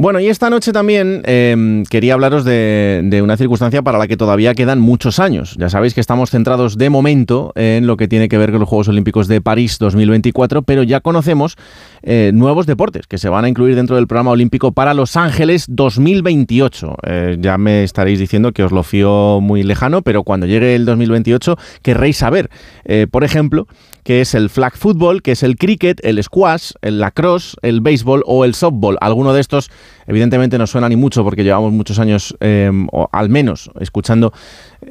[0.00, 4.16] Bueno, y esta noche también eh, quería hablaros de, de, una circunstancia para la que
[4.16, 5.56] todavía quedan muchos años.
[5.58, 8.68] Ya sabéis que estamos centrados de momento en lo que tiene que ver con los
[8.68, 11.56] Juegos Olímpicos de París 2024, pero ya conocemos
[12.02, 15.66] eh, nuevos deportes que se van a incluir dentro del programa olímpico para Los Ángeles
[15.68, 16.94] 2028.
[17.04, 20.84] Eh, ya me estaréis diciendo que os lo fío muy lejano, pero cuando llegue el
[20.84, 22.50] 2028 querréis saber,
[22.84, 23.66] eh, por ejemplo,
[24.08, 28.22] que es el flag football, que es el cricket, el squash, el lacrosse, el béisbol
[28.24, 28.96] o el softball.
[29.02, 29.70] Alguno de estos
[30.06, 34.32] evidentemente no suena ni mucho porque llevamos muchos años, eh, o al menos, escuchando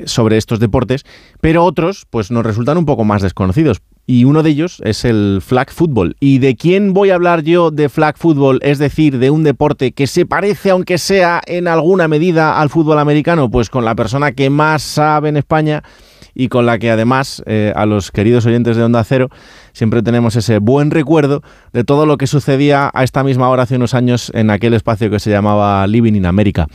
[0.05, 1.03] sobre estos deportes,
[1.41, 3.81] pero otros pues nos resultan un poco más desconocidos.
[4.05, 6.15] Y uno de ellos es el flag football.
[6.19, 8.59] ¿Y de quién voy a hablar yo de flag football?
[8.61, 12.99] Es decir, de un deporte que se parece, aunque sea en alguna medida, al fútbol
[12.99, 13.49] americano.
[13.49, 15.83] Pues con la persona que más sabe en España
[16.37, 19.29] y con la que además eh, a los queridos oyentes de Onda Cero
[19.73, 21.41] siempre tenemos ese buen recuerdo
[21.73, 25.09] de todo lo que sucedía a esta misma hora hace unos años en aquel espacio
[25.09, 26.67] que se llamaba Living in America.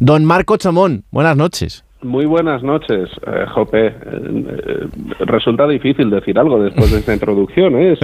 [0.00, 1.84] Don Marco Chamón, buenas noches.
[2.04, 3.86] Muy buenas noches, eh, Jope.
[3.86, 4.86] Eh, eh,
[5.20, 7.76] resulta difícil decir algo después de esta introducción.
[7.78, 7.96] ¿eh?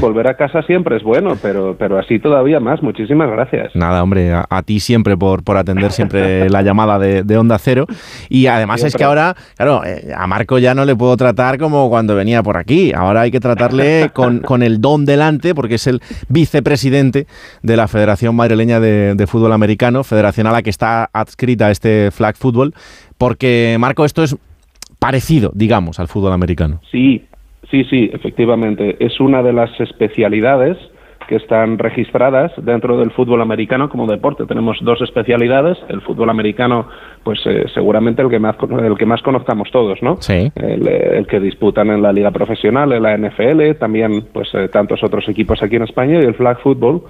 [0.00, 2.82] Volver a casa siempre es bueno, pero, pero así todavía más.
[2.82, 3.76] Muchísimas gracias.
[3.76, 7.58] Nada, hombre, a, a ti siempre por, por atender siempre la llamada de, de, Onda
[7.58, 7.84] Cero.
[8.30, 8.88] Y además siempre.
[8.88, 9.82] es que ahora, claro,
[10.16, 12.94] a Marco ya no le puedo tratar como cuando venía por aquí.
[12.94, 16.00] Ahora hay que tratarle con, con el don delante, porque es el
[16.30, 17.26] vicepresidente
[17.62, 22.10] de la Federación Madrileña de, de Fútbol Americano, federación a la que está adscrita este
[22.10, 22.72] flag fútbol
[23.18, 24.36] porque, Marco, esto es
[24.98, 26.80] parecido, digamos, al fútbol americano.
[26.90, 27.26] Sí,
[27.70, 28.96] sí, sí, efectivamente.
[29.00, 30.76] Es una de las especialidades
[31.28, 34.46] que están registradas dentro del fútbol americano como deporte.
[34.46, 36.88] Tenemos dos especialidades, el fútbol americano,
[37.22, 40.16] pues eh, seguramente el que más el que más conozcamos todos, ¿no?
[40.20, 40.50] Sí.
[40.54, 45.04] El, el, que disputan en la liga profesional, en la NFL, también pues eh, tantos
[45.04, 47.02] otros equipos aquí en España y el flag football,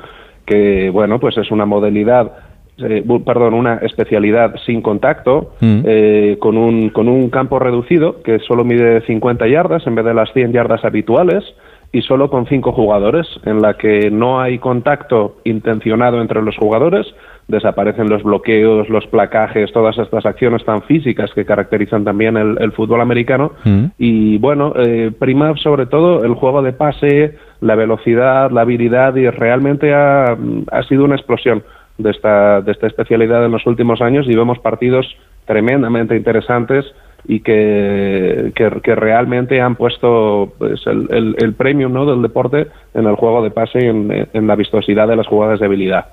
[0.44, 2.32] que bueno, pues es una modalidad
[2.78, 5.80] eh, perdón, una especialidad sin contacto, mm.
[5.84, 10.14] eh, con, un, con un campo reducido que solo mide 50 yardas en vez de
[10.14, 11.44] las 100 yardas habituales
[11.90, 17.06] y solo con cinco jugadores, en la que no hay contacto intencionado entre los jugadores,
[17.48, 22.72] desaparecen los bloqueos, los placajes, todas estas acciones tan físicas que caracterizan también el, el
[22.72, 23.52] fútbol americano.
[23.64, 23.84] Mm.
[23.96, 29.28] Y bueno, eh, prima sobre todo el juego de pase, la velocidad, la habilidad y
[29.30, 30.36] realmente ha,
[30.70, 31.62] ha sido una explosión
[31.98, 35.06] de esta, de esta especialidad en los últimos años y vemos partidos
[35.46, 36.84] tremendamente interesantes
[37.26, 42.06] y que, que, realmente han puesto pues, el, el, el ¿no?
[42.06, 45.58] del deporte en el juego de pase y en, en la vistosidad de las jugadas
[45.60, 46.06] de habilidad.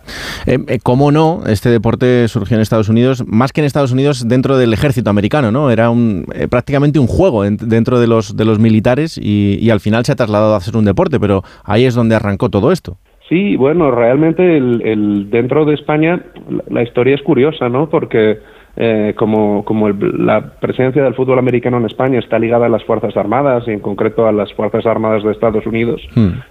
[0.46, 1.44] Eh, eh, ¿Cómo no?
[1.48, 5.52] Este deporte surgió en Estados Unidos, más que en Estados Unidos, dentro del ejército americano,
[5.52, 5.70] ¿no?
[5.72, 9.70] Era un, eh, prácticamente un juego en- dentro de los, de los militares y, y
[9.70, 12.72] al final se ha trasladado a ser un deporte, pero ahí es donde arrancó todo
[12.72, 12.98] esto.
[13.30, 17.90] Sí, bueno, realmente el, el- dentro de España la, la historia es curiosa, ¿no?
[17.90, 18.38] Porque
[18.78, 22.84] eh, como, como el- la presencia del fútbol americano en España está ligada a las
[22.84, 26.02] Fuerzas Armadas y en concreto a las Fuerzas Armadas de Estados Unidos,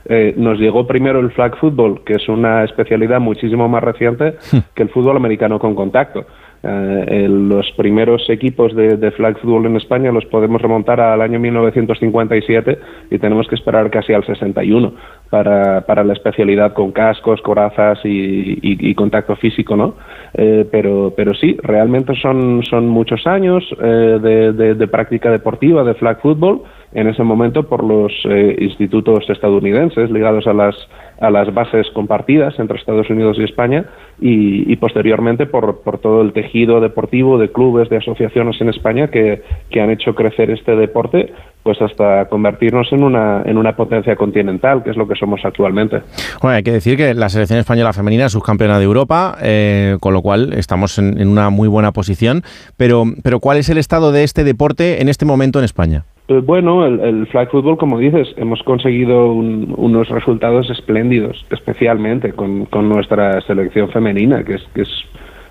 [0.06, 4.34] eh, nos llegó primero el flag football, que es una especialidad muchísimo más reciente
[4.74, 6.24] que el fútbol americano con contacto.
[6.66, 12.78] Eh, los primeros equipos de, flag football en España los podemos remontar al año 1957
[13.10, 14.94] y tenemos que esperar casi al 61
[15.28, 19.94] para, para la especialidad con cascos, corazas y contacto físico, ¿no?
[20.36, 25.84] Eh, pero, pero sí, realmente son, son muchos años eh, de, de- de práctica deportiva
[25.84, 26.62] de flag football
[26.92, 30.74] en ese momento por los eh, institutos estadounidenses ligados a las
[31.20, 33.84] a las bases compartidas entre Estados Unidos y España
[34.20, 39.42] y, posteriormente por, por todo el tejido deportivo de clubes, de asociaciones en España que,
[39.70, 41.32] que han hecho crecer este deporte
[41.62, 46.02] pues hasta convertirnos en una, en una potencia continental, que es lo que somos actualmente.
[46.42, 50.12] Bueno, hay que decir que la selección española femenina es subcampeona de Europa, eh, con
[50.12, 52.42] lo cual estamos en, en una muy buena posición.
[52.76, 56.04] Pero, pero ¿cuál es el estado de este deporte en este momento en España?
[56.28, 62.64] Eh, Bueno, el, flag football, como dices, hemos conseguido un- unos resultados espléndidos, especialmente con,
[62.66, 64.88] con nuestra selección femenina, que es, que es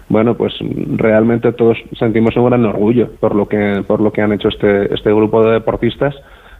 [0.09, 0.53] bueno, pues
[0.97, 4.93] realmente todos sentimos un gran orgullo por lo que por lo que han hecho este
[4.93, 6.13] este grupo de deportistas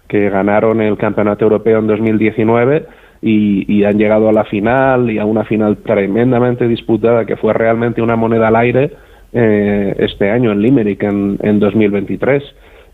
[0.07, 2.85] que ganaron el campeonato europeo en 2019
[3.21, 7.53] y, y han llegado a la final y a una final tremendamente disputada que fue
[7.53, 8.91] realmente una moneda al aire
[9.33, 12.43] eh, este año en Limerick en, en 2023.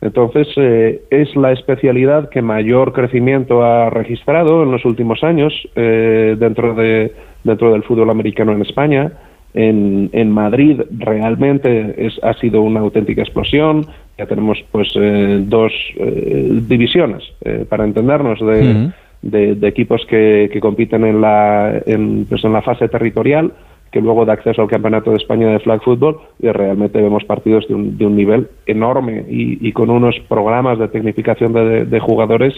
[0.01, 6.35] Entonces, eh, es la especialidad que mayor crecimiento ha registrado en los últimos años eh,
[6.39, 7.13] dentro, de,
[7.43, 9.11] dentro del fútbol americano en España.
[9.53, 13.85] En, en Madrid realmente es, ha sido una auténtica explosión.
[14.17, 20.49] Ya tenemos pues eh, dos eh, divisiones, eh, para entendernos, de, de, de equipos que,
[20.51, 23.51] que compiten en la, en, pues, en la fase territorial
[23.91, 27.67] que luego da acceso al Campeonato de España de Flag Football y realmente vemos partidos
[27.67, 31.99] de un, de un nivel enorme y, y con unos programas de tecnificación de, de
[31.99, 32.53] jugadores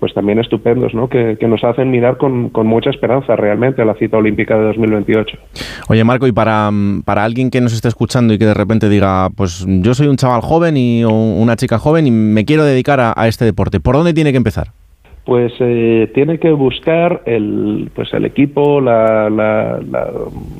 [0.00, 1.08] pues también estupendos, ¿no?
[1.08, 4.64] que, que nos hacen mirar con, con mucha esperanza realmente a la cita olímpica de
[4.64, 5.36] 2028.
[5.88, 8.88] Oye, Marco, y para, mm, para alguien que nos esté escuchando y que de repente
[8.88, 12.64] diga, pues yo soy un chaval joven y o una chica joven y me quiero
[12.64, 14.68] dedicar a, a este deporte, ¿por dónde tiene que empezar?
[15.24, 20.10] Pues eh, tiene que buscar el, pues el equipo, la, la, la,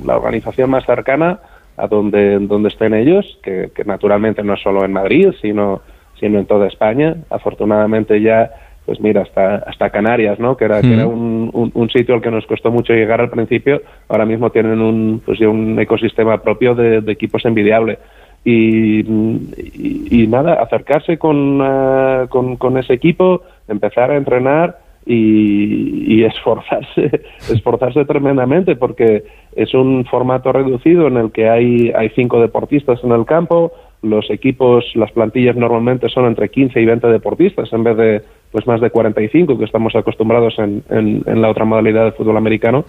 [0.05, 1.41] la organización más cercana
[1.77, 5.81] a donde, donde estén ellos, que, que naturalmente no es solo en Madrid, sino,
[6.21, 7.17] sino en toda España.
[7.31, 8.51] Afortunadamente ya,
[8.85, 10.59] pues mira, hasta, hasta Canarias, ¿no?
[10.59, 13.31] que era, que era un, un, un sitio al que nos costó mucho llegar al
[13.31, 17.99] principio, ahora mismo tienen un, pues ya un ecosistema propio de, de equipos envidiable.
[18.43, 26.15] Y, y, y nada, acercarse con, ah, con, con ese equipo, empezar a entrenar y,
[26.15, 29.25] y esforzarse, esforzarse tremendamente porque
[29.57, 33.73] es un formato reducido en el que hay, hay cinco deportistas en el campo,
[34.03, 38.67] los equipos, las plantillas normalmente son entre 15 y 20 deportistas en vez de pues
[38.67, 42.85] más de 45 que estamos acostumbrados en, en, en la otra modalidad de fútbol americano.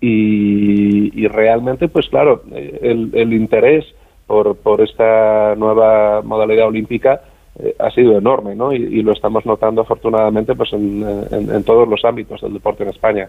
[0.00, 3.86] Y, y realmente pues claro el, el interés
[4.26, 7.20] por, por esta nueva modalidad olímpica
[7.58, 8.72] eh, ha sido enorme, ¿no?
[8.72, 12.82] Y, y lo estamos notando afortunadamente pues en, en- en todos los ámbitos del deporte
[12.82, 13.28] en España.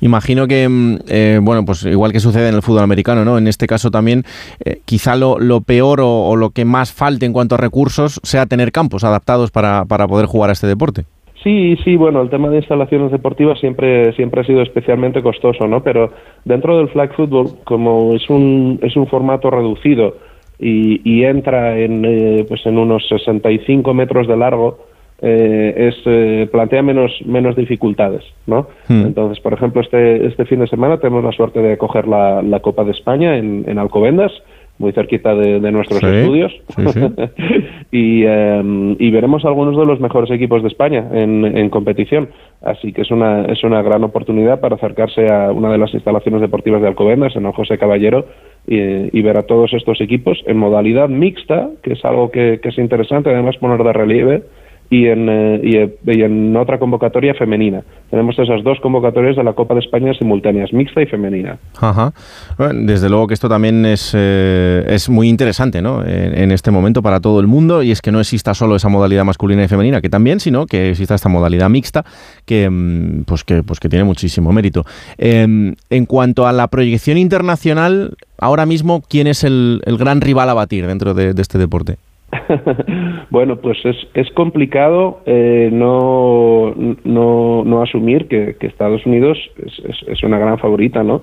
[0.00, 3.38] Imagino que, mm, eh, bueno, pues igual que sucede en el fútbol americano, ¿no?
[3.38, 4.24] En este caso también,
[4.64, 8.20] eh, quizá lo, lo peor o, o lo que más falte en cuanto a recursos
[8.22, 11.04] sea tener campos adaptados para, para poder jugar a este deporte.
[11.44, 15.84] Sí, sí, bueno, el tema de instalaciones deportivas siempre siempre ha sido especialmente costoso, ¿no?
[15.84, 16.10] Pero
[16.44, 20.16] dentro del flag football, como es un es un formato reducido
[20.58, 24.78] y, y entra en eh, pues en unos 65 metros de largo,
[25.20, 28.68] eh, es eh, plantea menos menos dificultades, ¿no?
[28.88, 32.60] Entonces, por ejemplo, este este fin de semana tenemos la suerte de acoger la, la
[32.60, 34.32] Copa de España en, en Alcobendas
[34.78, 36.52] muy cerquita de, de nuestros Sí, estudios.
[36.76, 37.00] sí, sí.
[37.90, 42.28] y, eh, y veremos algunos de los mejores equipos de España en, en competición.
[42.62, 46.40] Así que es una, es una gran oportunidad para acercarse a una de las instalaciones
[46.40, 48.26] deportivas de Alcobendas, en el José Caballero,
[48.68, 52.78] y, ver a todos estos equipos en modalidad mixta, que es algo que, que es
[52.78, 54.42] interesante además poner de relieve,
[54.90, 57.82] y en, eh, eh, y en otra convocatoria femenina.
[58.10, 61.58] Tenemos esas dos convocatorias de la Copa de España simultáneas, mixta y femenina.
[61.78, 62.12] Ajá.
[62.56, 66.02] Bueno, desde luego que esto también es, eh, es muy interesante ¿no?
[66.06, 69.24] en, este momento para todo el mundo y es que no exista solo esa modalidad
[69.24, 72.04] masculina y femenina, que también, sino que exista esta modalidad mixta
[72.46, 74.84] que, mm, pues que, pues que tiene muchísimo mérito.
[75.18, 80.48] Em, en cuanto a la proyección internacional, ahora mismo, ¿quién es el, el gran rival
[80.48, 81.96] a batir dentro de, de este deporte?
[83.30, 86.74] Bueno, pues es, es complicado eh, no,
[87.04, 91.22] no, no asumir que, que Estados Unidos es, es- es una gran favorita, ¿no?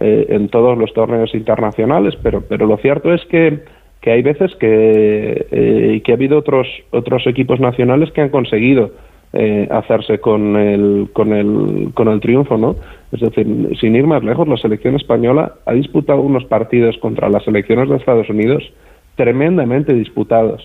[0.00, 3.60] Eh, en todos los torneos internacionales, pero, pero lo cierto es que,
[4.00, 8.90] que hay veces que, eh, que ha habido otros, otros equipos nacionales que han conseguido
[9.32, 12.76] eh, hacerse con el, con, el, con el triunfo, ¿no?
[13.12, 13.46] Es decir,
[13.80, 17.96] sin ir más lejos, la selección española ha disputado unos partidos contra las selecciones de
[17.96, 18.62] Estados Unidos
[19.16, 20.62] tremendamente disputados.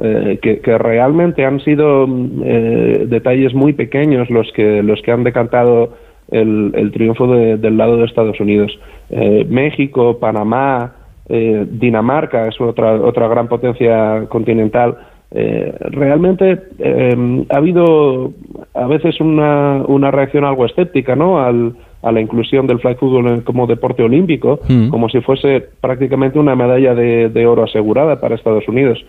[0.00, 5.24] eh, que, realmente han sido mm, eh, detalles muy pequeños los que los que han
[5.24, 5.94] decantado
[6.30, 8.78] el, triunfo de- del lado de Estados Unidos.
[9.10, 10.94] Eh, México, Panamá,
[11.28, 14.96] Dinamarca es otra otra gran potencia continental.
[15.30, 16.58] Realmente
[17.50, 18.32] ha habido
[18.72, 21.38] a veces una, una reacción algo escéptica ¿no?
[21.38, 24.88] Al, a la inclusión del flag football como deporte olímpico, Mm.
[24.88, 29.04] como si fuese prácticamente una medalla de, de oro asegurada para Estados Unidos.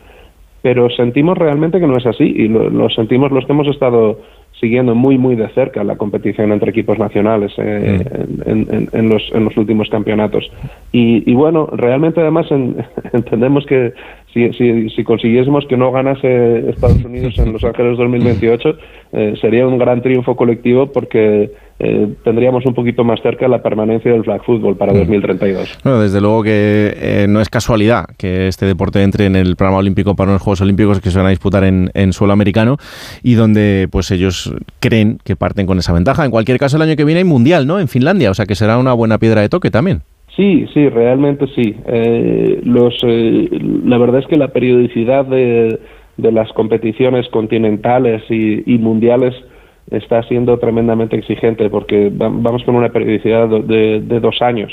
[0.61, 4.19] Pero sentimos realmente que no es así y lo, lo sentimos los que hemos estado
[4.59, 8.03] siguiendo muy muy de cerca la competición entre equipos nacionales eh,
[8.45, 10.51] en, en- en los, en los últimos campeonatos.
[10.91, 12.75] Y, y bueno, realmente además en-
[13.13, 13.93] entendemos que
[14.33, 18.77] si, si, si consiguiésemos que no ganase Estados Unidos en Los Ángeles 2028,
[19.13, 24.11] eh, sería un gran triunfo colectivo porque eh, tendríamos un poquito más cerca la permanencia
[24.11, 25.79] del flag football para 2032.
[25.83, 29.79] Bueno, desde luego que eh, no es casualidad que este deporte entre en el programa
[29.79, 32.77] olímpico para unos Juegos Olímpicos que se van a disputar en, en suelo americano
[33.23, 34.48] y donde pues ellos
[34.79, 36.25] creen que parten con esa ventaja.
[36.25, 37.79] En cualquier caso, el año que viene hay Mundial, ¿no?
[37.79, 40.01] En Finlandia, o sea que será una buena piedra de toque también.
[40.35, 41.75] Sí, sí, realmente sí.
[41.87, 43.49] Eh, los, eh,
[43.85, 45.79] la verdad es que la periodicidad de,
[46.17, 49.33] de las competiciones continentales y, y mundiales
[49.91, 54.71] está siendo tremendamente exigente porque va- vamos con una periodicidad de, dos años.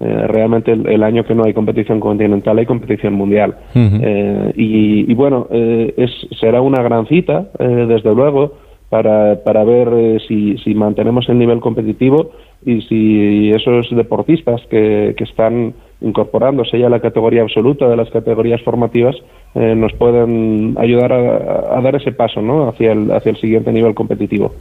[0.00, 3.56] Eh, realmente el, el año que no hay competición continental hay competición mundial.
[3.74, 8.56] Eh, y, y bueno, eh, es, será una gran cita, eh, desde luego,
[8.88, 12.30] para, para ver eh, si, si mantenemos el nivel competitivo
[12.64, 18.10] y si esos deportistas que, que están incorporándose ya a la categoría absoluta de las
[18.10, 19.16] categorías formativas
[19.54, 22.68] eh, nos pueden ayudar a, a dar ese paso ¿no?
[22.68, 24.52] hacia, el, hacia el siguiente nivel competitivo.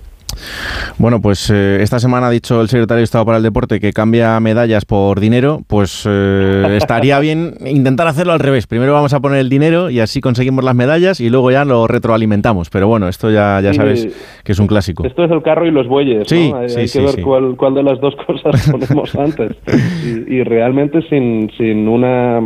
[1.00, 3.92] Bueno, pues eh, esta semana ha dicho el secretario de Estado para el Deporte que
[3.94, 8.68] cambia medallas por dinero, pues eh, estaría bien intentar hacerlo al revés.
[8.68, 11.88] Primero vamos a poner el dinero y así conseguimos las medallas y luego ya lo
[11.88, 12.70] retroalimentamos.
[12.70, 13.78] Pero bueno, esto ya, ya Sí.
[13.78, 15.06] sabes que es un clásico.
[15.08, 16.58] Esto es el carro y los bueyes, Sí, ¿no?
[16.60, 19.52] Hay, sí, hay que ver cuál, cuál de las dos cosas ponemos antes.
[20.06, 22.40] Y, y realmente sin, sin, una,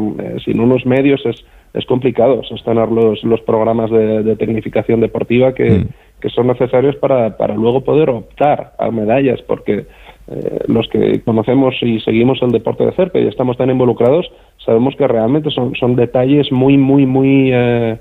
[0.45, 1.43] sin unos medios es,
[1.73, 5.87] es complicado sostener los, los programas de, de tecnificación deportiva que, Mm.
[6.21, 9.85] que son necesarios para, para luego poder optar a medallas, porque
[10.29, 14.31] eh, los que conocemos y seguimos el deporte de cerca y estamos tan involucrados,
[14.65, 17.51] sabemos que realmente son, son detalles muy, muy, muy...
[17.53, 17.97] eh,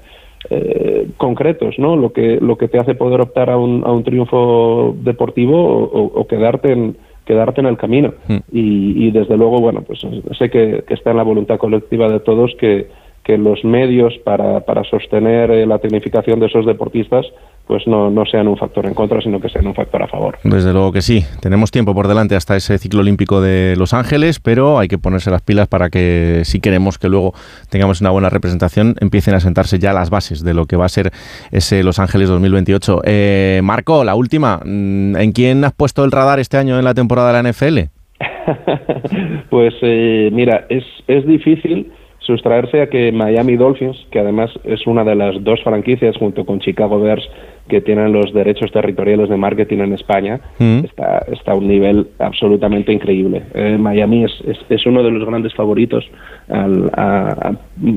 [0.49, 1.97] eh, concretos, ¿no?
[1.97, 5.83] Lo que lo que te hace poder optar a un, a un triunfo deportivo o,
[5.85, 8.15] o- o quedarte en quedarte en el camino.
[8.51, 10.01] Y, y desde luego, bueno, pues
[10.39, 12.87] sé que, que está en la voluntad colectiva de todos que,
[13.25, 17.27] que los medios para, para sostener eh, la tecnificación de esos deportistas
[17.71, 20.39] pues no, no sean un factor en contra, sino que sean un factor a favor.
[20.43, 21.25] Desde luego que sí.
[21.41, 25.31] Tenemos tiempo por delante hasta ese ciclo olímpico de Los Ángeles, pero hay que ponerse
[25.31, 27.33] las pilas para que, si queremos que luego
[27.71, 30.89] tengamos una buena representación, empiecen a sentarse ya las bases de lo que va a
[30.89, 31.13] ser
[31.53, 33.03] ese Los Ángeles 2028.
[33.05, 34.57] Eh, Marco, la última.
[34.65, 37.79] mm, ¿En quién has puesto el radar este año en la temporada de la NFL?
[39.49, 45.05] Pues eh, mira, es, es difícil sustraerse a que Miami Dolphins, que además es una
[45.05, 47.29] de las dos franquicias junto con Chicago Bears
[47.69, 50.41] que tienen los derechos territoriales de marketing en España,
[50.85, 53.43] está, está a un nivel absolutamente increíble.
[53.55, 56.05] Eh, Miami es, es, es uno de los grandes favoritos,
[56.49, 57.53] al- a- a-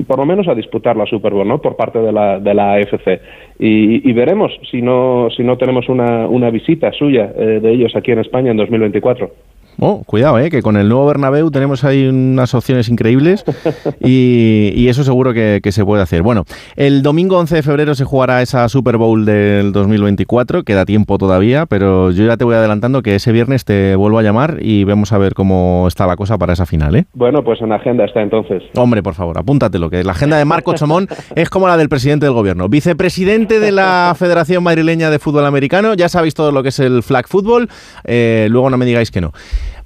[0.08, 1.60] por lo menos a disputar la Super Bowl, ¿no?
[1.60, 3.20] Por parte de la, de la AFC.
[3.60, 7.96] Y, y veremos si no, si no tenemos una, una visita suya eh, de ellos
[7.96, 9.32] aquí en España en 2024.
[9.80, 13.44] Oh, cuidado, eh, que con el nuevo Bernabéu tenemos ahí unas opciones increíbles
[14.00, 16.22] y, y eso seguro que, que se puede hacer.
[16.22, 16.46] Bueno,
[16.76, 21.66] el domingo 11 de febrero se jugará esa Super Bowl del 2024, queda tiempo todavía,
[21.66, 25.12] pero yo ya te voy adelantando que ese viernes te vuelvo a llamar y vemos
[25.12, 27.06] a ver cómo está la cosa para esa final, ¿eh?
[27.14, 28.64] Bueno, pues en agenda está entonces.
[28.76, 32.26] Hombre, por favor, apúntatelo, que la agenda de Marco Chomón es como la del presidente
[32.26, 32.70] del gobierno.
[32.70, 37.04] Vicepresidente de la Federación Madrileña de Fútbol Americano, ya sabéis todo lo que es el
[37.04, 37.70] flag football,
[38.04, 39.32] eh, luego no me digáis que no.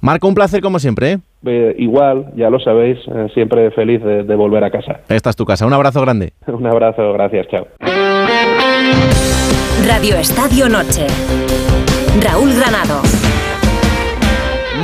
[0.00, 1.18] Marco, un placer como siempre, ¿eh?
[1.46, 5.00] Eh, igual, ya lo sabéis, eh, siempre feliz de, de volver a casa.
[5.08, 5.66] Esta es tu casa.
[5.66, 6.32] Un abrazo grande.
[6.46, 7.66] Un abrazo, gracias, chao.
[9.86, 11.06] Radio Estadio Noche.
[12.20, 13.02] Raúl Granado.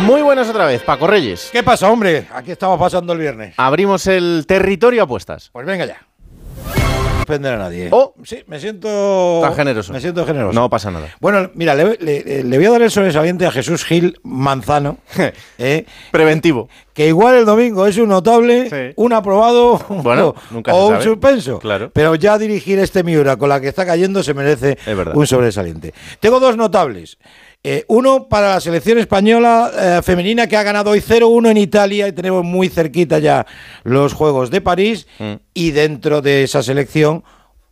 [0.07, 1.51] Muy buenas otra vez, Paco Reyes.
[1.53, 2.27] ¿Qué pasa, hombre?
[2.35, 3.55] Aquí estamos pasando el viernes.
[3.57, 5.51] Abrimos el territorio apuestas.
[5.53, 5.97] Pues venga ya.
[7.25, 7.89] No ofender a nadie.
[7.91, 8.15] Oh.
[8.23, 9.41] sí, me siento.
[9.43, 9.93] Tan generoso.
[9.93, 10.53] Me siento generoso.
[10.53, 11.09] No pasa nada.
[11.21, 14.99] Bueno, mira, le, le- le voy a dar el sobresaliente a Jesús Gil Manzano.
[15.59, 16.69] eh, Preventivo.
[16.93, 21.59] que igual el domingo es un notable, un aprobado Bueno, nunca o un suspenso.
[21.59, 21.91] Claro.
[21.93, 24.79] Pero ya dirigir este Miura con la que está cayendo se merece
[25.15, 25.95] un sobresaliente.
[26.21, 27.19] Tengo dos notables.
[27.67, 32.07] Eh, uno para la selección española eh, femenina que ha ganado hoy 0-1 en Italia
[32.07, 33.47] y tenemos muy cerquita ya
[33.85, 35.33] los Juegos de París Mm.
[35.55, 37.25] y dentro de esa selección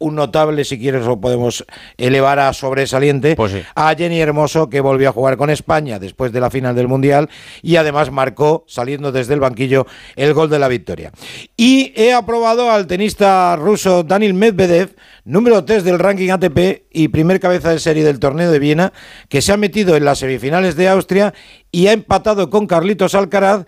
[0.03, 1.65] un notable, si quieres lo podemos
[1.97, 3.62] elevar a sobresaliente, Pues sí.
[3.74, 7.31] a Jenny Hermoso, que volvió a jugar con España después de la final del Mundial
[7.62, 11.12] y además marcó, saliendo desde el banquillo, el gol de la victoria.
[11.57, 17.41] Y he aprobado al tenista ruso Daniil Medvedev, número 3 del ranking ATP y primer
[17.41, 18.93] cabeza de serie del torneo de Viena,
[19.29, 21.33] que se ha metido en las semifinales de Austria
[21.70, 23.65] y ha empatado con Carlitos Alcaraz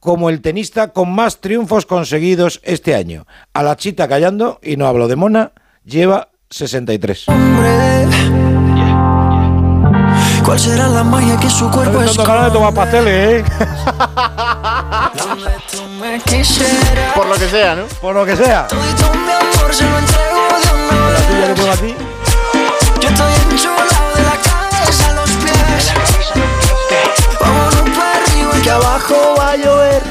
[0.00, 3.26] como el tenista con más triunfos conseguidos este año.
[3.52, 5.52] A la chita callando, y no hablo de Mona,
[5.88, 7.24] lleva 63.
[10.44, 12.16] ¿Cuál será la magia que su cuerpo es?
[12.16, 13.44] de tomar pasteles, ¿eh?
[17.14, 17.84] Por lo que sea, ¿no?
[18.00, 18.66] Por lo que sea.
[21.12, 21.94] La tuya le pongo a ti.
[23.00, 25.92] Yo estoy enchulado de la cabeza a los pies.
[27.40, 30.02] Vámonos para arriba que abajo va a llover.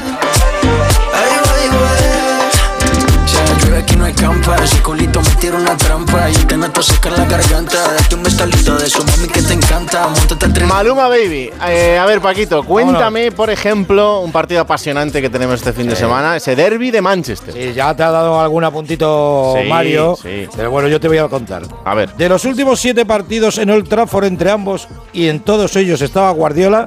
[3.88, 4.56] Aquí no hay campa.
[4.62, 6.30] Ese culito me tira una trampa.
[6.30, 7.92] Y el que no te seca la garganta.
[7.94, 10.08] Date un bestalito de su mami que te encanta.
[10.08, 10.68] Montate al tren.
[10.68, 11.50] Maluma Baby.
[11.68, 15.96] Eh, a ver, Paquito, cuéntame, por ejemplo, un partido apasionante que tenemos este fin de
[15.96, 17.54] semana, ese derby de Manchester.
[17.54, 20.46] Sí, ya te ha dado algún apuntito Sí, Mario, sí.
[20.54, 21.62] pero bueno, yo te voy a contar.
[21.84, 22.14] A ver.
[22.14, 26.30] De los últimos siete partidos en Old Trafford entre ambos y en todos ellos estaba
[26.30, 26.86] Guardiola.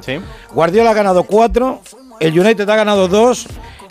[0.52, 1.80] Guardiola ha ganado cuatro,
[2.20, 3.46] el United ha ganado dos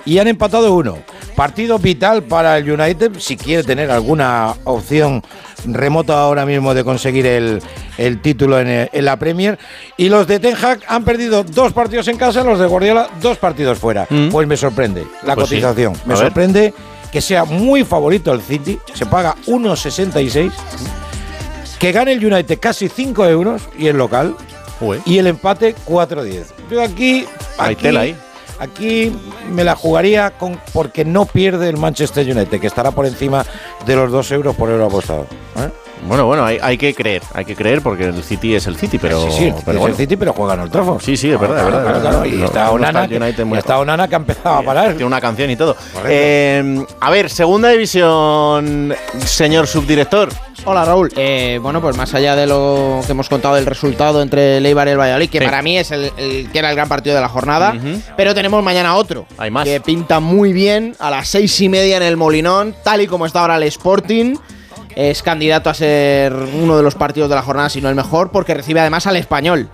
[0.06, 0.98] y han empatado uno.
[1.36, 5.24] Partido vital para el United si quiere tener alguna opción
[5.66, 7.62] remota ahora mismo de conseguir el,
[7.98, 9.58] el título en, en la Premier.
[9.98, 13.38] Y los de Ten Hag han perdido dos partidos en casa, los de Guardiola dos
[13.38, 14.08] partidos fuera.
[14.32, 15.56] Pues me sorprende la Pues sí.
[15.56, 15.94] cotización.
[16.06, 16.18] Me ver.
[16.24, 16.74] sorprende
[17.12, 20.52] que sea muy favorito el City, se paga 1,66,
[21.80, 24.36] que gane el United casi 5 euros y el local,
[25.06, 26.46] y el empate 4,10.
[26.72, 27.26] Yo aquí,
[27.58, 28.16] Hay aquí, tela ahí.
[28.62, 29.12] Aquí
[29.52, 33.44] me la jugaría con porque no pierde el Manchester United, que estará por encima
[33.86, 35.26] de los 2 euros por euro apostado.
[35.58, 35.70] ¿eh?
[36.08, 38.98] Bueno, bueno, hay, hay que creer, hay que creer porque el City es el City,
[38.98, 39.22] pero.
[39.24, 41.02] Sí, sí, el City pero es el City, pero juega en el Trafford.
[41.02, 41.96] Sí, sí, es verdad, es Claro, verdad.
[41.96, 42.22] es claro, verdad.
[42.22, 44.88] claro, Y No- está no Onana, que, y está Onana que ha empezado a parar.
[44.92, 45.76] Tiene una canción y todo.
[46.08, 48.94] Eh, a ver, segunda división,
[49.26, 50.30] señor subdirector.
[50.66, 51.12] Hola Raúl.
[51.16, 54.88] Eh, bueno, pues más allá de lo que hemos contado del resultado entre el Eibar
[54.88, 55.46] y el Valladolid, que Sí.
[55.46, 57.74] para mí es el, el que era el gran partido de la jornada,
[58.18, 59.26] pero tenemos mañana otro.
[59.38, 59.64] Hay más.
[59.66, 63.26] Que pinta muy bien a las seis y media en el Molinón, tal y como
[63.26, 64.36] está ahora el Sporting.
[65.02, 68.30] Es candidato a ser uno de los partidos de la jornada, si no el mejor,
[68.30, 69.68] porque recibe además al español.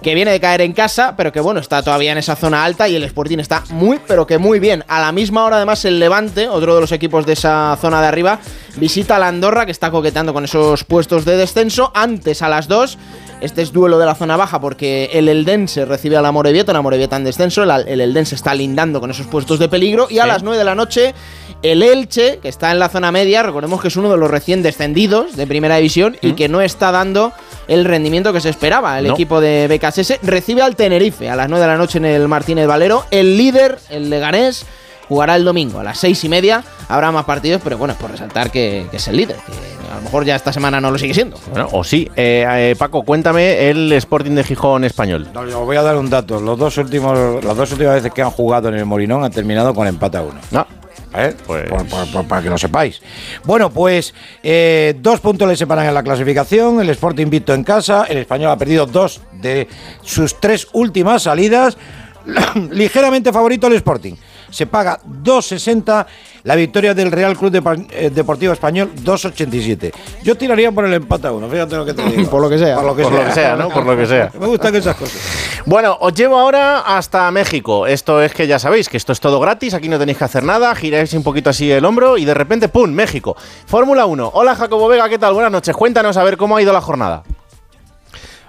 [0.00, 2.88] Que viene de caer en casa, pero que bueno, está todavía en esa zona alta
[2.88, 4.82] y el Sporting está muy, pero que muy bien.
[4.88, 8.06] A la misma hora, además, el Levante, otro de los equipos de esa zona de
[8.06, 8.38] arriba,
[8.76, 11.92] visita a la Andorra, que está coqueteando con esos puestos de descenso.
[11.94, 12.96] Antes, a las 2,
[13.42, 16.80] este es duelo de la zona baja, porque el Eldense recibe a la Morevieta, una
[16.80, 17.62] Morevieta en descenso.
[17.64, 20.06] El, el Eldense está lindando con esos puestos de peligro.
[20.08, 21.14] Y a las 9 de la noche,
[21.62, 24.62] el Elche, que está en la zona media, recordemos que es uno de los recién
[24.62, 27.32] descendidos de primera división y que no está dando
[27.68, 28.98] el rendimiento que se esperaba.
[28.98, 29.12] El No.
[29.14, 32.66] equipo de BKSS recibe al Tenerife a las 9 de la noche en el Martínez
[32.66, 33.04] Valero.
[33.10, 34.64] El líder, el Leganés,
[35.08, 36.64] jugará el domingo a las 6 y media.
[36.88, 39.52] Habrá más partidos, pero bueno, es por resaltar que, que es el líder, que
[39.92, 41.36] a lo mejor ya esta semana no lo sigue siendo.
[41.50, 42.08] Bueno, o sí.
[42.16, 45.28] Eh, eh, Paco, cuéntame el Sporting de Gijón español.
[45.34, 46.40] No, Os voy a dar un dato.
[46.40, 49.74] Los dos últimos, las dos últimas veces que han jugado en el Molinón han terminado
[49.74, 50.40] con empate a uno.
[50.52, 50.66] No.
[51.14, 51.34] ¿Eh?
[51.46, 53.00] Por- por- por- para que lo sepáis.
[53.44, 56.80] Bueno, pues eh, dos puntos le separan en la clasificación.
[56.80, 58.04] El Sporting invicto en casa.
[58.08, 59.66] El español ha perdido dos de
[60.02, 61.76] sus tres últimas salidas.
[62.70, 64.14] ligeramente favorito el Sporting.
[64.50, 66.06] Se paga 2.60
[66.42, 67.54] la victoria del Real Club
[67.90, 69.92] eh, Deportivo Español 2.87.
[70.22, 72.30] Yo tiraría por el empate a uno, fíjate lo que te digo.
[72.30, 72.76] Por lo que sea.
[72.76, 73.68] Por lo que Por lo que sea, ¿no?
[73.68, 74.30] Por lo que sea.
[74.38, 75.20] Me gustan esas cosas.
[75.66, 77.86] Bueno, os llevo ahora hasta México.
[77.86, 80.42] Esto es que ya sabéis que esto es todo gratis, aquí no tenéis que hacer
[80.42, 83.36] nada, giráis un poquito así el hombro y de repente, ¡pum!, México.
[83.66, 84.30] Fórmula 1.
[84.34, 85.34] Hola Jacobo Vega, ¿qué tal?
[85.34, 85.76] Buenas noches.
[85.76, 87.22] Cuéntanos a ver cómo ha ido la jornada.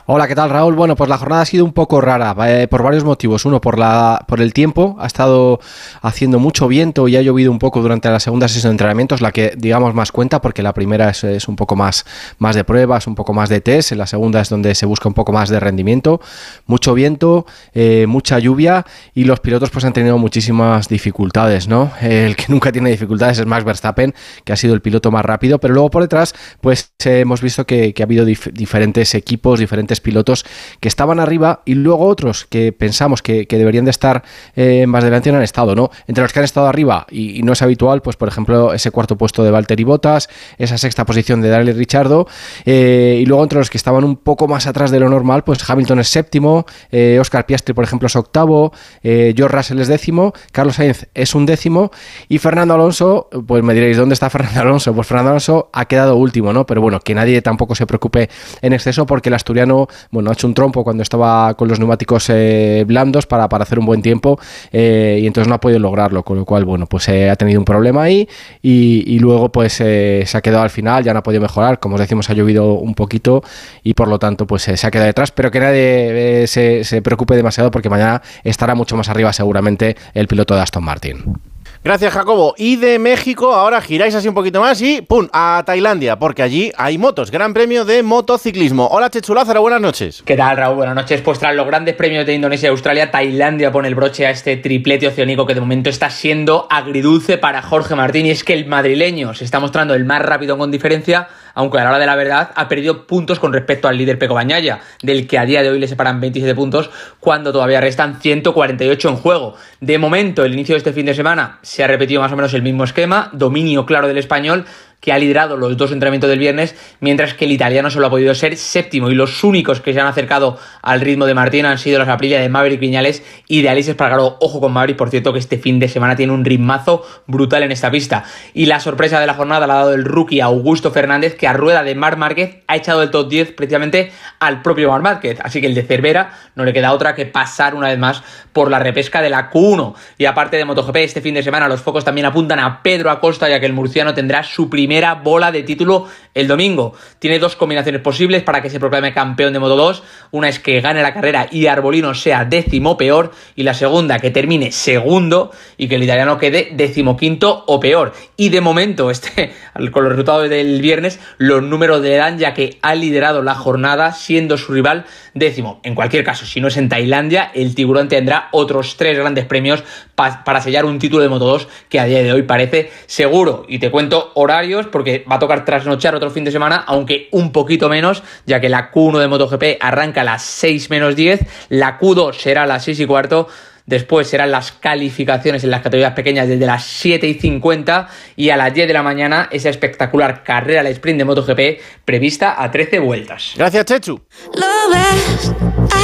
[0.08, 0.74] Hola, ¿qué tal Raúl?
[0.76, 3.46] Bueno, pues la jornada ha sido un poco rara eh, por varios motivos.
[3.46, 4.98] Uno, por, la, por el tiempo.
[5.00, 5.60] Ha estado
[6.02, 9.32] haciendo mucho viento y ha llovido un poco durante la segunda sesión de entrenamientos, la
[9.32, 12.04] que digamos más cuenta porque la primera es, es un poco más,
[12.40, 13.92] más de pruebas, un poco más de test.
[13.92, 16.20] La segunda es donde se busca un poco más de rendimiento.
[16.66, 21.92] Mucho viento, eh, mucha lluvia y los pilotos pues han tenido muchísimas dificultades, ¿no?
[22.02, 25.60] El que nunca tiene dificultades es Max Verstappen, que ha sido el piloto más rápido,
[25.60, 29.91] pero luego por detrás pues eh, hemos visto que, ha habido dif- diferentes equipos, diferentes
[30.00, 30.46] pilotos
[30.80, 34.24] que estaban arriba y luego otros que pensamos que, deberían de estar
[34.56, 35.92] eh, más delante no han estado, ¿no?
[36.08, 38.92] Entre los que han estado arriba y, y no es habitual, pues por ejemplo ese
[38.92, 42.28] cuarto puesto de Valtteri Bottas, esa sexta posición de Daniel Richardo
[42.66, 45.68] eh, y luego entre los que estaban un poco más atrás de lo normal, pues
[45.68, 48.72] Hamilton es séptimo, eh, Oscar Piastri por ejemplo es octavo,
[49.04, 51.92] eh, George Russell es décimo, Carlos Sainz es un décimo
[52.30, 54.94] y Fernando Alonso, pues me diréis, ¿dónde está Fernando Alonso?
[54.94, 56.66] Pues Fernando Alonso ha quedado último, ¿no?
[56.66, 58.30] Pero bueno, que nadie tampoco se preocupe
[58.62, 59.81] en exceso porque el asturiano,
[60.12, 63.80] bueno, ha hecho un trompo cuando estaba con los neumáticos eh, blandos para, para hacer
[63.80, 64.40] un buen tiempo
[64.72, 67.60] eh, y entonces no ha podido lograrlo, con lo cual, bueno, pues eh, ha tenido
[67.60, 68.28] un problema ahí
[68.62, 72.02] y, luego pues se ha quedado al final, ya no ha podido mejorar, como os
[72.02, 73.44] decimos, ha llovido un poquito
[73.84, 77.36] y por lo tanto pues se ha quedado detrás, pero que nadie se, se preocupe
[77.36, 81.51] demasiado porque mañana estará mucho más arriba seguramente el piloto de Aston Martin.
[81.84, 82.54] Gracias, Jacobo.
[82.60, 85.28] Y de México, ahora giráis así un poquito más y ¡pum!
[85.34, 87.32] a Tailandia, porque allí hay motos.
[87.32, 88.88] Gran premio de motociclismo.
[88.92, 90.22] Hola, Chechu Lázaro, buenas noches.
[90.24, 90.76] ¿Qué tal, Raúl?
[90.76, 91.22] Buenas noches.
[91.22, 94.58] Pues tras los grandes premios de Indonesia y Australia, Tailandia pone el broche a este
[94.58, 98.28] triplete oceánico que de momento está siendo agridulce para Jorge Martín.
[98.28, 101.84] Y es que el madrileño se está mostrando el más rápido con diferencia, aunque a
[101.84, 105.28] la hora de la verdad ha perdido puntos con respecto al líder Peco Bañaya, del
[105.28, 109.56] que a día de hoy le separan 27 puntos, cuando todavía restan 148 en juego.
[109.80, 112.54] De momento, el inicio de este fin de semana se ha repetido más o menos
[112.54, 114.66] el mismo esquema, dominio claro del español,
[115.02, 118.34] que ha liderado los dos entrenamientos del viernes, mientras que el italiano solo ha podido
[118.36, 122.00] ser séptimo y los únicos que se han acercado al ritmo de Martín han sido
[122.00, 124.38] las Aprilia de Maverick Viñales y de Alice Espargaró.
[124.40, 127.72] Ojo con Maverick, por cierto, que este fin de semana tiene un ritmazo brutal en
[127.72, 128.24] esta pista.
[128.54, 131.54] Y la sorpresa de la jornada la ha dado el rookie Augusto Fernández, que a
[131.54, 135.40] rueda de Marc Márquez ha echado del top 10 precisamente al propio Marc Márquez.
[135.42, 138.22] Así que el de Cervera no le queda otra que pasar una vez más
[138.54, 139.96] por la repesca de la Q1.
[140.20, 143.50] Y aparte de MotoGP, este fin de semana los focos también apuntan a Pedro Acosta,
[143.50, 146.94] ya que el murciano tendrá su primera bola de título el domingo.
[147.20, 150.04] Tiene dos combinaciones posibles para que se proclame campeón de Moto 2.
[150.32, 153.32] Una es que gane la carrera y Arbolino sea décimo peor.
[153.56, 158.14] Y la segunda, que termine segundo y que el italiano quede decimoquinto o peor.
[158.38, 159.54] Y de momento, este,
[159.92, 164.14] con los resultados del viernes, los números le dan ya que ha liderado la jornada
[164.14, 165.80] siendo su rival décimo.
[165.84, 169.84] En cualquier caso, si no es en Tailandia, el tiburón tendrá otros tres grandes premios
[170.16, 173.66] pa- para sellar un título de Moto 2 que a día de hoy parece seguro.
[173.68, 177.52] Y te cuento horarios porque va a tocar trasnochar otro fin de semana, aunque un
[177.52, 182.00] poquito menos, ya que la Q1 de MotoGP arranca a las 6 menos 10, la
[182.00, 183.48] Q2 será a las 6 y cuarto.
[183.88, 188.58] Después serán las calificaciones en las categorías pequeñas desde las 7 y 50 y a
[188.58, 193.00] las 10 de la mañana esa espectacular carrera al sprint de MotoGP prevista a 13
[193.00, 193.54] vueltas.
[193.58, 194.22] Gracias, Chechu.
[194.54, 195.52] Lo ves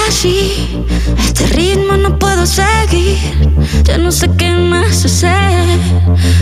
[0.07, 0.83] así,
[1.19, 3.17] este ritmo no puedo seguir.
[3.83, 5.79] Ya no sé qué más hacer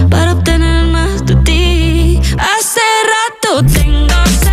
[0.09, 0.94] para obtener
[3.05, 4.44] rato tengo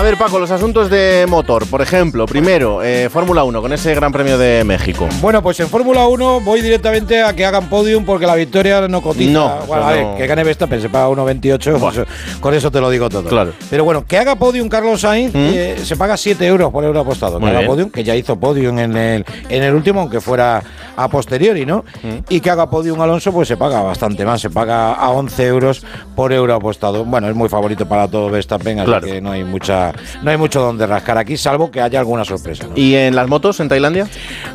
[0.00, 1.66] A ver, Paco, los asuntos de motor.
[1.66, 5.06] Por ejemplo, primero, eh, Fórmula 1 con ese Gran Premio de México.
[5.20, 9.02] Bueno, pues en Fórmula 1 voy directamente a que hagan podium porque la victoria no
[9.02, 9.30] cotiza.
[9.30, 10.16] No, bueno, eso a ver, no.
[10.16, 12.00] que gane Verstappen, se paga 1.28, pues,
[12.40, 13.28] con eso te lo digo todo.
[13.28, 13.52] Claro.
[13.68, 17.38] Pero bueno, que haga podium Carlos Sainz eh, se paga 7 euros por euro apostado.
[17.38, 20.62] Que haga podium, que ya hizo podium en el, en el último, aunque fuera
[20.96, 21.84] a posteriori, ¿no?
[22.30, 25.84] Y que haga podium Alonso, pues se paga bastante más, se paga a 11 euros
[26.16, 27.04] por euro apostado.
[27.04, 29.06] Bueno, es muy favorito para todo Verstappen, así Claro.
[29.06, 29.89] que no hay mucha,
[30.22, 32.66] no hay mucho donde rascar aquí, salvo que haya alguna sorpresa.
[32.66, 32.76] ¿no?
[32.76, 34.06] ¿Y en las motos en Tailandia?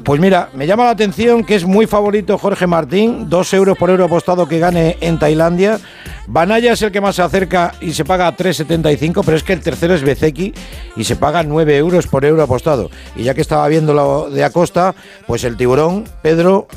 [0.03, 3.90] Pues mira, me llama la atención que es muy favorito Jorge Martín, 2 euros por
[3.90, 5.80] euro apostado que gane en Tailandia.
[6.28, 9.53] Banaya es el que más se acerca y se paga a 3,75, pero es que
[9.53, 10.53] el tercero es Bezeki
[10.95, 12.90] y se paga 9 euros por euro apostado.
[13.16, 14.95] Y ya que estaba viendo lo de Acosta,
[15.28, 16.68] pues el tiburón, Pedro,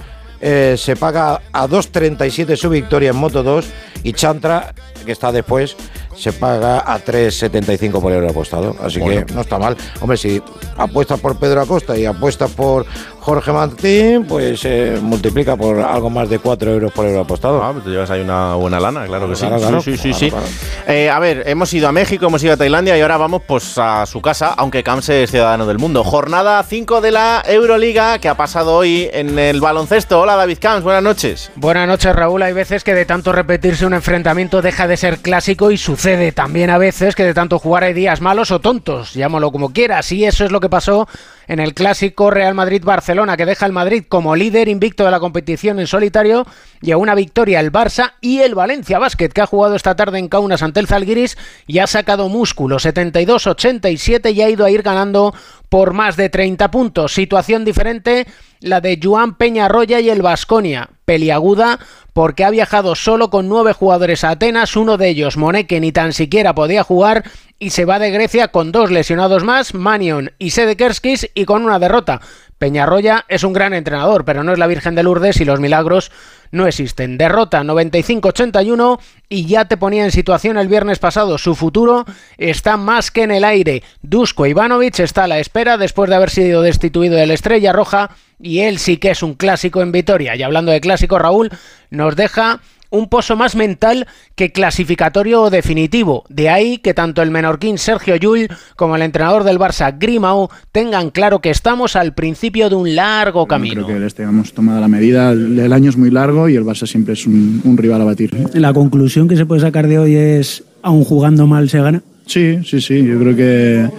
[0.41, 3.67] eh, se paga a 2.37 su victoria en Moto 2
[4.03, 4.75] y Chantra,
[5.05, 5.77] que está después,
[6.19, 8.75] se paga a 3,75 por euro apostado.
[8.83, 9.25] Así Bueno.
[9.27, 9.77] que no está mal.
[10.01, 10.43] Hombre, si
[10.77, 12.85] apuestas por Pedro Acosta y apuestas por
[13.29, 17.63] Jorge Martín, pues se multiplica por algo más de 4 euros por euro apostado.
[17.63, 19.47] Ah, pues te llevas ahí una buena lana, claro que sí.
[19.47, 20.55] Claro, sí, sí, sí, Claro, sí.
[20.87, 23.77] Eh, a ver, hemos ido a México, hemos ido a Tailandia y ahora vamos pues
[23.77, 26.05] a su casa, aunque Camps es ciudadano del mundo.
[26.05, 30.23] Jornada 5 de la Euroliga que ha pasado hoy en el baloncesto.
[30.23, 31.51] Hola David Camps, buenas noches.
[31.55, 32.43] Buenas noches, Raúl.
[32.43, 36.71] Hay veces que de tanto repetirse un enfrentamiento deja de ser clásico y sucede también
[36.71, 40.13] a veces que de tanto jugar hay días malos o tontos, llámalo como quieras.
[40.13, 41.07] Y eso es lo que pasó
[41.49, 45.81] en el clásico Real Madrid-Barcelona, que deja al Madrid como líder invicto de la competición
[45.81, 46.47] en solitario
[46.83, 50.19] y a una victoria el Barça y el Valencia Basket, que ha jugado esta tarde
[50.19, 54.83] en Kaunas ante el Zalgiris y ha sacado músculo 72-87 y ha ido a ir
[54.83, 55.35] ganando
[55.69, 57.13] por más de 30 puntos.
[57.13, 58.27] Situación diferente
[58.61, 60.91] la de Joan Peñarroya y el Vasconia.
[61.05, 61.79] Peliaguda
[62.13, 65.93] porque ha viajado solo con nueve jugadores a Atenas, uno de ellos, Monet, que ni
[65.93, 67.23] tan siquiera podía jugar,
[67.61, 71.79] y se va de Grecia con dos lesionados más, Manion y Sedekerskis, y con una
[71.79, 72.21] derrota.
[72.59, 76.11] Peñarroya es un gran entrenador, pero no es la Virgen de Lourdes y los milagros
[76.51, 77.19] no existen.
[77.19, 78.99] Derrota 95-81
[79.29, 81.39] y ya te ponía en situación el viernes pasado.
[81.39, 82.05] Su futuro
[82.37, 83.83] está más que en el aire.
[84.03, 88.11] Dusko Ivanovic está a la espera después de haber sido destituido de la Estrella Roja
[88.41, 90.37] y él sí que es un clásico en Vitoria.
[90.37, 91.51] Y hablando de clásico, Raúl
[91.91, 92.61] nos deja
[92.91, 96.25] un pozo más mental que clasificatorio o definitivo.
[96.29, 101.11] De ahí que tanto el menorquín Sergio Llull como el entrenador del Barça Grimau tengan
[101.11, 103.85] claro que estamos al principio de un largo camino.
[103.85, 105.33] Creo que les tengamos tomada la medida.
[105.33, 108.31] El, año es muy largo y el Barça siempre es un, un rival a batir.
[108.55, 112.03] La conclusión que se puede sacar de hoy es, aun jugando mal se gana.
[112.27, 113.05] Sí, sí, sí.
[113.05, 113.91] Yo creo que,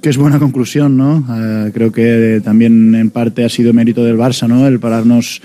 [0.00, 1.24] que es buena conclusión, ¿no?
[1.30, 4.66] Eh, creo que también en parte ha sido mérito del Barça, ¿no?
[4.66, 5.40] El pararnos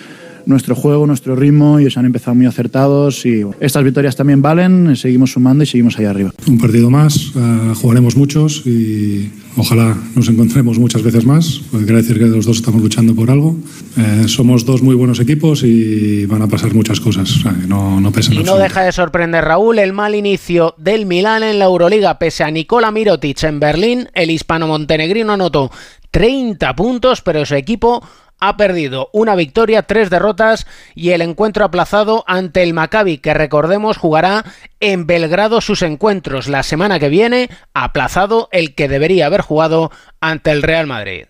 [0.45, 5.31] nuestro juego, nuestro ritmo, ellos han empezado muy acertados y estas victorias también valen, seguimos
[5.31, 6.31] sumando y seguimos ahí arriba.
[6.47, 12.01] Un partido más, eh, jugaremos muchos y ojalá nos encontremos muchas veces más, porque quiere
[12.01, 13.55] decir que los dos estamos luchando por algo.
[13.97, 17.67] Eh, somos dos muy buenos equipos y van a pasar muchas cosas, o sea, que
[17.67, 18.63] no, no pesa Y no absoluto.
[18.63, 22.19] deja de sorprender Raúl el mal inicio del Milán en la Euroliga.
[22.19, 25.72] Pese a Nikola Mirotic en Berlín, el hispano-montenegrino anotó
[26.11, 28.01] 30 puntos, pero su equipo
[28.39, 33.97] ha perdido una victoria, tres derrotas y el encuentro aplazado ante el Maccabi, que recordemos
[33.97, 34.45] jugará
[34.79, 40.51] en Belgrado sus encuentros la semana que viene, aplazado el que debería haber jugado ante
[40.51, 41.25] el Real Madrid.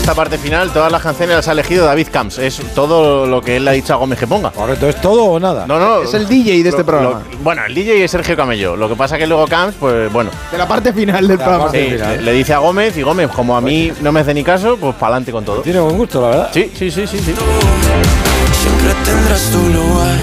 [0.00, 2.38] Esta parte final todas las canciones las ha elegido David Camps.
[2.38, 4.50] Es todo lo que él le ha dicho a Gómez que ponga.
[4.50, 5.66] Correcto, ¿es todo o nada?
[5.66, 6.02] No, no.
[6.02, 7.22] Es el DJ de este lo- programa.
[7.30, 8.76] lo- bueno, el DJ es Sergio Camello.
[8.76, 10.30] Lo que pasa que luego Camps, pues bueno.
[10.50, 11.70] De la parte final del programa.
[11.70, 14.42] Sí, le, le dice a Gómez y Gómez, como a mí no me hace ni
[14.42, 15.60] caso, pues para adelante con todo.
[15.60, 16.50] Tiene buen gusto, la verdad.
[16.52, 17.34] Sí, sí, sí, sí, sí.
[17.34, 20.18] Siempre tendrás tu lugar.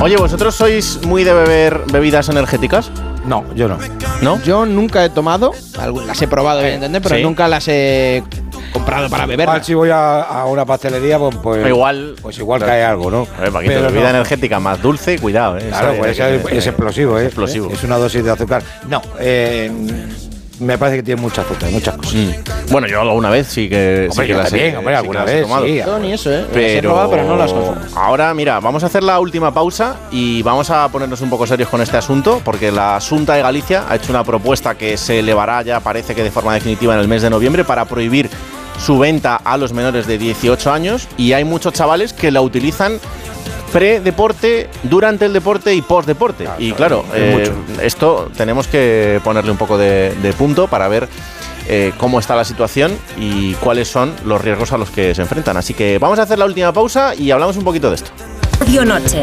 [0.00, 2.90] Oye, ¿vosotros sois muy de beber bebidas energéticas?
[3.24, 3.78] No, yo no.
[4.20, 4.40] ¿No?
[4.42, 5.52] Yo nunca he tomado,
[6.06, 7.22] las he probado, evidentemente, pero sí.
[7.22, 8.22] nunca las he
[8.72, 9.44] comprado para beber.
[9.48, 12.14] Igual si voy a, a una pastelería, pues, pues Igual.
[12.20, 13.26] pues igual cae algo, ¿no?
[13.38, 14.08] A ver, Paquito, Pero bebida no.
[14.10, 15.66] energética más dulce, cuidado, ¿eh?
[15.68, 17.26] Claro, Esa- pues es explosivo, ¿eh?
[17.26, 17.70] explosivo.
[17.72, 18.62] Es una dosis de azúcar.
[18.88, 19.70] No, eh,
[20.60, 22.14] me parece que tiene mucha azúcar, muchas cosas.
[22.14, 22.30] Mm.
[22.70, 24.94] Bueno, yo alguna vez sí que, Hombre, sí que yo las he- también, hombre, sí
[24.94, 25.66] que alguna las he vez, tomado.
[25.66, 25.76] sí.
[25.84, 26.38] Yo ni eso, ¿eh?
[26.42, 27.76] Las he Pero, probado, pero no las consumo.
[27.96, 31.68] ahora, mira, vamos a hacer la última pausa y vamos a ponernos un poco serios
[31.68, 35.62] con este asunto, porque la Junta de Galicia ha hecho una propuesta que se elevará
[35.62, 38.30] ya, parece que de forma definitiva, en el mes de noviembre para prohibir
[38.78, 42.98] su venta a los menores de 18 años y hay muchos chavales que la utilizan
[43.72, 46.46] pre-deporte, durante el deporte y post-deporte.
[46.58, 47.82] y claro, es eh, mucho.
[47.82, 51.08] esto tenemos que ponerle un poco de, de punto para ver
[51.68, 55.56] eh, cómo está la situación y cuáles son los riesgos a los que se enfrentan.
[55.56, 58.10] Así que vamos a hacer la última pausa y hablamos un poquito de esto.
[58.60, 59.22] Radio Noche.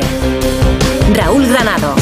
[1.13, 1.95] Raúl Granado.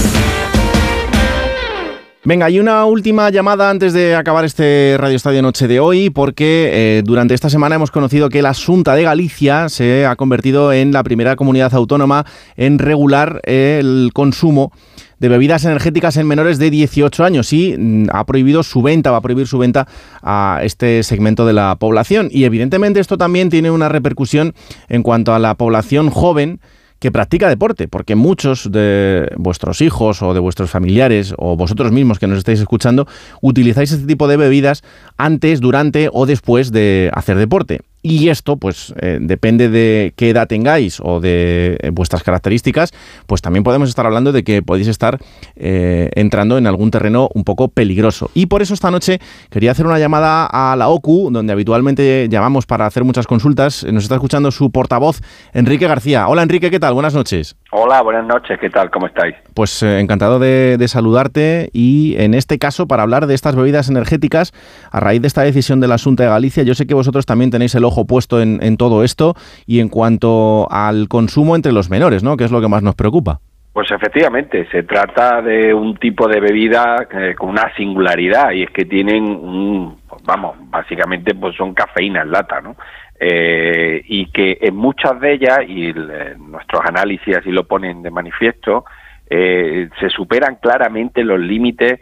[2.27, 6.69] Venga, y una última llamada antes de acabar este Radio Estadio Noche de hoy, porque
[6.73, 10.91] eh, durante esta semana hemos conocido que la Junta de Galicia se ha convertido en
[10.91, 12.25] la primera comunidad autónoma
[12.57, 14.73] en regular el consumo
[15.19, 19.19] de bebidas energéticas en menores de 18 años y mm, ha prohibido su venta, va
[19.19, 19.87] a prohibir su venta
[20.21, 22.27] a este segmento de la población.
[22.29, 24.53] Y evidentemente esto también tiene una repercusión
[24.89, 26.59] en cuanto a la población joven
[26.99, 32.19] que practica deporte, porque muchos de vuestros hijos o de vuestros familiares o vosotros mismos
[32.19, 33.07] que nos estáis escuchando
[33.41, 34.83] utilizáis este tipo de bebidas
[35.17, 37.81] antes, durante o después de hacer deporte.
[38.09, 42.93] Y esto, pues, eh, depende de qué edad tengáis o de eh, vuestras características,
[43.25, 45.19] pues también podemos estar hablando de que podéis estar
[45.57, 48.31] eh, entrando en algún terreno un poco peligroso.
[48.33, 49.19] Y por eso esta noche
[49.49, 53.83] quería hacer una llamada a la OCU, donde habitualmente llamamos para hacer muchas consultas.
[53.83, 55.19] Nos está escuchando su portavoz,
[55.53, 56.29] Enrique García.
[56.29, 56.93] Hola Enrique, ¿qué tal?
[56.93, 57.57] Buenas noches.
[57.73, 58.89] Hola, buenas noches, ¿qué tal?
[58.89, 59.35] ¿Cómo estáis?
[59.53, 64.53] Pues encantado de, de saludarte y en este caso para hablar de estas bebidas energéticas
[64.91, 66.63] a raíz de esta decisión de la Junta de Galicia.
[66.63, 69.89] Yo sé que vosotros también tenéis el ojo puesto en, en todo esto y en
[69.89, 72.37] cuanto al consumo entre los menores, ¿no?
[72.37, 73.39] Que es lo que más nos preocupa.
[73.77, 78.71] Pues efectivamente, se trata de un tipo de bebida eh, con una singularidad y es
[78.71, 82.75] que tienen, un, vamos, básicamente pues son cafeína en lata, ¿no?
[83.19, 85.93] Eh, y que en muchas de ellas, y eh,
[86.39, 88.83] nuestros análisis así lo ponen de manifiesto,
[89.29, 91.99] se superan claramente los límites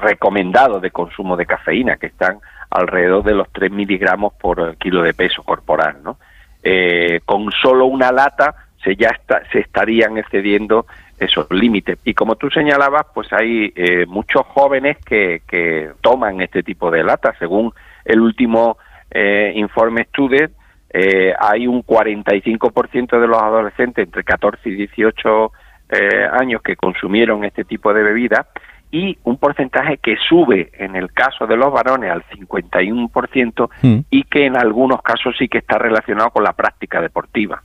[0.00, 2.38] recomendados de consumo de cafeína, que están
[2.74, 6.18] alrededor de los 3 miligramos por kilo de peso corporal, ¿no?
[6.62, 10.86] Eh, con solo una lata se ya está, se estarían excediendo
[11.18, 11.98] esos límites.
[12.04, 17.04] Y como tú señalabas, pues hay eh, muchos jóvenes que, que toman este tipo de
[17.04, 17.36] latas.
[17.38, 17.72] Según
[18.04, 18.76] el último
[19.10, 20.52] eh, informe Student,
[20.90, 25.52] eh, hay un 45% de los adolescentes entre 14 y 18
[25.90, 28.46] eh, años que consumieron este tipo de bebida
[28.94, 33.98] y un porcentaje que sube en el caso de los varones al 51% Mm.
[34.10, 37.62] y que en algunos casos sí que está relacionado con la práctica deportiva.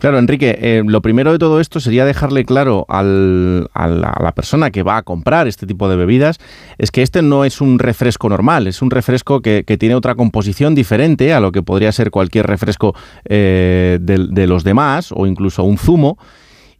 [0.00, 4.22] Claro, Enrique, eh, lo primero de todo esto sería dejarle claro al- a, la, a
[4.22, 6.38] la persona que va a comprar este tipo de bebidas,
[6.78, 10.14] es que este no es un refresco normal, es un refresco que, que tiene otra
[10.14, 12.94] composición diferente a lo que podría ser cualquier refresco
[13.26, 16.16] eh, de, de los demás o incluso un zumo.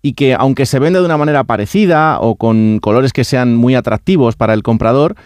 [0.03, 3.75] Y que aunque se vende de una manera parecida o con colores que sean muy
[3.75, 5.17] atractivos para el comprador,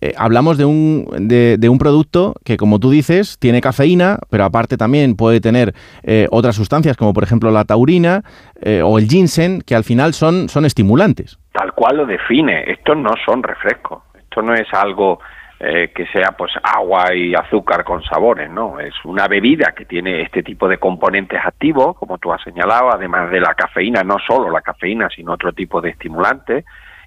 [0.00, 4.76] eh, hablamos de un, de, un producto que, como tú dices, tiene cafeína, pero aparte
[4.76, 8.22] también puede tener eh, otras sustancias, como por ejemplo la taurina
[8.60, 11.38] eh, o el ginseng, que al final son, son estimulantes.
[11.52, 12.70] tal cual lo define.
[12.70, 14.02] Estos no son refrescos.
[14.18, 15.18] Esto no es algo
[15.58, 18.78] eh, que sea pues agua y azúcar con sabores, no.
[18.78, 23.30] Es una bebida que tiene este tipo de componentes activos, como tú has señalado, además
[23.30, 26.64] de la cafeína, no solo la cafeína, sino otro tipo de estimulantes,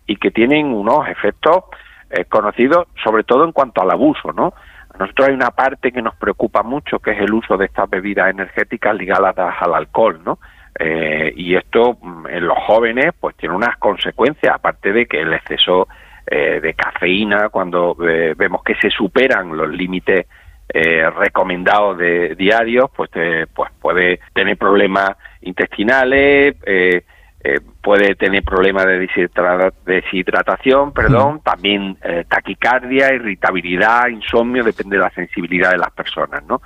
[0.08, 1.66] y que tienen unos efectos
[2.10, 4.54] eh, conocidos, sobre todo en cuanto al abuso, ¿no?
[4.96, 7.88] A nosotros hay una parte que nos preocupa mucho, que es el uso de estas
[7.88, 10.40] bebidas energéticas ligadas al alcohol, ¿no?
[10.80, 15.34] Eh, y esto mm, en los jóvenes pues tiene unas consecuencias, aparte de que el
[15.34, 15.88] exceso
[16.32, 20.28] eh, de cafeína, cuando eh, vemos que se superan los límites
[20.72, 25.12] eh, recomendados de diarios, pues, eh, pues puede tener problemas
[25.42, 27.04] intestinales, eh,
[27.42, 35.04] eh, puede tener problemas de deshidra- deshidratación, perdón, también eh, taquicardia, irritabilidad, insomnio, depende de
[35.04, 36.62] la sensibilidad de las personas, ¿no?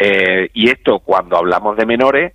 [0.00, 2.32] Y esto, cuando hablamos de menores,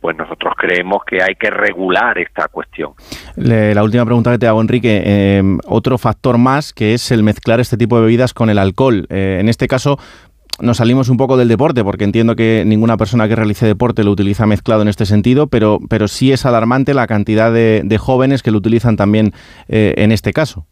[0.00, 2.92] pues nosotros creemos que hay que regular esta cuestión.
[3.36, 7.22] Le- la última pregunta que te hago, Enrique, eh, otro factor más que es el
[7.22, 9.06] mezclar este tipo de bebidas con el alcohol.
[9.10, 9.98] Eh, en este caso,
[10.60, 14.10] nos salimos un poco del deporte, porque entiendo que ninguna persona que realice deporte lo
[14.10, 18.42] utiliza mezclado en este sentido, pero, pero sí es alarmante la cantidad de, de jóvenes
[18.42, 19.32] que lo utilizan también
[19.68, 20.66] eh, en este caso.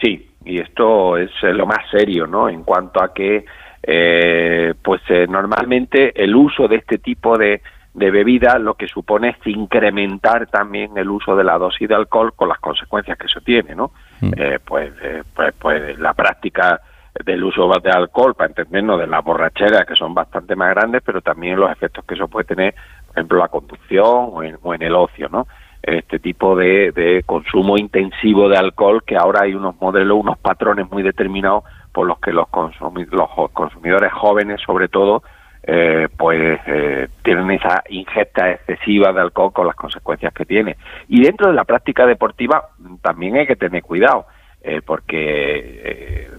[0.00, 2.48] Sí, y esto es lo más serio, ¿no?
[2.48, 3.44] En cuanto a que,
[3.82, 7.60] eh, pues eh, normalmente el uso de este tipo de,
[7.96, 12.34] de bebida lo que supone es incrementar también el uso de la dosis de alcohol
[12.36, 13.90] con las consecuencias que eso tiene, ¿no?
[14.20, 16.78] Eh, pues, eh, pues, pues la práctica
[17.24, 21.22] del uso de alcohol, para entendernos, de las borracheras, que son bastante más grandes, pero
[21.22, 22.74] también los efectos que eso puede tener,
[23.06, 25.46] por ejemplo, la conducción o en, o en el ocio, ¿no?
[25.82, 30.90] Este tipo de, de consumo intensivo de alcohol, que ahora hay unos modelos, unos patrones
[30.90, 35.22] muy determinados por los que los, los consumidores jóvenes, sobre todo,
[35.66, 40.76] eh, pues eh, tienen esa ingesta excesiva de alcohol con las consecuencias que tiene.
[41.08, 42.68] Y dentro de la práctica deportiva
[43.02, 44.26] también hay que tener cuidado,
[44.62, 46.30] eh, porque eh,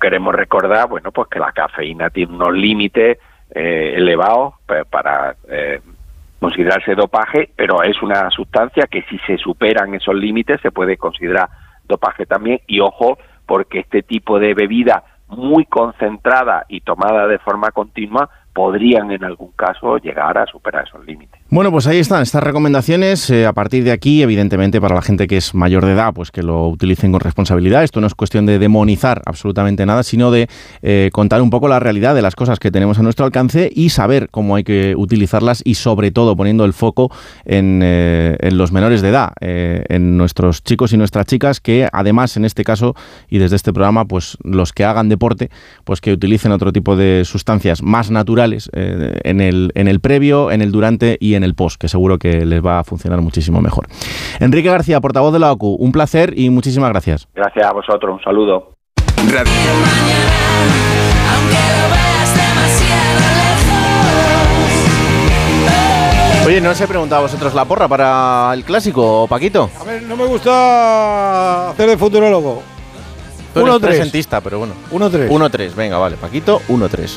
[0.00, 3.18] queremos recordar, bueno, pues que la cafeína tiene unos límites
[3.54, 5.36] eh, elevados pa- para
[6.40, 11.48] considerarse dopaje, pero es una sustancia que si se superan esos límites se puede considerar
[11.84, 12.60] dopaje también.
[12.66, 19.10] Y ojo, porque este tipo de bebida muy concentrada y tomada de forma continua podrían
[19.10, 21.40] en algún caso llegar a superar esos límites.
[21.50, 23.28] Bueno, pues ahí están estas recomendaciones.
[23.30, 26.30] eh, a partir de aquí, evidentemente, para la gente que es mayor de edad, pues
[26.30, 27.82] que lo utilicen con responsabilidad.
[27.82, 30.48] Esto no es cuestión de demonizar absolutamente nada, sino de
[30.82, 33.90] eh, contar un poco la realidad de las cosas que tenemos a nuestro alcance y
[33.90, 37.10] saber cómo hay que utilizarlas y, sobre todo, poniendo el foco
[37.44, 42.44] en, eh, los menores de edad, en nuestros chicos y nuestras chicas, que además, en
[42.44, 42.94] este caso
[43.28, 45.50] y desde este programa, pues los que hagan deporte,
[45.84, 50.50] pues que utilicen otro tipo de sustancias más naturales eh, en, el, en el previo,
[50.50, 53.60] en el durante y en el post, que seguro que les va a funcionar muchísimo
[53.60, 53.86] mejor.
[54.40, 57.28] Enrique García, portavoz de la OCU, un placer y muchísimas gracias.
[57.34, 58.74] Gracias a vosotros, un saludo.
[66.46, 69.70] Oye, ¿no os he preguntado a vosotros la porra para el clásico, Paquito?
[69.80, 72.62] A ver, no me gusta hacer de futurólogo.
[73.54, 73.80] Tú eres 1-3.
[73.80, 74.74] presentista, pero bueno.
[74.92, 75.28] 1-3.
[75.30, 76.16] 1-3, venga, vale.
[76.16, 77.16] Paquito, 1-3.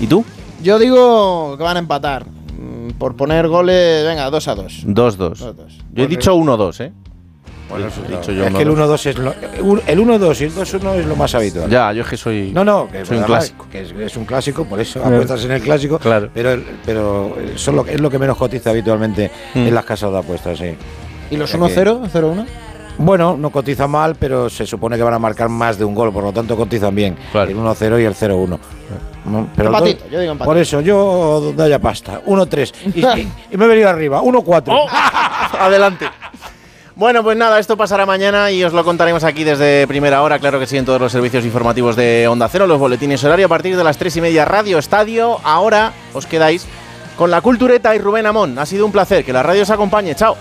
[0.00, 0.24] ¿Y tú?
[0.64, 2.26] Yo digo que van a empatar.
[2.26, 4.84] Mm, Por poner goles, venga, 2 a 2.
[4.86, 5.54] 2-2.
[5.92, 6.92] Yo he dicho 1-2, ¿eh?
[7.68, 8.76] Bueno, He dicho yo es que el 1-2.
[8.76, 9.32] 1-2 es lo,
[9.86, 11.68] el 1-2 y el 2-1 es lo más habitual.
[11.70, 12.50] Ya, yo es que soy.
[12.52, 13.66] No, no, que, soy un clásico.
[13.70, 15.98] que es, es un clásico, por eso apuestas en el clásico.
[15.98, 16.28] Claro.
[16.32, 19.58] Pero, el- pero eso es lo, que- es lo que menos cotiza habitualmente Mm.
[19.66, 20.74] en las casas de apuestas, sí.
[21.30, 22.00] ¿Y los O sea que- 1-0?
[22.12, 22.46] ¿0-1?
[22.96, 26.12] Bueno, no cotiza mal, pero se supone que van a marcar más de un gol,
[26.12, 27.16] por lo tanto cotizan bien.
[27.34, 28.58] El 1-0 y el 0-1.
[29.26, 30.50] No, pero Empatito, dos- yo digo empatito.
[30.50, 32.20] Por eso, yo donde haya pasta.
[32.26, 32.72] 1-3.
[32.94, 34.20] Y, y- y me he venido arriba.
[34.22, 34.64] 1-4.
[34.68, 34.86] Oh.
[35.58, 36.06] Adelante.
[36.96, 40.38] Bueno, pues nada, esto pasará mañana y os lo contaremos aquí desde primera hora.
[40.38, 43.48] Claro que sí, en todos los servicios informativos de Onda Cero, los boletines horario a
[43.48, 45.38] partir de las tres y media, Radio Estadio.
[45.42, 46.66] Ahora os quedáis
[47.16, 48.56] con la cultureta y Rubén Amón.
[48.60, 49.24] Ha sido un placer.
[49.24, 50.14] Que la radio os acompañe.
[50.14, 50.36] Chao.